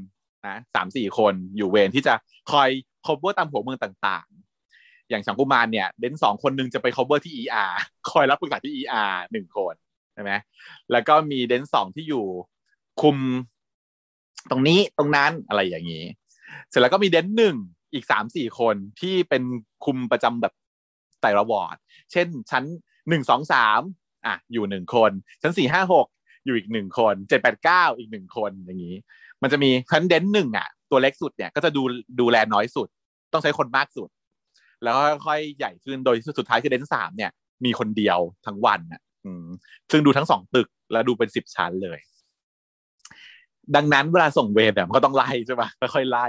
[0.47, 2.13] นะสามสี่คนอยู่เวรที่จะ
[2.51, 2.69] คอย
[3.05, 7.79] cover ตามหัวเมืองต่างๆ อย่างสังกุมารเนี่ย dent สองคนหนึ่งจะไป cover ที่ ER
[8.11, 9.73] คอยรับปรึกษาที่ ER หนึ่งคน
[10.13, 10.31] ใช่ไหม
[10.91, 12.25] แล้วก็มี dent สองที่อยู่
[13.01, 13.17] คุม
[14.49, 16.05] ตรงนี้ตรงนั้นอะไรอย่างนี้
[16.69, 17.55] เสร็จแล้วก็มีเดนหนึ่ง
[17.93, 19.43] อีกสามสี่คนที่เป็น
[19.85, 20.53] คุมประจำแบบ
[21.21, 21.77] แต่ละวอร์ด
[22.11, 22.63] เช่นชั้น
[23.09, 23.81] หนึ่งสองสาม
[24.25, 26.07] อะอยู่หนึ่งคน ชั้นสี่ห้าหก
[26.45, 28.97] อยู่อีกหนึ่งคนเจ็ดแปดเก้าอีกหนึ่งคนอย่างนี้
[29.41, 31.83] มันจะมีชั้นเดนหนึ่งอะ ตัวเล็กสุดเนี่ยก็จะดู
[32.19, 32.87] ดูแลน้อยสุด
[33.33, 34.09] ต้องใช้คนมากสุด
[34.83, 37.31] แล้วค่อยใหญ่ขึ้นโดยสุดท้ายคือเดนสามเนี่ย
[37.65, 39.01] มีคนเดียวทั้งวันอะ
[39.91, 41.99] ซึ่งดูทั้งสองตึกแล้วดูเป็นสิบชั้นเลย
[43.75, 46.27] ดังนั้นเวลาส่งเวรเนี่ยมันก็ต้องไล่ใช่ปะค่อยๆไล่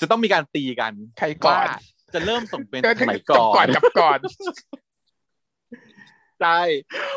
[0.00, 1.76] จะต้องมีการตีกันใครก่อนว่า
[2.14, 4.18] จะเริ่มส่งเป็นก็สมัยจก่บอก่อนนกับก่อน
[6.40, 6.60] ใช่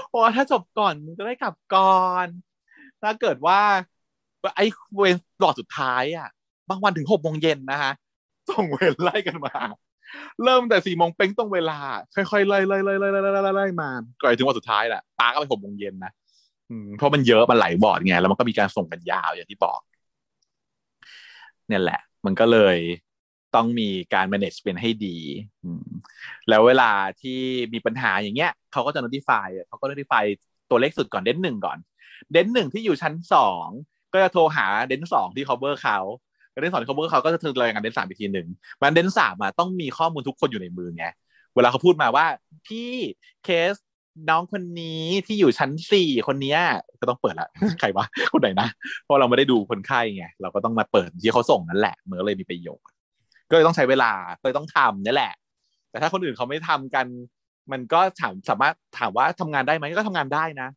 [0.08, 2.28] เพราะว่าถ้าจบก่อนมึงจะได้กลับก่อน
[3.02, 3.62] ถ้าเกิดว่า
[4.44, 4.66] ว่าไอ้
[4.96, 6.30] เวรหลอดสุดท้ายอะ
[6.70, 7.94] บางวันถึงหกโมงเย็นนะฮะ
[8.50, 9.56] ส่งเวรไล่กันมา
[10.44, 11.80] เริ่มแต่สี่โมงเป้งต้องเวลา
[12.16, 13.90] ค่อยๆไล่ไล่ไล่ไล่ไล่ไล่ไล่มา
[14.22, 16.12] ก่อถึงวันสุดท้ายแหละปาก็ไปหกโมงเย็นนะ
[16.98, 19.80] เพราะมันเยอะมันไหลบอดไงแล้วมันก็มีการส่งกันยาวอย่างที่บอก
[21.68, 22.78] เนี่ยแหละ มันก็เลย
[23.56, 25.18] ต้องมีการ manage เป็นให้ดี
[26.50, 27.40] แล้วเวลาที่
[27.74, 30.24] มีปัญหาอย่างเงี้ยเขาก็จะ notify เขาก็ notify
[30.70, 31.78] ตัวเล็กสุดก่อนเด่นหนึ่งก่อน
[32.32, 33.68] เด่นหนึ่งที่อยู่ชั้นสอง
[34.14, 36.00] ก็จะโทรหาเดนสองที่ cover เขา
[36.62, 38.48] เดนสองที่ cover เขาก็จะรายงานเดนสามอีกทีหนึ่ง
[38.82, 41.06] มันเดนสามอะต้องมีข้อมูลทุกคนอยู่ในมือไง
[41.56, 42.26] เวลาเขาพูดมาว่า
[42.68, 42.92] พี่
[43.46, 43.74] เคส
[44.30, 46.60] น้องคนนี้ที่อยู่ชั้นสี่คนเนี้ย
[47.00, 47.48] ก็ต้องเปิดละ
[47.80, 48.68] ใครวะคนไหนนะ
[49.04, 52.94] เพราะเราไม่ได้ดูคนไข้ไงเราก็ต้องมาเปิดที่เขาส่งนั่นแหละเมันก็เลยมีประโยชน์
[53.50, 55.34] ก็เลยต้องใช้เวลาก็เลยต้องทำนี่แหละ
[55.90, 57.06] แต่ถ้าคนอื่นเขาไม่ทำกัน
[57.72, 60.70] มันก็ถามสามารถถามว่าทำงานได้ไหมก็ทำงานได้นะ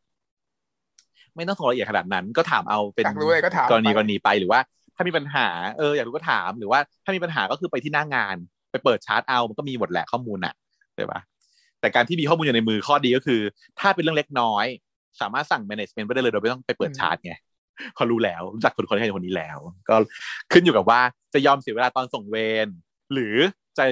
[1.35, 4.59] ไม่ต้องส่งละเอียดขนาดนั้น ก็ถามเอาเป็นอยากรู้อะไรก็ถามกรณีไปกรณีไปหรือว่า
[4.95, 8.35] ถ้ามีปัญหาเอออยากรู้ก็ถามหรือว่าถ้ามีปัญหาก็คือไปที่หน้างาน
[8.71, 10.53] ไปเปิดชาร์ตเอามันก็มีหมดแหละข้อมูลน่ะ
[10.95, 11.21] ใช่ปะ
[11.79, 13.41] แต่การที่มีข้อมูลอยู่ในมือข้อดีก็คือ
[13.79, 14.65] ถ้าเป็นเรื่องเล็กน้อย
[15.21, 17.33] สามารถสั่ง management ไปได้เลยโดยไม่ต้องไปเปิดชาร์ตไง
[17.95, 19.57] เขารู้แล้วรู้จักคนคนนี้คนนี้แล้ว
[19.89, 19.95] ก็
[20.51, 21.01] ขึ้นอยู่กับว่า
[21.33, 22.67] จะยอมเสียเวลาตอนส่งเวร
[23.13, 23.35] หรือ
[23.77, 23.85] จะ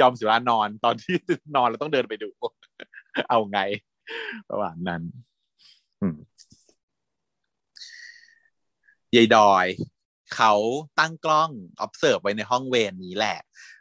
[0.00, 1.14] ยอมเสียเวลานอนตอนที่
[1.56, 2.28] นอนแล้วต้องเดินไปดู
[3.28, 3.60] เอาไง
[4.50, 5.02] ประมาณนั้น
[6.00, 6.16] อืม
[9.16, 9.66] ยายดอย
[10.36, 10.52] เขา
[10.98, 11.50] ตั้งกล้อง
[11.84, 13.38] observe ไว้ในห้องเวรนี้แหละ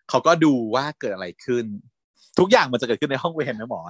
[0.09, 1.65] เขาก็ดูว่าเกิดอะไรขึ้น
[2.39, 3.81] ทุกอย่างมันจะเกิดขึ้นในห้องเวรนะหมอ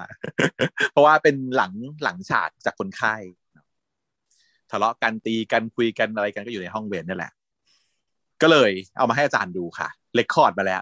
[0.92, 1.74] เพราะว่าเป็นหลัง
[2.04, 3.16] หลังฉากจากคนไข้
[4.72, 7.32] ทะเลาะกันตีกันคุยกันอะไรกันก็อยู่ในห้องเวรนี่แหละ
[8.42, 10.82] ก็เลยเอามาให้อาจารย์ดูค่ะเรคคอร์ดมาแล้ว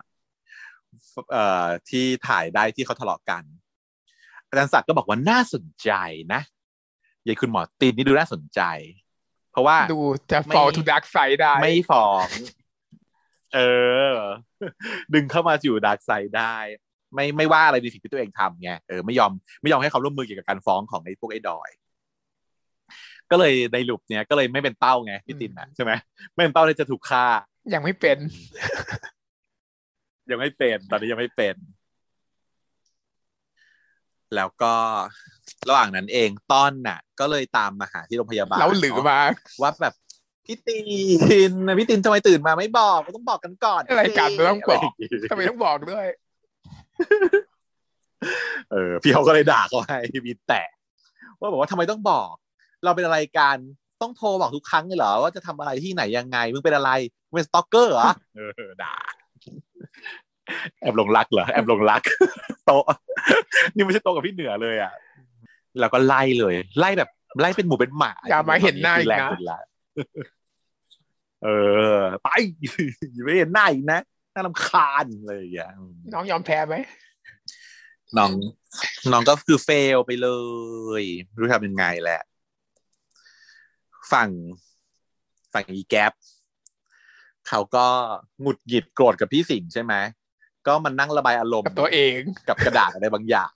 [1.32, 3.44] เอ่อที่ถ่ายได้ที่เขาทะเลาะกัน
[4.48, 5.92] อาจารย์ศักดิ์ก็บอกว่าน่าสนใจ
[6.34, 6.42] นะ
[7.28, 8.62] ยายคุณหมอตีนนี่ดูน่าสนใจ
[9.52, 10.00] เพราะว่าดู
[10.32, 12.28] จะไม่ fall to dark side ได้ ไม่ฟ้อง
[13.56, 13.60] เอ
[14.14, 14.16] อ
[15.14, 16.56] ดึงเข้ามาอยู่ดาร์กไซด์ได้
[17.14, 19.32] ไม่ไม่ว่าอะไรในสิ่งที่ตัวเองทำไงเออไม่ยอม
[19.62, 21.70] ไม่ยอมให้เขาร่วมมือเกี่ยวกับการฟ้องของไอ้พวกไอ้ดอย
[23.32, 25.92] ก็เลยในลุปเนี้ยก็เลยไม่เป็นเป้าไงพี่ตินนะใช่ไหม
[26.34, 27.26] ไม่เป็นเป้าที่จะถูกฆ่า
[27.74, 28.18] ยังไม่เป็น
[30.32, 31.56] ยังไม่เป็น ตอนนี้ยังไม่เป็น
[34.36, 34.74] แล้วก็
[35.70, 39.20] ระหว่างนั้นเองต้อนน่ะ ก็เลยตามมาหาที่โรงพยาบาลเราหรือเนะมา
[39.62, 39.94] ว่าแบบ
[40.46, 46.08] พี่ตินนะพี่ตินทำไมตื่นมาไม่บอกก็ต้องบอกกันก่อนรายการมันต้องบอกะไรย่างงี้ทำไมต้องบอกด้วย
[48.72, 50.68] เออพี่เขาก็เลยด่าเขาให้มีแตะ
[51.40, 52.34] ว่าบอกว่าทำไมต้องบอก
[52.84, 53.58] เราเป็นอะไรกัน
[54.02, 56.92] ต้องโทรบอกทุกครั้งเลยเหรอว่าจะทำอะไรที่ไหนยังไงมึงเป็นอะไร
[57.28, 58.96] มึงเป็นสตอกเกอร์เหรอเออด่า
[60.82, 62.02] แอบหลงรักเหรอแอบหลงรัก
[62.66, 62.86] โตะ
[63.76, 64.94] นี่ไม่ใช่โตะกับพี่เหนือเลยอะ
[65.80, 69.60] แล้วก็ไล่เลย ไล่แบบไล่เป็นหมูเป็นหมาอย่ามาเห็นหน้าอีกนะแรงสุดละ
[71.44, 71.50] เอ
[71.96, 72.30] อ ไป
[73.14, 74.00] อย่าไม่เห็นหน้าอีกนะ
[74.34, 75.72] น่ารำคาญเลยอย่างเงี้ย
[76.14, 76.76] น้องยอมแพ้ไหม
[78.18, 78.32] น้อง
[79.12, 80.30] น้องก็คือเฟลไปเล
[81.02, 82.22] ยไม่รู้ทำยังไงแหละ
[84.12, 84.30] ฝั่ง
[85.54, 86.14] ฝั่งอีแกป
[87.48, 87.86] เขาก็
[88.42, 89.94] หงุดหงิดโกรธกับพี่สิงห์ใช่ไหม
[90.68, 93.54] ก็มันนั่งระบายอารมณ์กับตัวเองกับกระดาษอะไรบางอย่าง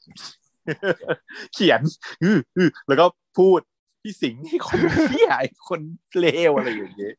[1.53, 1.81] เขียน
[2.23, 3.05] อื้ออื้อแล้วก็
[3.37, 3.59] พูด
[4.01, 4.79] พี่สิงห์ให้คน
[5.09, 5.79] เที่ยไอ้คน
[6.19, 7.15] เลวอะไรอย่างเงี้ย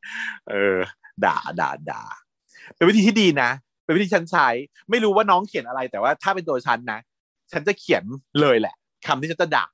[0.48, 0.78] เออ
[1.24, 2.02] ด่าด่าด่า
[2.74, 3.50] เป็นวิธีที่ดีนะ
[3.84, 4.48] เป็นวิธีฉันใช้
[4.90, 7.00] ไม่รู้ว่าน้องเขียนอะไรแต่ว่าถ้าเป็นตัวฉันนะ
[7.52, 8.04] ฉันจะเขียน
[8.40, 8.74] เลยแหละ
[9.06, 9.66] คำที่ฉันจะด่า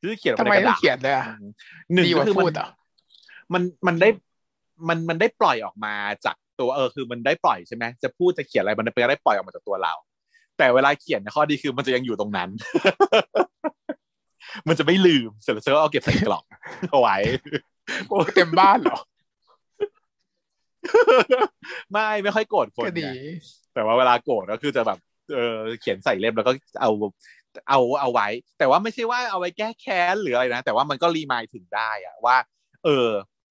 [0.00, 1.24] ฉันจะเขียนออกทำมาไมในกระต้อดางษเขียนเลยอะ
[1.94, 2.68] หนึ่งดีกก็ว่าคือพูมัดนเหรอ
[3.52, 4.08] มันมันได้
[4.88, 9.94] มันมันได้ปล่อยออกมาจากตัวเออคือมันได้ปล่อยใช่ไหมจะพูดจะเขียนอะไรมันเป็นได้ปล่อยออกมาจากตัวเรา
[10.58, 12.48] แต่เวลาเขียนเนี่ยข้อดีคือมันจะยังอยู่ตรงนั้น
[14.68, 16.44] มันจะไม่ลืมเสร็จแล้วเซอร์เอาเก็บใส่กล่อง
[16.90, 17.16] เอาไว้
[18.34, 18.98] เต็มบ้านเหรอ
[21.92, 23.10] ไม่ไม่ค่อยโกรธคนก็ดีไง
[23.74, 24.98] แต่ว่าเวลาโกรธก็คือจะแบบ
[25.34, 26.90] เออเขียนใส่เล่มแล้วก็เอา
[27.68, 32.36] เอาเอาไว้ แต่ว่าไม่ใช่ว่าเอาไว้แก้แค้นหรืออะไรนะแต่ว่ามันก็รีมายถึงได้อะว่า
[32.84, 33.08] เออ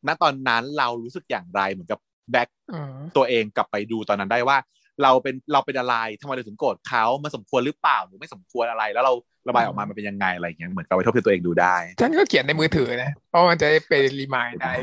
[0.07, 1.99] ณตอนนั้นเรารู้สึกอย่างไรเหมือนกับ
[2.31, 4.57] แบ็คอืมตัวเองกลับไปดูตอนนั้นได้ว่า
[5.03, 9.13] เราเป็นเราเป็นอะไรทำไมเราถึงโกรธเขามันสมควรหรือเปล่าหรือไม่สมควรอะไร แล้วเรา
[9.47, 14.73] ระบายออกมามันเป็นยังไงอะไรอย่างเงี้ยเหมือนกับไปทบทวนตัวเองดูได้ ฉันก็เขียนในมือถือนะเพราะมันจะได้เป็น remind ได้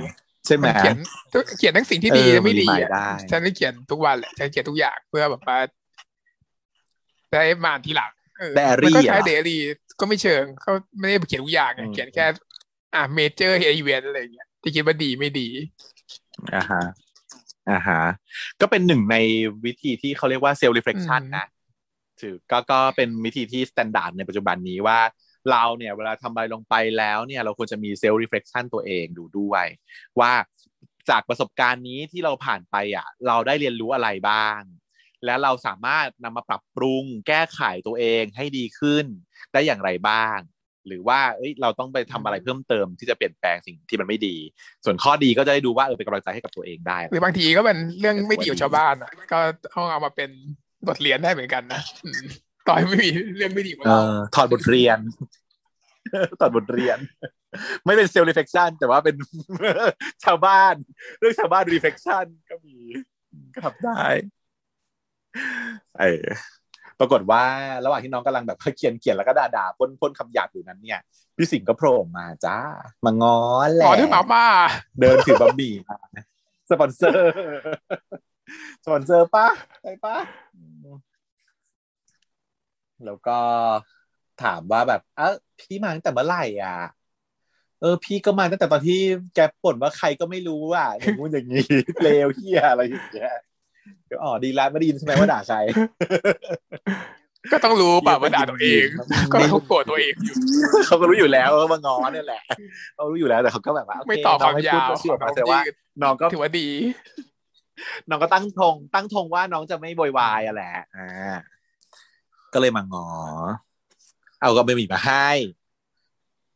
[0.47, 0.99] ใช่ไหมมันเขียน
[1.59, 5.59] เขียนทั้งสิ่งที่ดีเออและไม่ดีมัน remind อะได้ฉันได้เขียนทุกวันแหละฉันเขียนทุกอย่างเพื่อแบบว่า
[7.33, 9.61] ได้มาทีหลังเออ Diary มันก็ใช้เหรอ daily
[10.01, 12.27] ก็ไม่เชิงเขาไม่ได้เขียนทุกอย่างไงอืมเขียนแค่
[12.95, 15.49] อ่า major event อะไรอย่างเงี้ย ที่คิดว่าดีไม่ดี
[16.55, 16.85] อ่าฮะ
[17.71, 18.03] อ่าฮะ
[18.61, 19.17] ก็เป็นหนึ่งใน
[19.65, 21.47] วิธีที่เขาเรียกว่าเซลล์ reflection อืมนะ
[22.21, 25.01] ถือก็ก็เป็นวิธีที่ standard ในปัจจุบันนี้ว่า
[25.51, 29.67] เราเนี่ยเวลาทำอะไรลงไปแล้วเนี่ยเราควรจะมีเซลล์ reflection ตัวเองดูด้วย
[30.21, 30.33] ว่า
[31.11, 34.61] จากประสบการณ์นี้ที่เราผ่านไปอะ เราได้เรียนรู้อะไรบ้าง
[35.25, 39.07] และเราสามารถนำมาปรับปรุงแก้ไขตัวเองให้ดีขึ้น
[39.53, 40.39] ได้อย่างไรบ้าง
[40.87, 44.37] หรือว่าเอ้ยเราต้องไปทำอะไรเพิ่มเติมที่จะเปลี่ยนแปลงสิ่งที่มันไม่ดี
[44.85, 49.39] ส่วนข้อดีก็จะได้ดูว่าเออเป็นกำลังใจให้กับตัวเองได้ หรือบางทีก็เป็นเรื่องไม่ดีของชาวบ้านอะก็
[49.73, 50.31] เอาเอามาเป็น
[50.89, 52.25] บทเรียนได้เหมือนกันนะอืม
[52.67, 54.99] ต่อให้ไม่มีเรื่องไม่ดีของเอเราอถอดบทเรียน
[56.41, 56.99] ถอดบทเรียน
[57.85, 59.17] ไม่เป็น self reflection แต่ว่าเป็น
[60.25, 60.75] ชาวบ้าน
[61.19, 62.77] เรื่องชาวบ้าน reflection ก็มี
[63.55, 64.03] ก็ทำได้
[66.01, 66.25] เออ
[67.01, 67.43] ปรากฏว่า
[67.85, 71.01] ระหว่างที่น้องกำลังแบบเขียนเขียนแล้วก็ด่าด่าพ่นพ่นคำหยาบอยู่นั้นเนี่ย
[71.37, 72.57] พี่สิงห์ก็โผล่มาจ้า
[73.05, 73.39] มางอ
[73.75, 74.45] แหหมละอที่หมาบ้า
[75.01, 75.99] เดินถือบะหมี่มา
[76.71, 77.33] สปอนเซอร์
[78.85, 79.47] สปอนเซอร์ปะ
[79.83, 80.17] ใช่ปะ
[83.05, 83.39] แล้วก็
[84.43, 85.31] ถามว่าแบบ เอ้า
[85.61, 86.77] พี่มาตั้งแต่เมื่อไหร่อะ
[87.81, 89.01] เออ พี่ก็มาตั้งแต่ตอนที่
[89.35, 91.67] แกบ่นว่าใครก็ไม่รู้อะอย่างงู้นอย่างนี้
[92.03, 93.54] เลวเหี้ยอะไรอย่างเงี้ยก็
[94.23, 95.57] อ๋อดีแล้วไม่ได้ยินใช่ไหมว่าด่าใคร
[97.53, 98.87] ก็ต้องรู้ป่ะว่าด่าตัวเอง
[99.33, 100.35] ก็เขาโกรธตัวเองอยู่
[100.87, 102.43] เขาก็รู้อยู่แล้วว่ามาง้อเนี่ยแหละ
[102.95, 106.69] เขารู้อยู่แล้วแต่เขาก็แบบว่าโเคไม่ต่อความน้งยาวพูดชื่อออกมาของแต่น้ว่าองยืดน้องก็ถือว่าดี
[108.09, 111.37] น้องก็ตั้งธงตั้งธงว่าน้องจะไม่โวยวายอะแหละอ่า
[112.53, 113.09] ก็เลยมางอ
[114.41, 115.29] เอาก็ไม่มีมาให้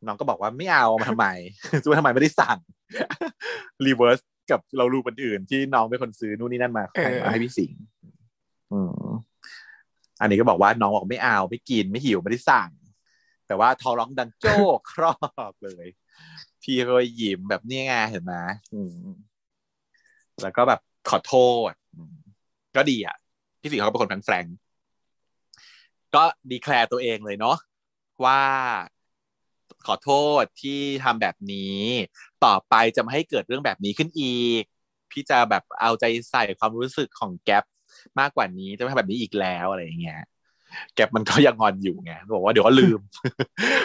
[0.07, 1.27] น้องก็บอกว่าไม่เอาเอามาทำไม
[1.83, 2.59] ซื้อมาทำไมไม่ได้สั่ง
[3.87, 4.19] รีเวิร์ส
[4.51, 7.81] กับเรารูปคนอื่นที่น้องเป็นคนซื้อนู่นนี่นั่นมาเออให้มาให้พี่สิงห์
[8.73, 9.09] อืม
[10.21, 12.71] อันนี้ก็บอกว่าน้องบอกไม่เอาไม่กินไม่หิวไม่ได้สั่ง
[13.47, 14.57] แต่ว่าท้องร้องดังโจ้
[14.93, 15.15] ครอ
[15.51, 15.87] บเลย
[16.63, 18.35] พี่ก็ยิ้มแบบนี้ไงเห็นไหม
[18.75, 18.97] อืม
[20.43, 20.81] แล้วก็แบบ
[21.11, 21.35] ขอโท
[21.71, 22.17] ษอืม
[22.77, 23.17] ก็ดีอะ
[23.61, 27.57] พี่สิงห์เขาก็เป็นคนแฟรงค์ๆก็ดีแคลร์ตัวเองเลยเนาะ
[28.25, 28.41] ว่า
[29.87, 30.11] ขอโท
[30.43, 31.81] ษที่ทำแบบนี้
[32.45, 34.63] ต่อไปจะไม่ให้เกิดเรื่องแบบนี้ขึ้นอีก
[35.11, 37.65] พี่จะแบบเอาใจใส่ความรู้สึกของแก๊ป
[38.21, 40.21] มากกว่านี้จะไม่ทำแบบนี้อีกแล้วอะไรอย่างเงี้ย
[40.95, 43.01] แก๊ปมันก็ยังงอนอยู่ไงบอกว่าเดี๋ยวก็ลืม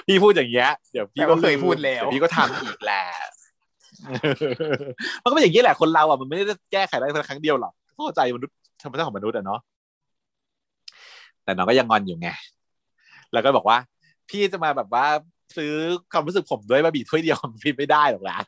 [0.08, 3.04] พี่พูดอย่างเงี้ยเดี๋ยวพี่ก็เคยพูดแล้วพี่ก็ทำอีกแหละ
[5.22, 9.60] มันก็เป็นอย่างนี้แหละคนเราอะมันไม่ได้แก้ไขได้ครั้งเดียวหรอกเข้าใจมนุษย์ธรรมชาติของมนุษย์อะเนาะ
[11.44, 12.30] แต่น้องก็ยังงอนอยู่ไง
[13.34, 13.78] แล้วก็บอกว่า
[14.30, 15.06] พี่จะมาแบบว่า
[15.58, 15.74] ซื้อ
[16.12, 18.40] ความรู้สึกผมด้วยบะหมี่ถ้วยเดียวของพี่ไม่ได้หรอกนะ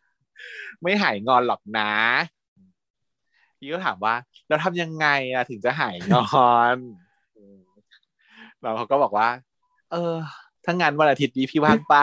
[0.82, 1.92] ไม่หายงอนหรอกนะ
[3.58, 4.14] พี่ก็ถามว่า
[4.48, 6.16] เราทำยังไงอะถึงจะหายง
[6.50, 6.78] อน
[8.64, 9.28] น้องเขาก็บอกว่า
[9.92, 10.16] เออ
[10.66, 12.02] ถ้างานวันอาทิตย์นี้พี่ว่างปะ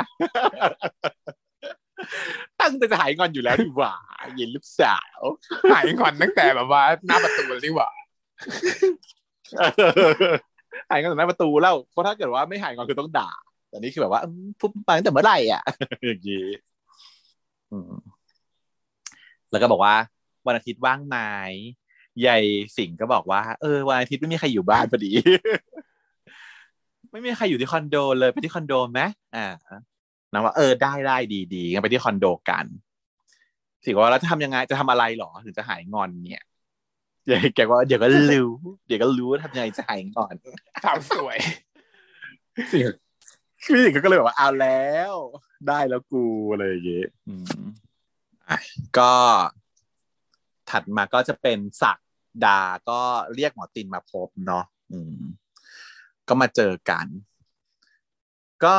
[2.61, 3.95] ตั้งใจจะหายงอนอยู่แล้วดีกว่า
[4.35, 5.21] เย็นลูกสาว
[5.73, 7.91] หายงอนตั้งแต่แบบว่า หน้าประตูเลยดีกว่า
[10.91, 13.31] หายงอนจากหน้าประตูแล้วเพราะถ้าเกิดว่าไม่หายงอนคือต้องด่า
[13.73, 15.63] แต่นี่คือแบบว่าอืมพูดไปตั้งแต่เมื่อไหร่อะ
[16.07, 16.47] อย่างนี้
[17.73, 17.93] อืม
[19.51, 19.95] แล้วก็บอกว่า
[20.47, 21.17] วันอาทิตย์ว่างไหม
[22.27, 22.43] ยาย
[22.77, 25.13] สิงห์ก็บอกว่า เออวันอาทิตย์ไม่มีใครอยู่บ้านพอดี
[27.11, 29.01] ไม่มีใครอยู่ที่คอนโดเลยไปที่คอนโดไหม
[29.37, 29.47] อ่า
[30.33, 32.67] นางว่าเออได้ได้ดีดีงั้นไปที่คอนโดกัน
[33.85, 36.45] สิงห์ว่าแล้วจะทำยังไงจะทำอะไรหรอถึงจะหายงอนเนี่ย
[37.27, 38.51] เดี๋ยวแกว่าเดี๋ยวก็รู้
[38.87, 40.35] เดี๋ยวก็รู้ว่าทำยังไงจะหายงอน
[40.85, 41.39] สาวสวย
[42.73, 42.85] สิง
[43.63, 45.15] พี่สิงห์ก็เลยบอกว่าเอาแล้ว
[45.69, 47.09] ได้แล้วกูอะไรอย่างเงี้ย
[48.99, 49.13] ก็
[50.71, 51.99] ถัดมาก็จะเป็นศัก
[52.45, 52.61] ดา
[52.91, 53.01] ก็
[53.35, 54.65] เรียกหมอตินมาพบเนาะ
[56.29, 57.07] ก็มาเจอกัน
[58.65, 58.77] ก็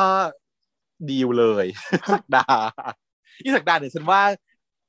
[1.10, 1.66] ดีลเลย
[2.12, 2.46] สักดา
[3.42, 4.22] อีสักดาเนี่ยฉันว่า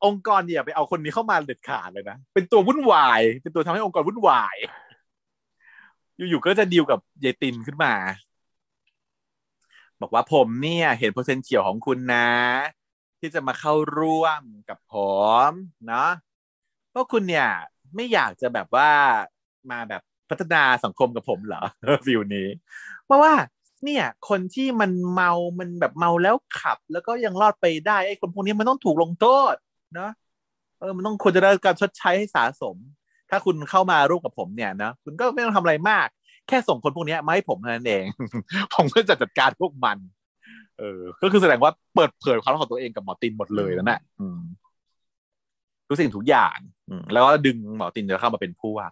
[0.06, 4.56] องค์กรเนี่ยไปเอาคนนี้เข้ามาเด็ดขาดเลยนะ เป็นตัววุ่นวาย เป็นตัวทำให้องค์กรวุ่นวาย
[6.18, 7.94] อยู่ๆก็จะดีลกับยายตินขึ้นมา
[10.02, 12.30] บอกว่าผมเนี่ยเห็น potential ของคุณนะ
[13.20, 14.96] ที่จะมาเข้าร่วมกับผ
[15.50, 15.52] ม
[15.88, 16.10] เนาะ
[16.90, 17.48] เพราะคุณเนี่ย
[17.96, 18.90] ไม่อยากจะแบบว่า
[19.72, 21.62] มาแบบพัฒนาสังคมกับผมเหรอ
[22.06, 22.48] ฟิลนี้
[23.06, 23.34] เพราะว่า
[23.84, 29.56] เนี่ยคนที่มันเมามันแบบเมาแล้วขับ แล้วก็ยังรอดไปได้ไอ้คนพวกนี้มันต้องถูกลงโทษ
[29.96, 30.12] เนาะ
[30.80, 32.78] เออมันต้องควรจะได้การชดใช้ให้สะสม
[33.30, 36.08] ถ้าคุณเข้ามาร่วมกับผมเนี่ยนะคุณก็ไม่ต้องทำอะไรมาก
[36.48, 38.04] แค่ส่งคนพวกนี้มาให้ผมเท่านั้นเอง
[38.74, 39.98] ผมก็จะจัดการพวกมัน
[40.80, 44.40] เออ ก็คือแสดงว่าเปิดเผยความลับของตัวเองกับหมอตินหมดเลยนั่นแหละอืม
[45.88, 46.58] ทุกสิ่งทุกอย่าง
[46.90, 48.88] อืมแล้วก็ดึงหมอตินจะเข้ามาเป็นผู้ว่า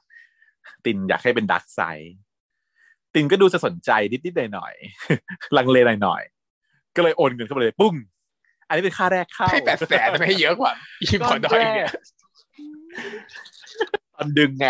[0.86, 2.16] ตินอยากให้เป็นดักไซด์
[3.14, 7.94] ตินก็ดูจะสนใจนิดๆหน่อยๆลังเลหน่อยๆก็เลยโอนเงินเข้าไปเลยปุ้ง
[8.66, 11.90] ไออันนี้เป็นค่าแรกเข้าให้แปดแสนไม่ให้เยอะกว่าอีพอดอยเนี่ย
[14.16, 14.68] ตอนดึงไง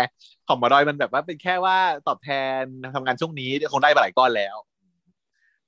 [0.48, 1.78] ของหมอดอยมันแบบว่าเป็นแค่ว่า
[2.08, 2.30] ตอบแท
[2.60, 2.62] น
[2.94, 4.56] ทำงานช่วงนี้คงได้หลายก้อนแล้ว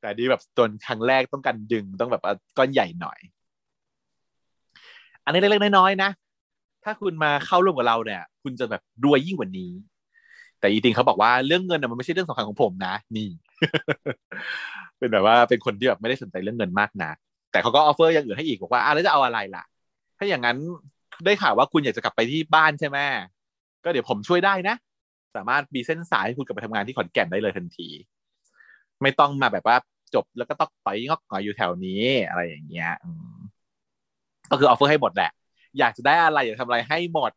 [0.01, 2.23] แต่ดีแบบตนครั้งแรกต้องการดึงต้องแบบ
[2.59, 3.19] ก้อนใหญ่หน่อย
[5.25, 6.11] อันนี้เล็กๆน้อยๆนะ
[6.85, 9.71] ถ้าคุณมาเข้าร่วมกับเราเนี่ย คุณจะแบบรวยยิ่งกว่านี้
[10.61, 13.29] แต่อีติงเขาบอกว่าเรื่องเงินมันไม่ใช่เรื่องสำคัญของผมนะ นี่
[14.99, 17.11] เป็นแบบว่าเป็นคนที่แบบไม่ได้สนใจเรื่องเงินมากนะ
[17.53, 19.65] แต่เขาก็ offer อย่างอื่นให้อีกบอกว่าอะแล้วจะเอาอะไรล่ะ
[20.19, 20.57] ถ้าอย่างนั้น
[21.25, 22.99] ได้ข่าวว่าคุณอยากจะกลับไปที่บ้านใช่ไหม
[23.87, 24.77] ก็เดี๋ยวผมช่วยได้นะ
[25.37, 27.89] สามารถมีเส้นสายให้คุณกลับไปทำงานที่ขอนแก่นได้เลยทันที
[29.03, 29.77] ไม่ต้องมาแบบว่า
[30.15, 33.37] จบแล้วก็ต้องไปงอกหงอยอยู่แถวนี้อะไรอย่างเงี้ยอืม
[34.51, 35.31] ก็คือ offer ให้หมดแหละ
[35.79, 37.33] อยากจะได้อะไรอยากทำอะไรให้หมด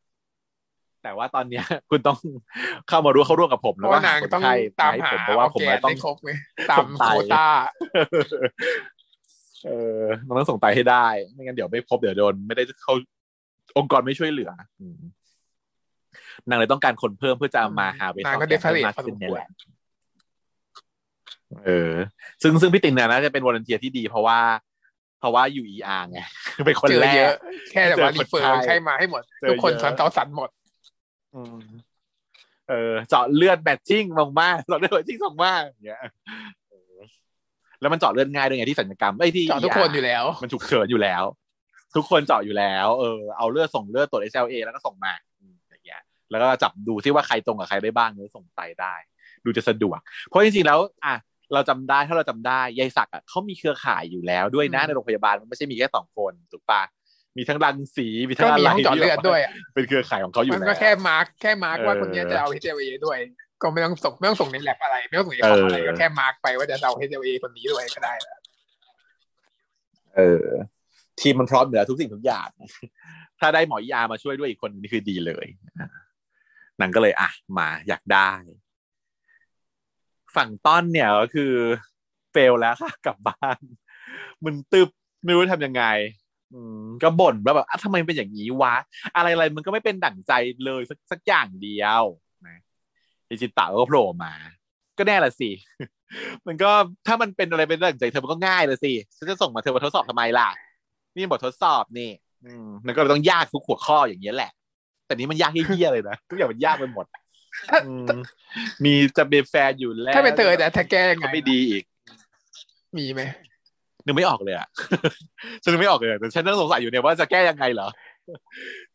[1.04, 2.18] แต่ว่าตอนเนี้ย คุณต้อง
[2.90, 6.32] เข้ามารู้เข้าร่วมกับผมเพแล้วราะว่าว่านาหางคนต้องไข้ตามให้หาผมเพราะว่าผมแกนต้อได้งครบไง
[6.72, 7.46] ตามส่งไตโควต้า
[9.66, 9.70] เอ
[10.02, 12.94] อมันต้องส่งไตให้ได้ ไม่งั้นเดี๋ยวไม่พบเดี๋ยวโดน ไม่ได้เข้า
[13.78, 15.00] องค์กรไม่ช่วยเหลืออืม
[16.48, 19.50] นางเลยต้องการคนเพิ่มเพื่อจะมาหาเวทนางก็แกเดฟเฟเพิ่เรมตมากพอสขึ้นมเนี่ยควแหรละ
[21.66, 21.94] เออ
[22.42, 24.40] ซึ่งซึ่งพี่ตินเนี่ยนะจะเป็นวอร์เนเทียที่ดีเพราะว่า
[25.20, 26.20] เพราะว่าอยู่เออาไง
[26.66, 27.36] เป็นคนเจอแรเยกอะ
[27.72, 30.50] แค่แต่ว่าเจอคนรีเฟอร์ไข้ใช้มาให้หมดเจอทุกคนเยอะสันเตาสันหมด
[31.36, 31.60] อืม
[32.70, 36.02] เออเจาะเลือดแบตชิ่งลงมาเจาะเลือดแบตชิ่งลงมาอย่างเงี้ย
[36.70, 36.96] เออ
[37.82, 41.24] แล้วมันเจาะเลือดง่ายด้วยไงที่สัญญกรรมไอ้ยที่เจาะทุกคนอยู่แล้ว มันฉุกเฉินอยู่แล้ว
[41.96, 45.14] ทุกคนเจาะอยู่แล้ว เออเอาเลือดส่งเลือดตรวจ SLA แล้วก็ส่งมา
[46.32, 48.96] แล้วก็จับดูที่ว่าใครตรงกับใครได้บ้างแล้วส่งไตได้
[49.46, 51.16] ดูจะสะดวก เพราะจริงๆแล้วอะ
[51.54, 56.82] เราจำได้ถ้าเราจำได้ยายศักดิ์อะเขามีเครือข่ายอยู่แล้วด้วยนะอืมในโรงพยาบาลมันไม่ใช่มีแค่สองคนถูกปะ
[57.38, 63.18] มีทั้งรังสีมีทั้ก็งอะมีไรห้องเจาะเลือดที่แบบด้วยอะเป็นเครือข่ายของเขาอยู่มันแล้วก็แค่มาร์กแค่มาร์กว่าเออคนเนี้ยจะเอา HLA ด้วย
[63.62, 68.40] ก็ไม่ต้องส่งไม่ต้องส่งในแลบอะไร ไม่ต้องส่งในคอมอะไรเออก็แค่มาร์กไปว่าจะเอา HLA คนนี้ด้วยก็ได้แล้ว
[70.16, 70.46] เออ
[71.20, 72.50] ทีมมันพร้อมเหนือทุกสิ่งทุกอย่าง
[73.40, 75.46] ถ้าได้หมอยามาช่วยด้วยอีกคนนี่คือดีเลย
[76.80, 78.32] นางก็เลยอะมาอยากได้
[80.36, 81.54] ฝั่งต้อนเนี่ยก็คือ
[82.32, 83.58] เฟลแล้วค่ะกลับบ้าน
[84.46, 84.90] มันตึบ
[85.24, 85.84] ไม่รู้ทำยังไง
[87.04, 88.76] ก็บ่นว่าแบบอะทำไมเป็นอย่างนี้วะ
[89.16, 90.34] อะไรอะไรมันก็ไม่เป็นดั่งใจ
[90.66, 92.04] เลยสักสักอย่างเดียว
[92.48, 92.58] นะ
[93.28, 94.34] อิจิตะก็โผล่มา
[94.98, 95.50] ก็แน่ละสิ
[96.48, 96.72] มันก็
[97.08, 100.50] ถ้ามันเป็นอะไรเป็นดั่งใจเธอมันก็ง่ายเลยสิฉันจะส่งมาเธอมาทดสอบทำไมล่ะ
[101.16, 102.10] นี่บททดสอบนี่
[102.46, 104.52] อืมมันก็ต้องยากทุกหัวข้ออย่างนี้ยแหละ
[105.10, 107.06] แต่นี้มันยากเยี่ยๆเลยนะทุกอย่างมันยากไปหมด
[107.70, 108.08] ถ้าอืม
[108.84, 111.84] มีจะเป็นแฟนอยู่แล้ว ถ้าเป็นเธอแต่ถ้าแก้ยังไงก็ไม่ดีอีก
[112.98, 113.22] มีไหม
[114.06, 114.68] นึกไม่ออกเลยอะ
[115.64, 117.88] ฉันนึกไม่ออกเลยแต่ฉันต้องสงสัยอยู่เนี่ยว่าจะแก้ยังไงเหรอ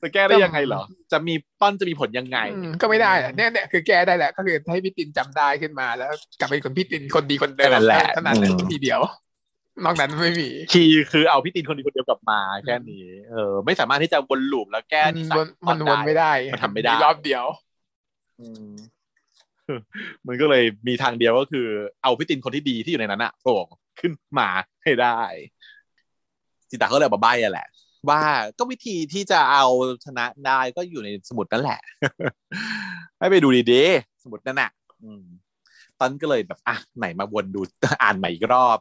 [0.03, 6.11] จะแก้ได้ยังไงเหรอ จะมีป้อนจะมีผลยังไงอืมก็ไม่ได้อะเนี่ยเนี่ยคือแก้ได้แหละ ก็คือให้พี่ตินจำได้ขึ้นมาแล้ว
[6.41, 9.01] กลับไปคนพี่ตินคนดีคนเดิมนั่นแหละเท่านั้นแหละอืมทีเดียว
[9.83, 17.45] นอกนั้นไม่มีคีย์คือเอาพี่ตินคนเดียวคนเดียวกลับมาแค่นี้ เออ ไม่สามารถที่จะวนลูปแล้วแก้มันนิสัยวนมันวนไม่ได้มันทำไม่ได้รอบเดียว
[18.41, 18.70] อืม
[20.27, 21.66] มันก็เลยมีทางเดียวก็คือ
[22.03, 23.55] เอาพี่ตินคนที่ดีที่อยู่ในนั้นอะโผล่
[24.01, 24.49] ขึ้นมา
[24.83, 25.20] ให้ได้
[26.70, 27.66] จิตาเขาเลยมาใบ้อะแหละ
[28.09, 28.22] ว่า
[28.59, 29.64] ก็วิธีที่จะเอา
[30.05, 31.81] ชนะได้ก็อยู่ในสมุดนั่นแหละ
[33.18, 34.70] ให้ไปดูดีๆสมุดนั่นน่ะ
[35.03, 35.25] อืม
[35.99, 37.61] ตอนก็เลยแบบอะไหนมาวนดู
[38.03, 38.79] อ่านใหม่อีกรอบ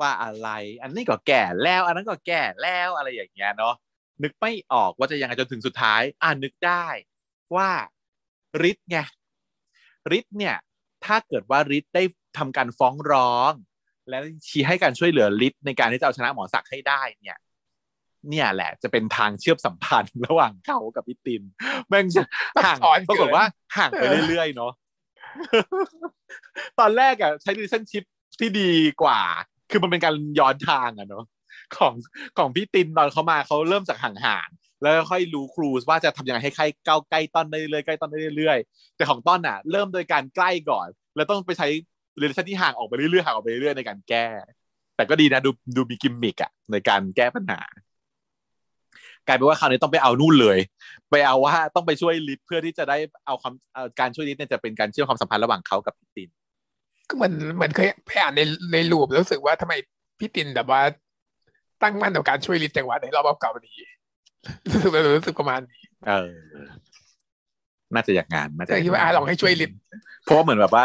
[0.00, 0.48] ว่าอะไร
[0.82, 3.74] อันนี้ก็แก่แล้ว อันนั้นก็แก่แล้วอะไรอย่างเงี้ยเนาะ
[4.22, 6.86] นึกไม่ออกว่าจะยังไงจนถึงสุดท้าย อ่านนึกได้
[7.56, 7.70] ว่า
[8.70, 8.98] ฤทธิ์ไง
[10.18, 10.56] ฤทธิ์เนี่ย
[11.04, 12.02] ถ้าเกิดว่าฤทธิ์ได้
[12.38, 13.52] ทำการฟ้องร้อง
[14.08, 14.18] และ
[14.48, 17.38] ชี้ให้การช่วยเหลือฤทธิ์ในการที่จะเอาชนะหมอศักดิ์ให้ได้เนี่ย
[18.28, 21.42] เนี่ยแหละ จะเป็นทางเชื่อมสัมพันธ์ระหว่างเขากับพี่ติน
[21.88, 22.22] แม่งจะ
[22.64, 23.44] ห่างซับซ้อนเกินปรากฏว่า
[23.76, 24.72] ห่างไปเออเรื่อยๆเนาะ
[26.78, 28.04] ตอนแรกอะใช้ relationship
[28.38, 29.20] ที่ดีกว่า
[29.70, 31.24] คือมันเป็นการย้อนทางอะเนาะ
[31.76, 31.92] ของ
[32.38, 41.68] ของพี่ตินตอนเขามาเขาเริ่มจากห่างๆแล้วค่อยรู้ครูว่าจะทำยังไงให้ใกล้เก้าใกล้ต้นได้เรื่อยใกล้ต้นได้เรื่อยๆแต่ของต้นอะเริ่มโดยการใกล้ก่อน แล้วต้องไปใช้
[42.20, 44.26] relation ที่ห่างออกไปเรื่อยๆห่างออกไปเรื่อยๆในการแก้
[44.96, 47.60] แต่ก็ดีนะดูดูมีกิมมิกอะในการแก้ปัญหา
[49.26, 50.58] กลายเป็นว่าคราวนี้ต้องไปเอานู่นเลย
[51.10, 56.30] ไปเอาว่าต้องไปช่วยลิศเพื่อที่จะได้เอาความเอ่อการช่วยลิศเนี่ยจะเป็นการเชื่อมความสัมพันธ์ระหว่างเขากับติน
[57.08, 58.42] ก็เหมือนเหมือนเคยไปอ่านใน
[58.72, 59.74] ในรูปแล้วรู้สึกว่าทำไม
[60.18, 60.80] พี่ตินแบบว่า
[61.82, 63.78] ตั้งมั่นต่อการช่วยลิศจังหวะในรอบเก่านี้
[64.70, 66.32] รู้สึกรู้สึกประมาณนี้ เออ
[67.94, 69.70] น่าจะอย่างงานน่าจะแต่คิดว่าอาลองให้ช่วยลิศ
[70.24, 70.84] เพราะว่าเหมือนแบบว่า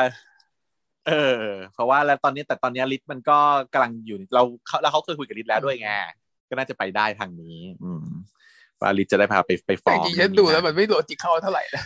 [1.08, 1.40] เออ
[1.74, 3.38] เพราะว่าแล้วตอนนี้แต่ตอนนี้ลิศมันก็
[3.74, 5.90] กำลังอยู่เราเขาแล้วเขาเคยคุยกับลิศแล้วด้วยไง
[6.50, 8.06] ก็น่าจะไปได้ทางนี้ อืม
[8.82, 11.84] ว่าลิศจะได้พาไปไปฟ้แต่องจริงๆฉันดูแล้วมันไม่โดนจิกเข้าเท่าไหร่นะ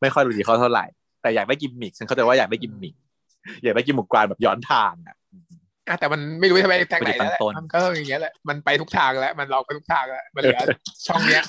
[0.00, 0.84] ไม่ค่อยรู้ดีเขาเท่าไหร่
[1.22, 2.94] แต่อยากได้กิมมิกฉันเข้าใจว่าอยากได้กิมมิก
[3.62, 5.34] อยากได้กิมมิกกวานแบบย้อนทางอะอ
[5.88, 10.60] อะแต่มันไม่รู้จะไปทางไหนไม่ได้ตั้แล้วแหละงต้นมันก็อย่างเงี้ยแหละมันไปทุกทางแล้วมันลองไปทุกทางแล้วมันเหลือ
[11.06, 11.44] ช่องเนี้ย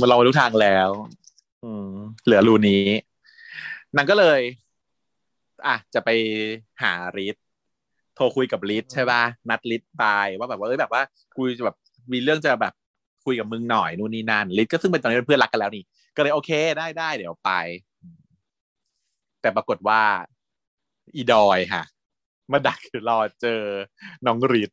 [0.00, 0.90] มันลองไปทุกทางแล้ว
[1.64, 1.90] อืม
[2.24, 2.86] เหลือรูนี้
[3.96, 4.40] นางก็เลย
[5.66, 6.10] อะจะไป
[6.82, 7.36] หาริท
[8.14, 10.04] โทรคุยกับริทใช่ป่ะนัดริทไป
[10.38, 11.02] ว่าแบบว่าเอ้ยแบบว่า
[11.36, 11.76] คุยจะแบบ
[12.12, 12.74] มีเรื่องจะแบบ
[13.24, 15.84] คุยกับมึงหน่อยนู่นนี่นั่นริทก็ซึ่งเป็นตอนนี้เป็นเพื่อนรักกันแล้วนี่
[16.16, 17.50] ก็เลยโอเคได้ได้เดี๋ยวไป
[19.46, 20.02] แต่ปรากฏว่า
[21.16, 21.82] อีดอยค่ะ
[22.52, 23.60] มาดักรอเจอ
[24.26, 24.70] น้องริท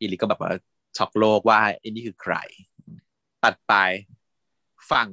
[0.00, 0.52] อีลิก็แบบว่า
[0.96, 2.34] ช็อกโลกว่าไอ้นี่คือใคร
[3.44, 3.74] ตัดไป
[4.90, 5.08] ฝั่ง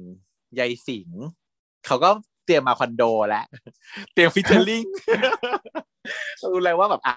[0.58, 1.08] ยายสิง
[1.86, 2.10] เขาก็
[2.44, 3.46] เตรียมมาคอนโดแล้ว
[4.12, 4.82] เตรียม featuring
[6.42, 7.16] รู้เลยว่าแบบอ่า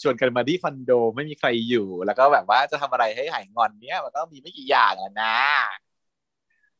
[0.00, 5.36] ชวนกันมาที่คอนโดไม่มีใครอยู่ แล้วก็แบบว่าจะทำอะไรให้หายงอนเนี้ยมันก็มีไม่กี่อย่างอะนะ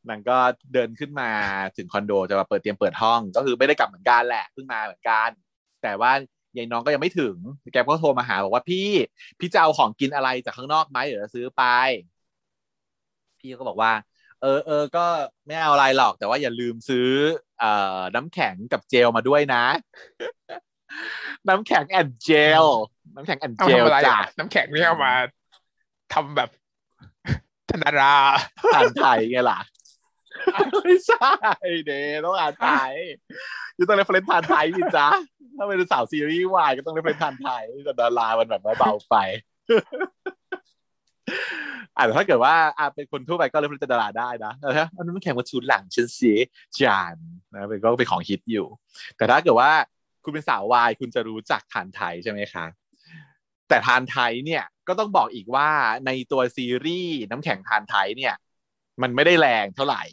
[0.09, 0.37] นางก็
[0.73, 1.29] เดินขึ้นมา
[1.77, 5.29] ถึงคอนโดจะมาเปิดเตรียมเปิดห้อง ก็คือไม่ได้กลับเหมือนกันแหละเพิ่งมาเหมือนกัน
[5.83, 6.11] แต่ว่า
[6.57, 7.35] ยายน้องก็ยังไม่ถึง
[7.73, 8.89] แกก็โทรมาหาบอกว่าพี่
[9.39, 11.63] พี่จะเอาของกินอะไรจากข้างนอกไหมเดี๋ยวจะซื้อไป
[13.39, 13.91] พี่ก็บอกว่า
[14.41, 15.05] เออเออก็
[15.45, 17.09] ไม่เอาอะไรหรอก แต่ว่าอย่าลืมซื้อ
[17.59, 19.63] เอ่อ น้ำแข็งกับเจลมาด้วยนะ
[21.49, 22.29] น้ำแข็งแอนเจ
[22.61, 22.63] ล
[23.15, 25.13] น้ำแข็งแอนเอาเจลทำอะไรจ้ะอะน้ำแข็งนี่เอามา
[26.13, 26.49] ทำแบบ
[27.69, 28.15] ธนารา
[28.73, 29.59] อ่านไทยไงล่ะ
[30.83, 31.33] ไม่ใช่
[31.85, 31.91] เด
[32.25, 32.93] ต้องอ่านไทย
[33.75, 35.07] อยู่ต้องเรฟเฟรนทานไทยสิจ๊ะ
[35.57, 39.15] ถ้าเป็นสาวซีรีส์วายก็ต้องเรฟเฟรนทานไทยแต่ดารามันแบบว่าเบาไป
[41.97, 46.31] อ่าแต่ถ้าเกิดว่าอ่าเป็นคนทั่วไปก็เรฟเฟรนดาราได้นะเออฮะอันนั้นมันแข่งมาชุดหลังฉันสี
[46.77, 47.15] จาน
[47.53, 48.67] นะเป็นก็เป็นของฮิตอยู่
[49.17, 49.71] แต่ถ้าเกิดว่า
[50.23, 52.65] คุณเป็นสาววายคุณจะรู้จักทานไทยใช่ไหมคะ
[53.69, 55.69] แต่ทานไทยเนี่ยก็ต้องบอกอีกว่า
[56.05, 58.33] ในตัวซีรีส์น้ำแข็งทานไทยเนี่ย
[59.01, 60.03] มันไม่ได้แรงเท่าไหร่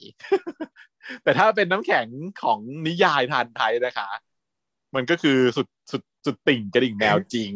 [1.22, 2.06] แต่ถ้าเป็นน้ำแข็ง
[2.42, 4.08] ของนิยายทานไทยนะคะ
[4.94, 7.52] มันก็คือสุดสุดสุดติ่งกระดิ่งแมวจริง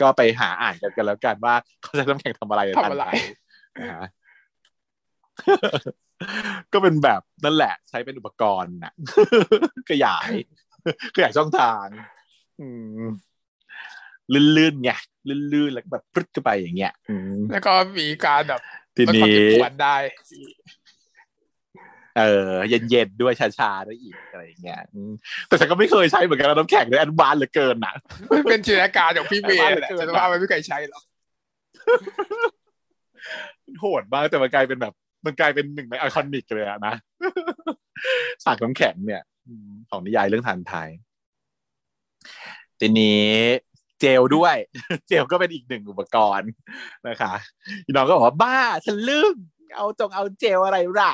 [0.00, 3.16] ก็ไปหาอ่านกันกันแล้วกันว่าเขาจะน้ำแข็งทำอะไรในทำอะไรทานไทย
[3.80, 4.08] นะฮะ
[6.72, 8.92] ก็เป็นแบบนั่นแหละ ใช้เป็นอุปกรณ์น่ะ
[9.90, 10.30] ขยาย
[11.16, 11.86] ขยายช่องทาง
[12.60, 12.68] อื
[13.00, 13.08] ม
[14.56, 14.90] ลื่นๆไง
[15.28, 18.60] ลื่นๆแล้วก็แบบพรึดเข้าไปอย่างเงี้ยอืมแล้วก็มีการแบบ
[18.98, 19.96] ทีลดความนี้เจ็บปวดได้
[22.18, 25.12] เออ เย็นๆด้วยชาๆด้วยอีกอะไรอย่างเงี้ยอืม
[25.48, 27.94] แต่ฉันก็ไม่เคยใช้เหมือนกันนะน้ำแข็งเลยอันบานเหลือเกินน่ะ
[28.30, 31.02] มันเป็นจินตนาการของพี่เมย์แหละเออฉันว่ามันไม่เคยใช้หรอก
[33.80, 34.94] โหดมากแต่มันกลายเป็นแบบ
[35.26, 36.94] มันกลายเป็นหนึ่งในไอคอนิกเลยอะนะ
[38.44, 40.88] สากน้ำแข็งเนี่ยอืมของนิยายเรื่องทานไทย
[42.80, 43.24] ทีนี้
[44.00, 44.56] เจลด้วย
[45.08, 46.50] เจลก็เป็นอีกหนึ่งอุปกรณ์
[47.08, 47.32] นะคะ
[47.84, 49.34] พี่น้องก็บอกว่าบ้าฉันลืม
[49.76, 51.12] เอาจงเอาเจลอะไรล่ะ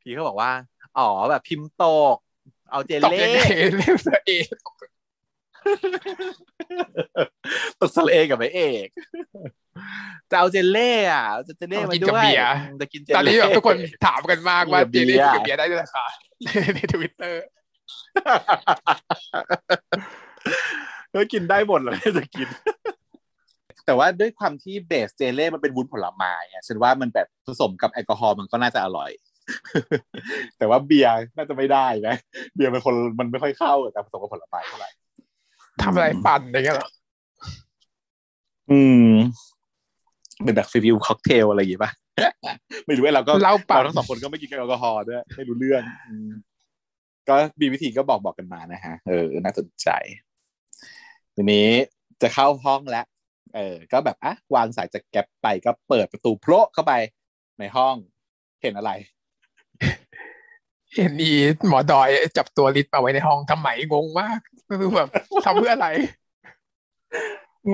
[0.00, 0.50] พี่เขาบอกว่า
[0.98, 1.84] อ๋อแบบพิมพ์ต
[2.14, 2.16] ก
[2.70, 3.42] เอาเจลตกเล่ยังไง
[3.78, 4.46] เล่มตัวเอง
[7.80, 8.88] ตกสระเอกับไอเอก
[10.30, 12.24] จะเอาเจลเล่อะจะเจลเล่มาด้วย
[12.80, 13.76] จะกินเจลตอนเล่นี้แบบทุกคน
[14.06, 16.04] ถามกันมากว่ากิเจนลกับเบียร์ลี่กับเบียร์ได้ด้วยราคา
[16.74, 17.44] ในทวิตเตอร์
[21.14, 22.48] ก็กินได้หมดเลยจะกิน
[23.86, 29.10] แต่ว่าด้วยความที่ base เจเล่มันเป็นวุ้นผลไม้อะฉันว่ามันแบบผสมกับแอลกอฮอล์มันก็น่าจะอร่อย
[30.58, 32.14] แต่ว่าเบียร์น่าจะไม่ได้นะ
[32.54, 34.90] เบียร์เป็นคนมันไม่ค่อยเข้ากับการผสมกับผลไม้เท่าไหร่
[35.82, 36.88] ทำอะไรปั่นอย่างเงี้ยเหรอ
[38.70, 39.12] อืม
[40.44, 41.90] เป็นแบบ feel ค็อกเทลอะไรอย่างงี้ป่ะ
[42.86, 46.30] ไม่รู้ไอ้เราก็เหล้าปั่นเราทั้งสองคนก็ไม่กินแอลกอฮอล์ด้วยไม่รู้เรื่องอืม
[47.28, 49.88] ก็มีวิธีก็บอกบอกกันมานะฮะเออน่าสนใจ
[51.34, 51.68] ทีนี้
[52.22, 53.06] จะเข้าห้องแล้ว
[53.54, 56.92] เออ ก็แบบอะวางสายจากแก๊ปไปก็เปิดประตูโพละเข้าไป
[57.58, 57.94] ในห้อง
[58.62, 58.90] เห็นอะไร
[60.96, 61.32] เห็นอี
[61.68, 65.08] หมอดอยจับตัวลิศมาไว้ในห้องทำไมงงมากคือแบบ
[65.44, 65.88] ทำเพื่ออะไร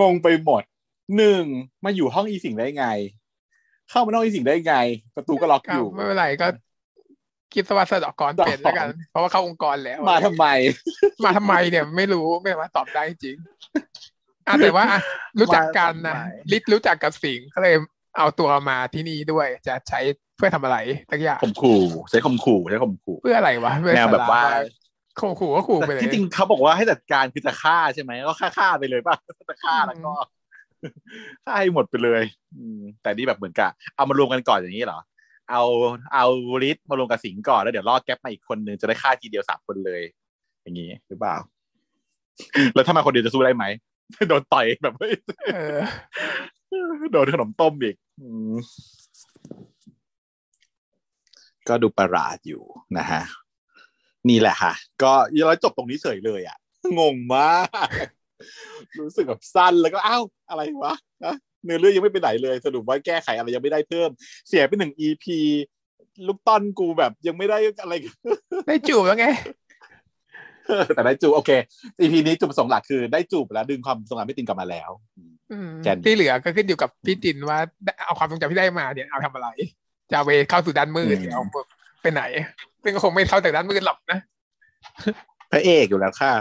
[0.00, 0.62] งงไปหมด
[1.16, 1.44] หนึ่ง
[1.84, 2.86] มาอยู่ห้องอีสิงได้ไง
[3.90, 4.74] เข้ามาห้องอีสิงได้ไง
[5.16, 6.46] ประตูก็ล็อกก็อยู่ไม่เป็นไรก็
[7.54, 10.46] คิดซะว่าสะเดอกกรเป็นแล้วกัน เพราะว่าเข้าองค์กรแล้ว มาทำไม
[11.24, 13.36] มาทำไมเนี่ยไม่รู้ไม่สามารถตอบได้จริง
[14.46, 15.00] อะแต่ว่าอะ
[15.40, 17.74] รู้จักกันนะมาทำไมลิศรู้จักกับสิงห์ก็เลย
[18.18, 20.00] เอาตัวมาที่นี่ด้วยจะใช้
[20.36, 20.78] เพื่อทำอะไร
[21.10, 21.80] สักอย่างข่มขู่
[22.10, 24.42] ใช้ข่มขู่ใช้ข่มขู่เพื่ออะไรวะเพื่อแนวแบบว่า
[25.20, 29.16] สรมขู่ขู่ก็ขู่ไปแต่เลยที่จริงเขาบอกว่าให้จัดการคือจะฆ่าใช่ไหมก็ฆ่าฆ่าไปเลยป่ะ
[29.48, 30.12] จะฆ่าแล้วก็
[31.44, 32.22] ฆ่าให้หมดไปเลย
[32.56, 35.00] อืมแต่นี่แบบเหมือนกับเอามารวมกันก่อนอย่างนี้เหรอ
[35.50, 35.62] เอา
[36.14, 36.26] เอา
[36.62, 40.02] ริทมารวมกับสิงห์ก่อนแล้วเดี๋ยวล่อแก๊ปมาอีกคนนึงจะได้ฆ่าทีเดียวสามคนเลย
[40.62, 41.36] อย่างนี้หรือเปล่า
[42.74, 43.64] แล้วถ้ามาคนเดียวจะสู้ได้ไหม
[44.28, 44.94] โดนต่อยแบบ
[47.12, 47.96] โดนขนมต้มอีก
[51.68, 52.62] ก็ดูประหลาดอยู่
[52.98, 53.22] นะฮะ
[54.28, 54.72] นี่แหละค่ะ
[55.02, 55.12] ก็
[55.46, 56.58] แล้วจบตรงนี้เฉยเลยอะ
[56.98, 57.88] งงมาก
[59.00, 60.94] รู้สึกแบบสั้นแล้วก็อ้าวอะไรวะ
[61.64, 64.10] เนื้อเรื่องยังไม่ไปไหนเลย สรุปว่าแก้ไขอะไรยังไม่ได้เพิ่ม
[64.48, 65.26] เสียไปหนึ่ง EP
[66.26, 67.94] ลูกต้อนกูแบบยังไม่ได้อะไร
[68.68, 69.26] ได้จูบแล้วไง
[70.94, 71.50] แต่ได้จูบโอเค
[72.00, 74.90] EP นี้จุดประสงค์หลักคือได้จูบแล้วดึงความทรงจำไม่ตินกลับมาแล้ว
[75.52, 77.58] อืมแกนที่เหลือก็ขึ้นอยู่กับพี่จินว่า
[78.06, 79.48] เอาความทรงจำที่ได้มาเนี่ยเอาทำอะไร
[80.10, 81.42] จะเอาไปเข้าสู่ด้านมืดหรือเอา
[82.02, 82.22] ไปไหน
[82.82, 84.18] ซึ่งก็คงไม่เข้าจากด้านมืดหรอกนะ
[85.50, 86.34] พระเอกอยู่แล้วค่ะ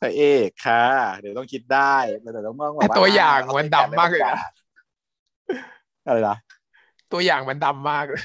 [0.00, 0.84] พระเอกค่ะ
[1.18, 1.96] เดี๋ยวต้องคิดได้
[2.34, 4.38] แต่ต้องมองแต่ตัวอย่างมันดำมากเลยนะ
[6.06, 6.36] อะไรนะ
[7.12, 8.22] ตัวอย่างมันดำมากเลย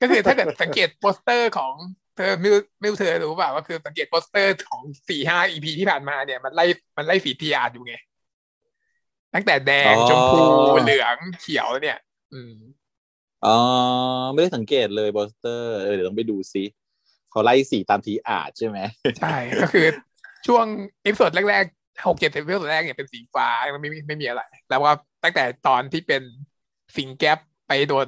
[0.00, 1.72] ก็คือถ้าเกิดสังเกตโปสเตอร์ของ
[2.16, 6.64] เธอไม่รู้ไม่รู้เธอรู้เปล่าว่าคือสังเกตโปสเตอร์ของสี่ห้า EP ที่ผ่านมาเนี่ยมันไล่
[6.96, 7.94] มันไล่สี triage อยู่ไง
[9.34, 10.42] ตั้งแต่แดงชมพู
[10.82, 11.98] เหลืองเขียวเนี่ย
[12.32, 12.54] อืม
[13.46, 13.56] อ๋อ
[14.32, 16.64] ไม่ได้สังเกตเลยโปสเตอร์เออเดี๋ยวต้องไปดูซิ
[17.34, 18.78] เขาไล่สีตาม triage ใช่ไหม
[19.20, 19.86] ใช่ก็คือ
[20.46, 20.64] ช่วง
[21.02, 24.92] episode แรกๆหกเจ็ด episode แรกเนี่ยเป็นสีฟ้ามันไม่มีไม่มีอะไร แล้วว่า
[25.24, 26.22] ตั้งแต่ตอนที่เป็น
[26.96, 27.38] สิงแก๊ป
[27.68, 28.06] ไปโดน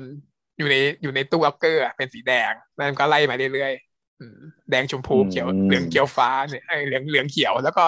[0.59, 4.39] อยู่ในอยู่ในตู้ล็อกเกอร์อะเป็นสีแดงแล้วมันก็ไล่มาเรื่อยๆอืม
[4.71, 7.85] แดงชมพูเขียวเหลืองเขียวฟ้าเนี่ยไอ้เหลืองเหลืองเขียวแล้วก็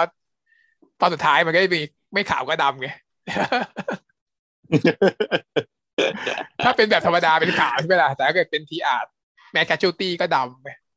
[1.00, 1.80] ตอนสุดท้ายมันก็จะมี
[2.12, 2.88] ไม่ขาวก็ดำไง
[6.64, 9.06] ถ้าเป็นแบบธรรมดาเป็นขาวใช่ไหมล่ะแต่ถ้าเกิดเป็นทีอาร์ต
[9.52, 10.87] แมคคาชูตี้ก็ดำ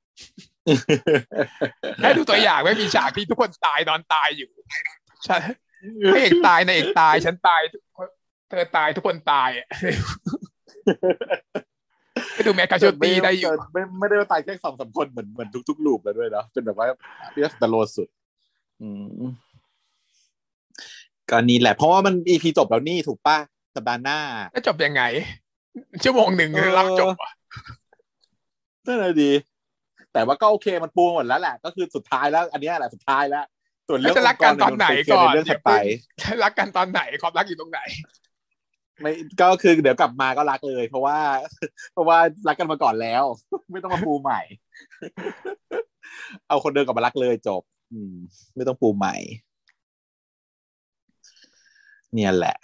[1.99, 4.51] ไงให้ดูตัวอย่างไม่มีฉากที่ทุกคนตายนอนตายอยู่
[5.27, 5.41] ฉัน
[6.11, 7.61] พระเอกตายนายเอกตาย ฉันตาย
[8.49, 9.67] เธอตายทุกคนตายอะ
[12.33, 16.87] ให้ดูแมคคาโชตี้ได้อยู่ไม่ไม่ได้ว่าตายแค่สองสามคนเหมือนเหมือนทุกๆลูปแล้วด้วยเนาะเป็นแบบว่า
[17.33, 18.07] เรียกตโลสุด
[18.81, 18.89] อื
[19.21, 19.31] ม
[21.29, 23.37] ก็นี่แหละ เพราะว่ามันอีพีจบแล้วนี่ถูกป่ะ
[23.75, 24.19] สัปดาห์หน้า
[24.51, 25.03] แล้วจบยังไง
[26.03, 27.31] ชั่วโมงหนึ่งเออรับจบอะ
[28.85, 29.31] นั่นแหละดี
[30.13, 33.45] แต่ว่าก็โอเคมันปูหมดแล้วแหละ ก็คือสุดท้ายแล้ว อันเนี้ยแหละสุดท้ายแล้ว
[33.87, 35.71] ส่วนแล้วเรื่องจะรักกันตอนไหนก่อนเรื่องถัดไป
[36.43, 37.79] รักกันตอนไหนความรักอยู่ตรงไหน
[39.01, 39.11] ไม่
[39.41, 41.17] ก็คือเดี๋ยวกลับมาก็รักเลย เพราะว่า
[41.93, 42.17] เพราะว่า
[42.47, 43.23] รักกันมาก่อนแล้ว
[43.71, 44.41] ไม่ต้องมาปูใหม่
[46.47, 47.61] เอาคนเดิมกลับมารักเลยจบ
[47.91, 48.15] อืม
[48.55, 49.15] ไม่ต้องปูใหม่
[52.13, 52.55] เนี่ยแหละ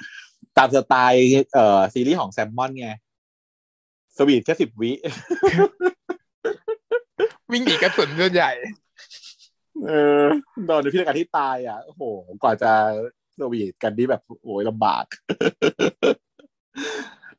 [0.57, 1.21] ตามสไตล์
[1.53, 2.89] เอ่อซีรีส์ของแซมมอนไง
[4.17, 4.91] สวีทแค่สิบวิ
[7.51, 8.51] วิ่งหนีกระสุนส่วนใหญ่
[9.85, 9.91] เอ
[10.21, 10.23] อ
[10.69, 12.01] ตอนในพิธีการที่ตายอะโอ้โห
[12.43, 12.71] กว่าจะ
[13.39, 15.05] สวีทกันนี่แบบโอ้ยลำบาก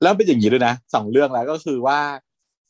[0.02, 2.00] แล้วเป็นอย่างนี้ด้วยนะสองเรื่องแล้วก็คือว่า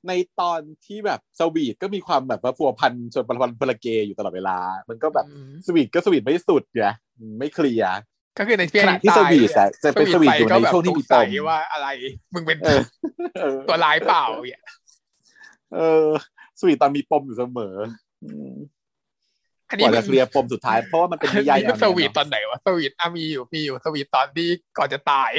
[0.08, 4.58] ในตอนที่แบบสวีทก็มีความแบบว่าพัวพันชนพลันพลเกย์อยู่ตลอดเวลา
[4.88, 6.86] มันก็แบบอืมสวีทก็สวีทไม่สุดไง
[7.38, 7.98] ไม่เคลียร์
[8.38, 11.88] ก็คือในเพียขณะที่สวีทอะจะเป็นสวีทอยู่ในก็แบบช่วงที่มีสงสัปยมว่าอะไร
[12.34, 12.80] มึงเป็นเออ
[13.40, 14.62] เออตัวร้ายเปล่าเนี่ย
[15.74, 16.06] เออ
[16.58, 17.74] สวีทตอนมีปมอยู่เสมอ
[18.22, 18.54] อืม
[19.68, 24.48] อันกนี้ว่ามัจะเคลียร์ปมสุดท้าย เพราะว่ามันเป็นนิยายนี่แนมัวนเนี้สยวีทเนอะตอนไหนวะสวีทอะมีอยู่มีอยู่สวีทตอนที่
[24.78, 25.30] ก่อนจะตาย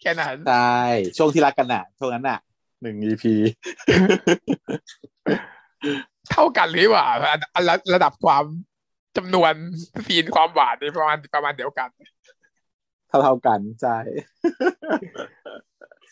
[0.00, 0.80] แค่นั้นใช่
[1.16, 2.38] ช่วงที่รักกันน่ะช่วงนั้นน่ะ
[2.82, 3.24] หนึ่ง EP
[6.30, 8.44] เท่ากันหรือเปล่าอันอันระระดับความ
[9.16, 9.52] จำนวน
[10.06, 11.88] scene ความหวานนี่ประมาณประมาณเดียวกัน
[13.08, 13.96] เท่าเท่าๆกันใช่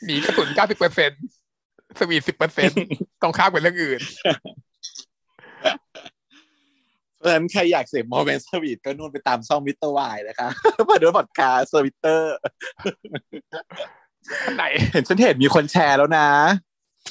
[0.04, 1.12] หนีกระสุนเก้าสิบเปอร์เซ็น
[1.98, 2.70] sweet สิบเปอร์เซ็น
[3.22, 4.00] ตรงข้ามกับเรื่องอื่น
[7.18, 10.48] เพราะฉะนั้นใครอยากเสพ moment sweet ก็นู่นไปตามช่องมิสเตอร์วายนะคะ
[10.88, 12.36] มาดูพอดคาสต์สวิตเตอร์
[14.44, 16.28] อันไหนเห็นฉันเห็นมีคนแชร์แล้วนะ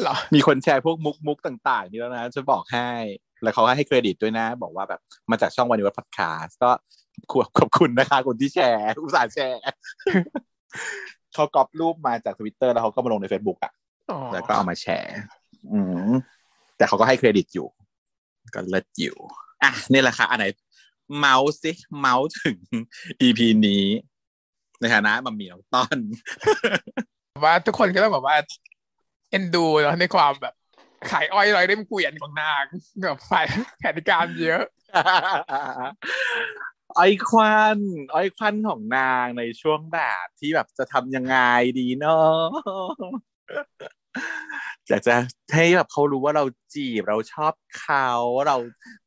[0.02, 2.89] เหรอมีคนแชร์พวกมุกมุกต่างๆ นี่แล้วนะจะบอกให้
[3.43, 6.72] แล้วเขาให้เครดิตด้วยนะ บอกว่าแบบมาจากช่องวันนี้วัดพอดคาสต์ก็
[7.31, 9.61] ขอบขอบคุณนะคะคนที่แชร์ อุตส่าห์แชร์
[11.34, 13.85] เขาก๊อปรูปมาจากทวิตเตอร์แล้วเขาก็มาลงใน Facebook อะอ๋อ
[14.34, 15.18] แล้วก็เอามาแชร์
[15.72, 15.80] อื
[16.10, 16.11] ม
[16.77, 17.68] แต่เขาก็ให้เครดิตอยู่
[18.56, 19.18] ก็เลิศอยู่
[19.64, 20.45] อะนี่แหละค่ะอันไหน
[21.18, 22.57] เมาส์สิเมาส์ถึง
[23.22, 23.86] EP นี้
[24.80, 25.98] ในฐานะมัมมี่น้องต้อน
[27.44, 28.38] ว่าทุกคนก็ต้องแบบว่า
[29.30, 30.53] เอ็นดูเนาะในความแบบ
[31.11, 32.65] ขายอ้อยลอยเล่มเกวียนของนาง
[33.03, 33.45] แบบฝ่าย
[33.80, 34.64] แผนการเยอะ
[36.98, 37.80] อ้อยควัน
[38.14, 41.38] อ้อยควันของนางในช่วงแบบที่แบบจะทำยังไง
[41.80, 42.49] ดีเนาะ
[44.90, 45.14] อยากจะ
[45.54, 46.44] ให้แบบเขารู้ว่าเรา
[46.74, 48.10] จีบเราชอบเขา
[48.48, 48.58] เรา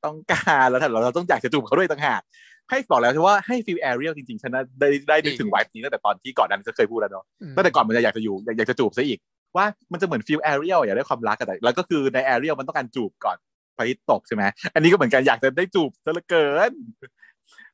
[0.05, 2.23] ต้องการแล้วแต่เราเราต้องอยากจะจูบเขาด้วยต่างหาก
[2.71, 9.19] ให้บอกแล้วว่าให้ feel แอเรียลจริงๆฉันนะได้ได้นึกถึง vibe นี้ตั้งแต่ตอนที่ก่อนนั้นจะเคยพูดแล้วเนาะอืมตั้งแต่ก่อนมันจะอยากจะอยู่อยากอยากจะจูบซะอีก
[9.57, 13.37] ว่ามันจะเหมือน feel แอเรียลอยากได้ความรักอะแต่แล้วก็คือในแอเรียลมันต้องการจูบก่อน
[13.77, 14.43] พระอาทิตย์ตกใช่ไหม
[14.75, 16.73] อันนี้ก็เหมือนกันอยากจะได้จูบซะเหลือเกิน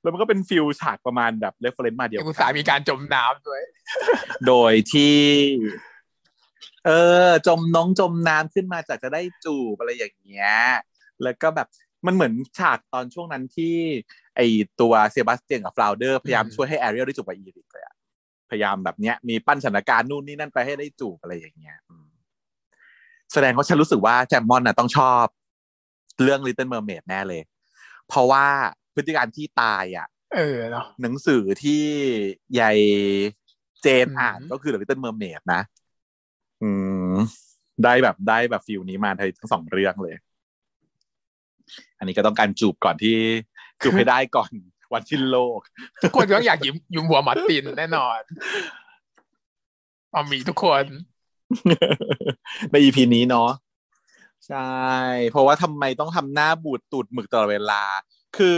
[0.03, 3.63] แล้วมันก็เป็น feel ฉากประมาณแบบ reference มาเดียวอุตส่าห์มีการจมน้ำด้วย
[4.47, 5.15] โดยที่
[6.87, 6.91] เอ
[7.29, 10.53] อ จมน้องจมน้ำขึ้นมาจากจะได้จูบอะไรอย่างเงี้ย
[11.23, 11.69] แล้วก็แบบ
[12.07, 13.77] มันเหมือนฉากตอนช่วงนั้นที่
[14.37, 14.41] ไอ
[14.81, 17.95] ตัวเซบาสเตียนกับฟลาวเดอร์พยายามช่วยให้แอเรียลได้จูบกับอีริกเลยอะ
[18.51, 21.77] พยายามแบบเนี้ยมีปั้นสถานการณ์นู่นนี่นั่นไปให้ได้จูบอะไรอย่างเงี้ย
[23.33, 25.25] แสดงว่าฉันรู้สึกว่าแซมมอนน่ะต้องชอบ
[26.23, 27.43] เรื่อง Little Mermaid แน่เลย
[28.09, 28.47] เพราะว่า
[28.95, 31.85] พฤติการณ์ที่ตายอะ เออเนาะหนังสือที่
[32.61, 32.79] ยาย
[33.83, 35.63] เจนอ่านก็คือ The Little Mermaid นะ
[36.63, 36.71] อื
[37.13, 37.17] ม
[37.85, 40.17] ได้แบบได้แบบฟิลนี้มาทั้งสองเรื่องเลย
[41.99, 43.17] อันนี้ก็ต้องการจูบก่อนที่
[43.83, 44.51] จูบให้ได้ก่อน
[44.93, 45.61] วันสิ้นโลก
[46.03, 48.21] ทุกคนก็อยากหยิมยุมหัวมาร์ตินแน่นอน
[50.11, 50.85] เอามีทุกคน
[52.71, 53.51] ใน EP นี้เนาะ
[54.49, 54.71] ใช่
[55.31, 57.83] เพราะว่าทำไมต้องทำหน้าบูดตูดหมึกตลอดเวลา
[58.37, 58.57] คือ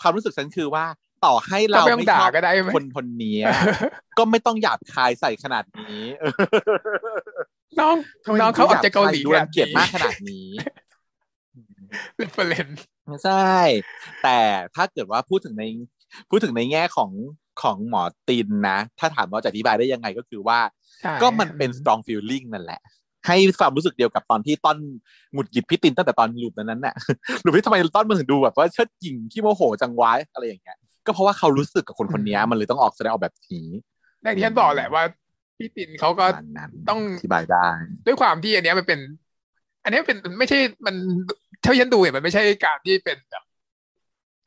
[0.00, 0.84] ความรู้สึกฉันคือว่า
[1.24, 3.36] ต่อให้เราก็ไม่ต้องไม่ชอบด่าก็ได้ไหมคนคนนี้
[4.18, 6.04] ก็ไม่ต้องหยาบคายใส่ขนาดนี้
[7.80, 10.48] น้องทำไมน้องเขาออกจากเกาหลีดูรังเกียจมากขนาดนี้
[12.16, 12.68] เรฟเฟรน
[13.24, 13.56] ใช่
[14.22, 14.38] แต่
[14.74, 15.64] ถ้าเกิดว่าพูดถึงใน
[16.30, 17.10] พูดถึงในแง่ของ
[17.62, 20.58] ของหมอตินนะ ถ้าถามว่าจะอธิบายได้ยังไงก็คือว่า
[21.22, 22.80] ก็มันเป็น strong feeling นั่นแหละ
[23.26, 24.78] ให้ความรู้สึกเดียวกับตอนที่ต้น
[25.32, 26.94] หงุดหงิดพี่ตินตั้งแต่ตอนลูปนั้นน่ะ
[27.42, 30.78] หรือพี่ทำไมต้นมันถึงดูแบบว่าเชิดหญิงขี้โมโหจังวายอะไรอย่างเงี้ย
[31.08, 33.68] ก็เพราะว่าเขารู้สึกกับคนคนนี้มันเลยต้องออกแสดงออกแบบนี้
[34.22, 35.02] อย่างที่ฉันบอกแหละว่า
[35.58, 37.66] พี่ตินเขาก็ประมาณนั้นต้องอธิบายได้
[38.06, 39.00] ด้วยความที่อันเนี้ยมันเป็น
[39.84, 40.94] อันเนี้ยเป็นไม่ใช่มัน
[41.62, 43.44] เท่าที่ฉันดูเนี่ยมันไม่ใช่การที่เป็นแบบ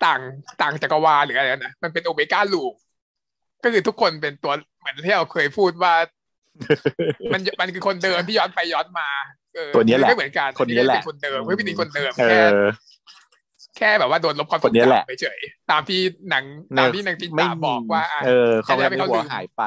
[0.06, 0.22] ต่าง
[0.62, 2.74] ต่างจักรวาลหรืออะไรนะมันเป็นโอเมก้าลูป
[3.64, 5.94] ก็คือทุกคนเป็นตัวเหมือนที่เราเคยพูดว่า
[7.34, 9.10] มันมันคือคนเดิมที่ย้อนไปย้อนมา
[9.56, 12.70] เออตัวเนี้ยแหละไม่เหมือนกันคนเนี้ยแหละเป็คนเดิมไม่เป็นคนเดิมเอแค่อ
[13.82, 15.40] แค่แบบว่าโดนลบความทครนงเนี้ยแหละจำไปเฉย
[15.72, 16.00] ตามที่
[16.30, 16.44] หนัง
[16.78, 19.64] ตามที่นางจินตาบอกว่าอะเออเขาจะไม่ได้ให้ไม่หัวเข้าลืมหายไป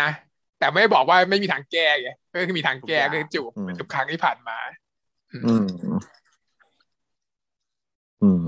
[0.00, 0.10] นะ
[0.58, 4.58] แต่ไม่ได้บอกว่าไม่มีทางแก้ไงก็คือมีทางแก้ทุกอย่างคือจูบอืมเหมือนทุกครั้งที่ผ่านมา
[5.46, 5.66] อืม
[8.22, 8.46] อืม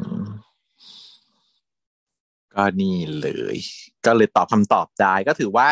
[2.54, 3.56] ก็นี่เลย
[4.06, 5.66] ก็เลยตอบคำตอบได้ก็ถือว่า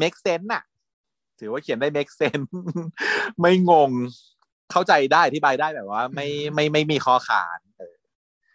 [0.00, 0.62] make sense น่ะ
[1.40, 2.46] ถือว่าเขียนได้ make sense
[3.40, 3.90] ไม่งง
[4.70, 7.58] เข้าใจได้อธิบายได้แบบว่า ไม่ไม่ไม่มีข้อขาน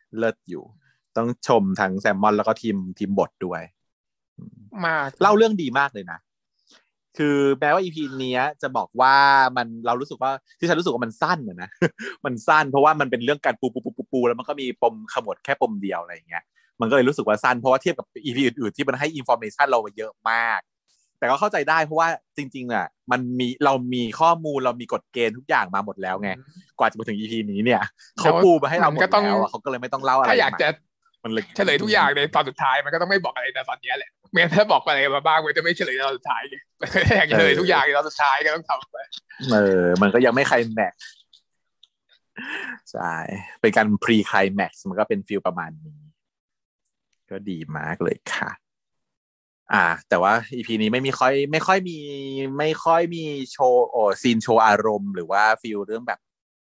[0.09, 0.63] เออเลิศอยู่
[1.17, 3.61] ต้องชมทั้งแซมมอนแล้วก็ทีมทีมบทด้วย
[4.85, 6.19] มากเล่าเรื่องดีมากเลยนะ
[7.17, 9.15] คือแม้ว่าอีพีนี้ยจะบอกว่า
[9.57, 11.69] มันเรารู้สึกว่าที่ฉันรู้สึกว่ามันสั้นอะนะ
[12.25, 16.43] มันสั้นเพราะว่ามันเป็นเรื่องการปูปูปูปูปูแล้วมันก็มีปมขมวดแค่ปมเดียวอะไรอย่างเงี้ย
[16.81, 20.59] มันก็เลยรู้สึกว่าสั้นเพราะว่าเทียบกับ EP อื่นๆที่มันให้ information เราเยอะมาก
[21.19, 26.29] แต่ก็เข้าใจได้เพราะว่าจริง ๆอะมันมีเรามีข้อมูลเรามีกฎเกณฑ์ทุกอย่างมาหมดแล้วไง
[26.79, 27.81] กว่าจะมาถึง EP นี้เนี่ย
[28.19, 30.67] เขาปูมาให้เราหมดมันก็ต้องแล้วอะเขาก็เลยไม่ต้องเล่าอะไรถ้าอยากจะ
[31.23, 36.57] มันเลยเฉลยทุกอย่างในตอนสุดท้ายมันก็ต้องไม่บอกอะไรในตอนเนี้ยแหละเมื่อถ้าบอกอะไรมาบ้างมันจะไม่เฉลยในตอนสุดท้ายไง
[37.07, 38.97] ถ้าอยากจะเฉลยทุกอย่างในตอนสุดท้ายก็ต้องทำไป
[39.51, 41.07] เออ มันก็ยังไม่ไคลแม็กซ์
[42.91, 43.13] ใช่
[43.61, 45.99] เป็นการ pre-climax มันก็เป็น feel ประมาณนี้
[47.31, 48.51] ก็ดีมากเลยค่ะ
[49.73, 51.97] อ่า แต่ว่า EP นี้ไม่มีค่อย ไม่ค่อยมี
[52.57, 56.19] ไม่ค่อยมีโชว์โอ้ scene โชว์อารมณ์ หรือว่า feel เรื่องแบบ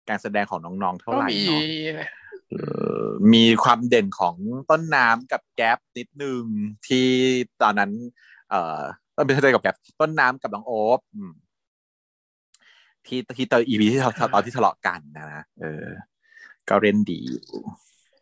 [0.08, 1.62] การแสดงของน้องๆเท่าไหร่ก็มีเนาะ
[2.50, 2.62] เอ่
[3.02, 3.04] อ
[3.34, 4.34] มีความเด่นของ
[4.70, 6.42] ต้นน้ำกับแก๊ปนิดนึง
[6.88, 7.08] ที่
[7.62, 7.92] ตอนนั้น
[8.50, 8.80] เอ่อ
[9.16, 11.32] ต้นเป็นเรื่องกับแก๊ปต้นน้ำกับน้องโอ๊บอืม
[13.06, 15.86] ที่ที่ตอนอีพีที่ทะตอนที่ทะเลาะกันนะนะเออ
[16.68, 17.44] ก็เล่นดีอยู่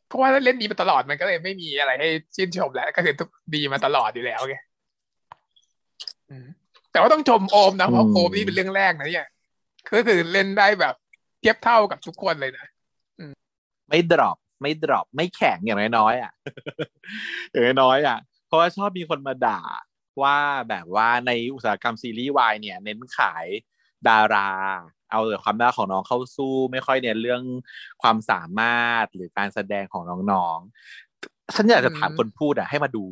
[0.07, 4.70] เพราะว่าเล่นดีมาตลอดมันก็เลยไม่มีอะไรให้ชื่นชมแล้ว ก็คือทุกดีมาตลอดอยู่แล้วไงอืม
[6.93, 9.29] แต่ว่าต้องชมโอมนะเพราะโอมนี่เป็นเรื่องแรกนะเนี่ย
[9.93, 10.95] ก็คือเล่นได้แบบ
[11.41, 12.67] เทียบเท่ากับทุกคนเลยนะ
[13.89, 16.33] ไม่ดรอปไม่ดรอปไม่แข็งอย่างน้อยๆอะ
[17.51, 19.61] อย่างน้อยๆอะ เพราะว่าชอบมีคนมาด่า
[20.23, 20.37] ว่า
[20.69, 23.47] แบบว่าในอุตสาหกรรมซีรีส์วายเนี่ย เน้นขาย
[24.09, 24.51] ดารา
[25.11, 27.43] เอาแต่ความน่าของน้องเข้าสู้ ไม่ค่อยเน้นเรื่อง
[28.03, 30.03] ความสามารถหรือการแสดงของ
[30.33, 33.05] น้องๆฉันอยากจะถามอืมคนพูดอะ ให้มาดู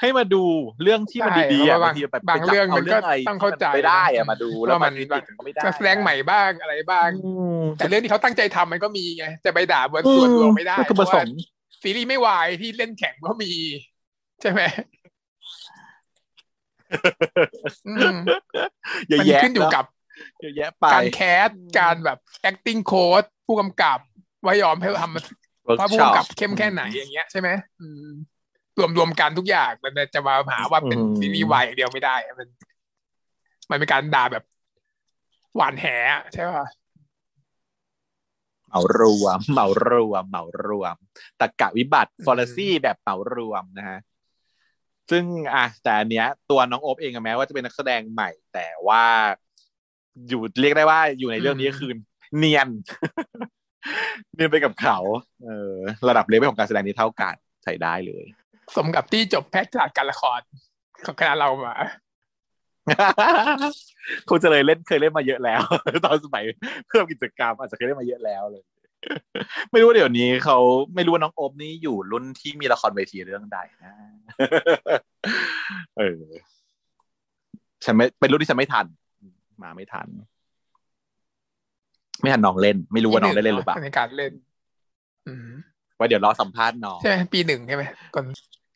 [0.00, 0.44] ให้มาดู
[0.82, 7.30] เรื่องที่มันใช่ดีๆเพอะราะว่าบางทีแบบบางไปจัเรื่องมันก็ะไรต้องเข้าใจที่มันไม่ได้อะนะมาดูแล้วว่ามัมันนมันไม่ได้จะแสดงใหม่บ้างอะไรบ้างอื
[7.60, 11.28] มแต่เรื่องที่เขาตั้งใจทำมันก็มีไงจะไปด่าบนส่วนรวมไม่ได้ก็คือเพผราะสว่าม
[11.82, 13.52] ซีรีส์ไม่วายที่เล่นแข่งก็มี
[14.40, 14.62] ใช่ไหม
[17.86, 18.14] อืม
[19.08, 19.84] เยอะมันแยะขึ้นอยู่เะกับ
[20.40, 21.48] เยอะแยะไปการแคส
[21.78, 22.18] การแบบ
[22.50, 23.98] acting coach ผู้กำกับ
[24.44, 25.24] ว่ายอมให้ทำมัน
[25.78, 27.48] ว่าผู้ workshop กำกับเข้มแค่ไหนอย่างเงี้ยใช่ไหม
[27.80, 28.08] อืม
[28.78, 32.48] รวมรวมกันทุกอย่างมันจะมาหาว่าเป็นอืมซีรีส์วายอย่างเดียวไม่ได้ มัน
[33.70, 34.44] มันเป็นการด่าแบบ
[35.56, 36.66] หวานแหอะใช่ป่ะ
[38.68, 40.96] เหมารวมเหมารวมเหมารวม
[41.40, 43.98] ตะกะวิบัติฟอร์ซี่แบบเหมารวมนะฮะ
[45.10, 45.24] ซึ่ง
[45.54, 49.04] อะแต่อันเนี้ย ตัวน้องโอ๊บเองอะแม้ว่าจะเป็นนักแสดงใหม่ แต่ว่า
[50.28, 51.92] อยู่เรียกได้ว่าอยู่ในเรื่องนี้อืมคือ
[52.36, 52.68] เนียน
[54.36, 54.98] เรียนไปกับเขา
[55.44, 55.74] เออ
[56.08, 57.34] ระดับเลเวลของการแสดงนี้เท่ากัน
[57.64, 58.24] ใช้ได้เลย
[58.76, 60.40] สมกับที่จบแพทย์ศาสตร์การละคร
[61.04, 61.74] ของคณะเรามา
[64.28, 65.60] คงจะเลยเล่นเคยเล่นมาเยอะแล้ว
[66.04, 66.44] ตอนสมัย
[66.88, 68.64] เพิ่มกิจกรรมอาจจะเคยเล่นมาเยอะแล้วเลย
[69.70, 70.58] ไม่รู้ว่าเดี๋ยวนี้เขา
[70.94, 73.92] ไม่รู้ว่าน้องโอมนี่อยู่รุ่นที่มีละครเวทีเรื่องใดนะ
[75.98, 76.20] เออ
[77.84, 78.86] ฉันไม่เป็นรุ่นที่ฉันไม่ทัน
[79.62, 80.06] มาไม่ทัน
[82.20, 84.32] ไม่ทันน้องเล่น ไม่รู้ว่าน้องได้เล่นหรือเปล่าในการเล่น
[85.28, 85.50] อืม
[85.96, 87.84] ไว้เดี๋ยวรอสัมภาษณ์น้องใช่ไหมปีหนึ่งใช่ไหม
[88.14, 88.24] คน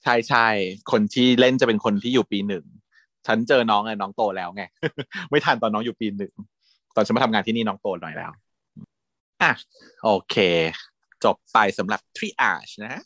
[0.04, 0.46] ใช่ใช่
[0.92, 2.64] คนที่เล่นจะเป็นคนที่อยู่ปีหนึ่ง
[3.26, 4.62] ฉันเจอน้องไงน้องโตแล้วไง
[5.30, 6.32] ไม่ทันตอนน้องอยู่ปีหนึ่ง
[6.96, 8.32] ตอนฉันมาทำงานที่นี่น้องโตหน่อยแล้ว
[9.42, 9.52] อะ
[10.04, 10.36] โอเค
[11.24, 13.02] จบไปสำหรับ triage นะ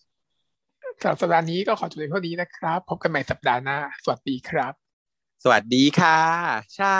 [1.00, 4.72] สำหรับสัปดาห์นี้ก็ขอจบเพียงเท่านี้นะครับ พบกันใหม่สัปดาห์หน้า สวัสดีครับ
[5.44, 6.20] สวัสดีค่ะ
[6.74, 6.98] เช้า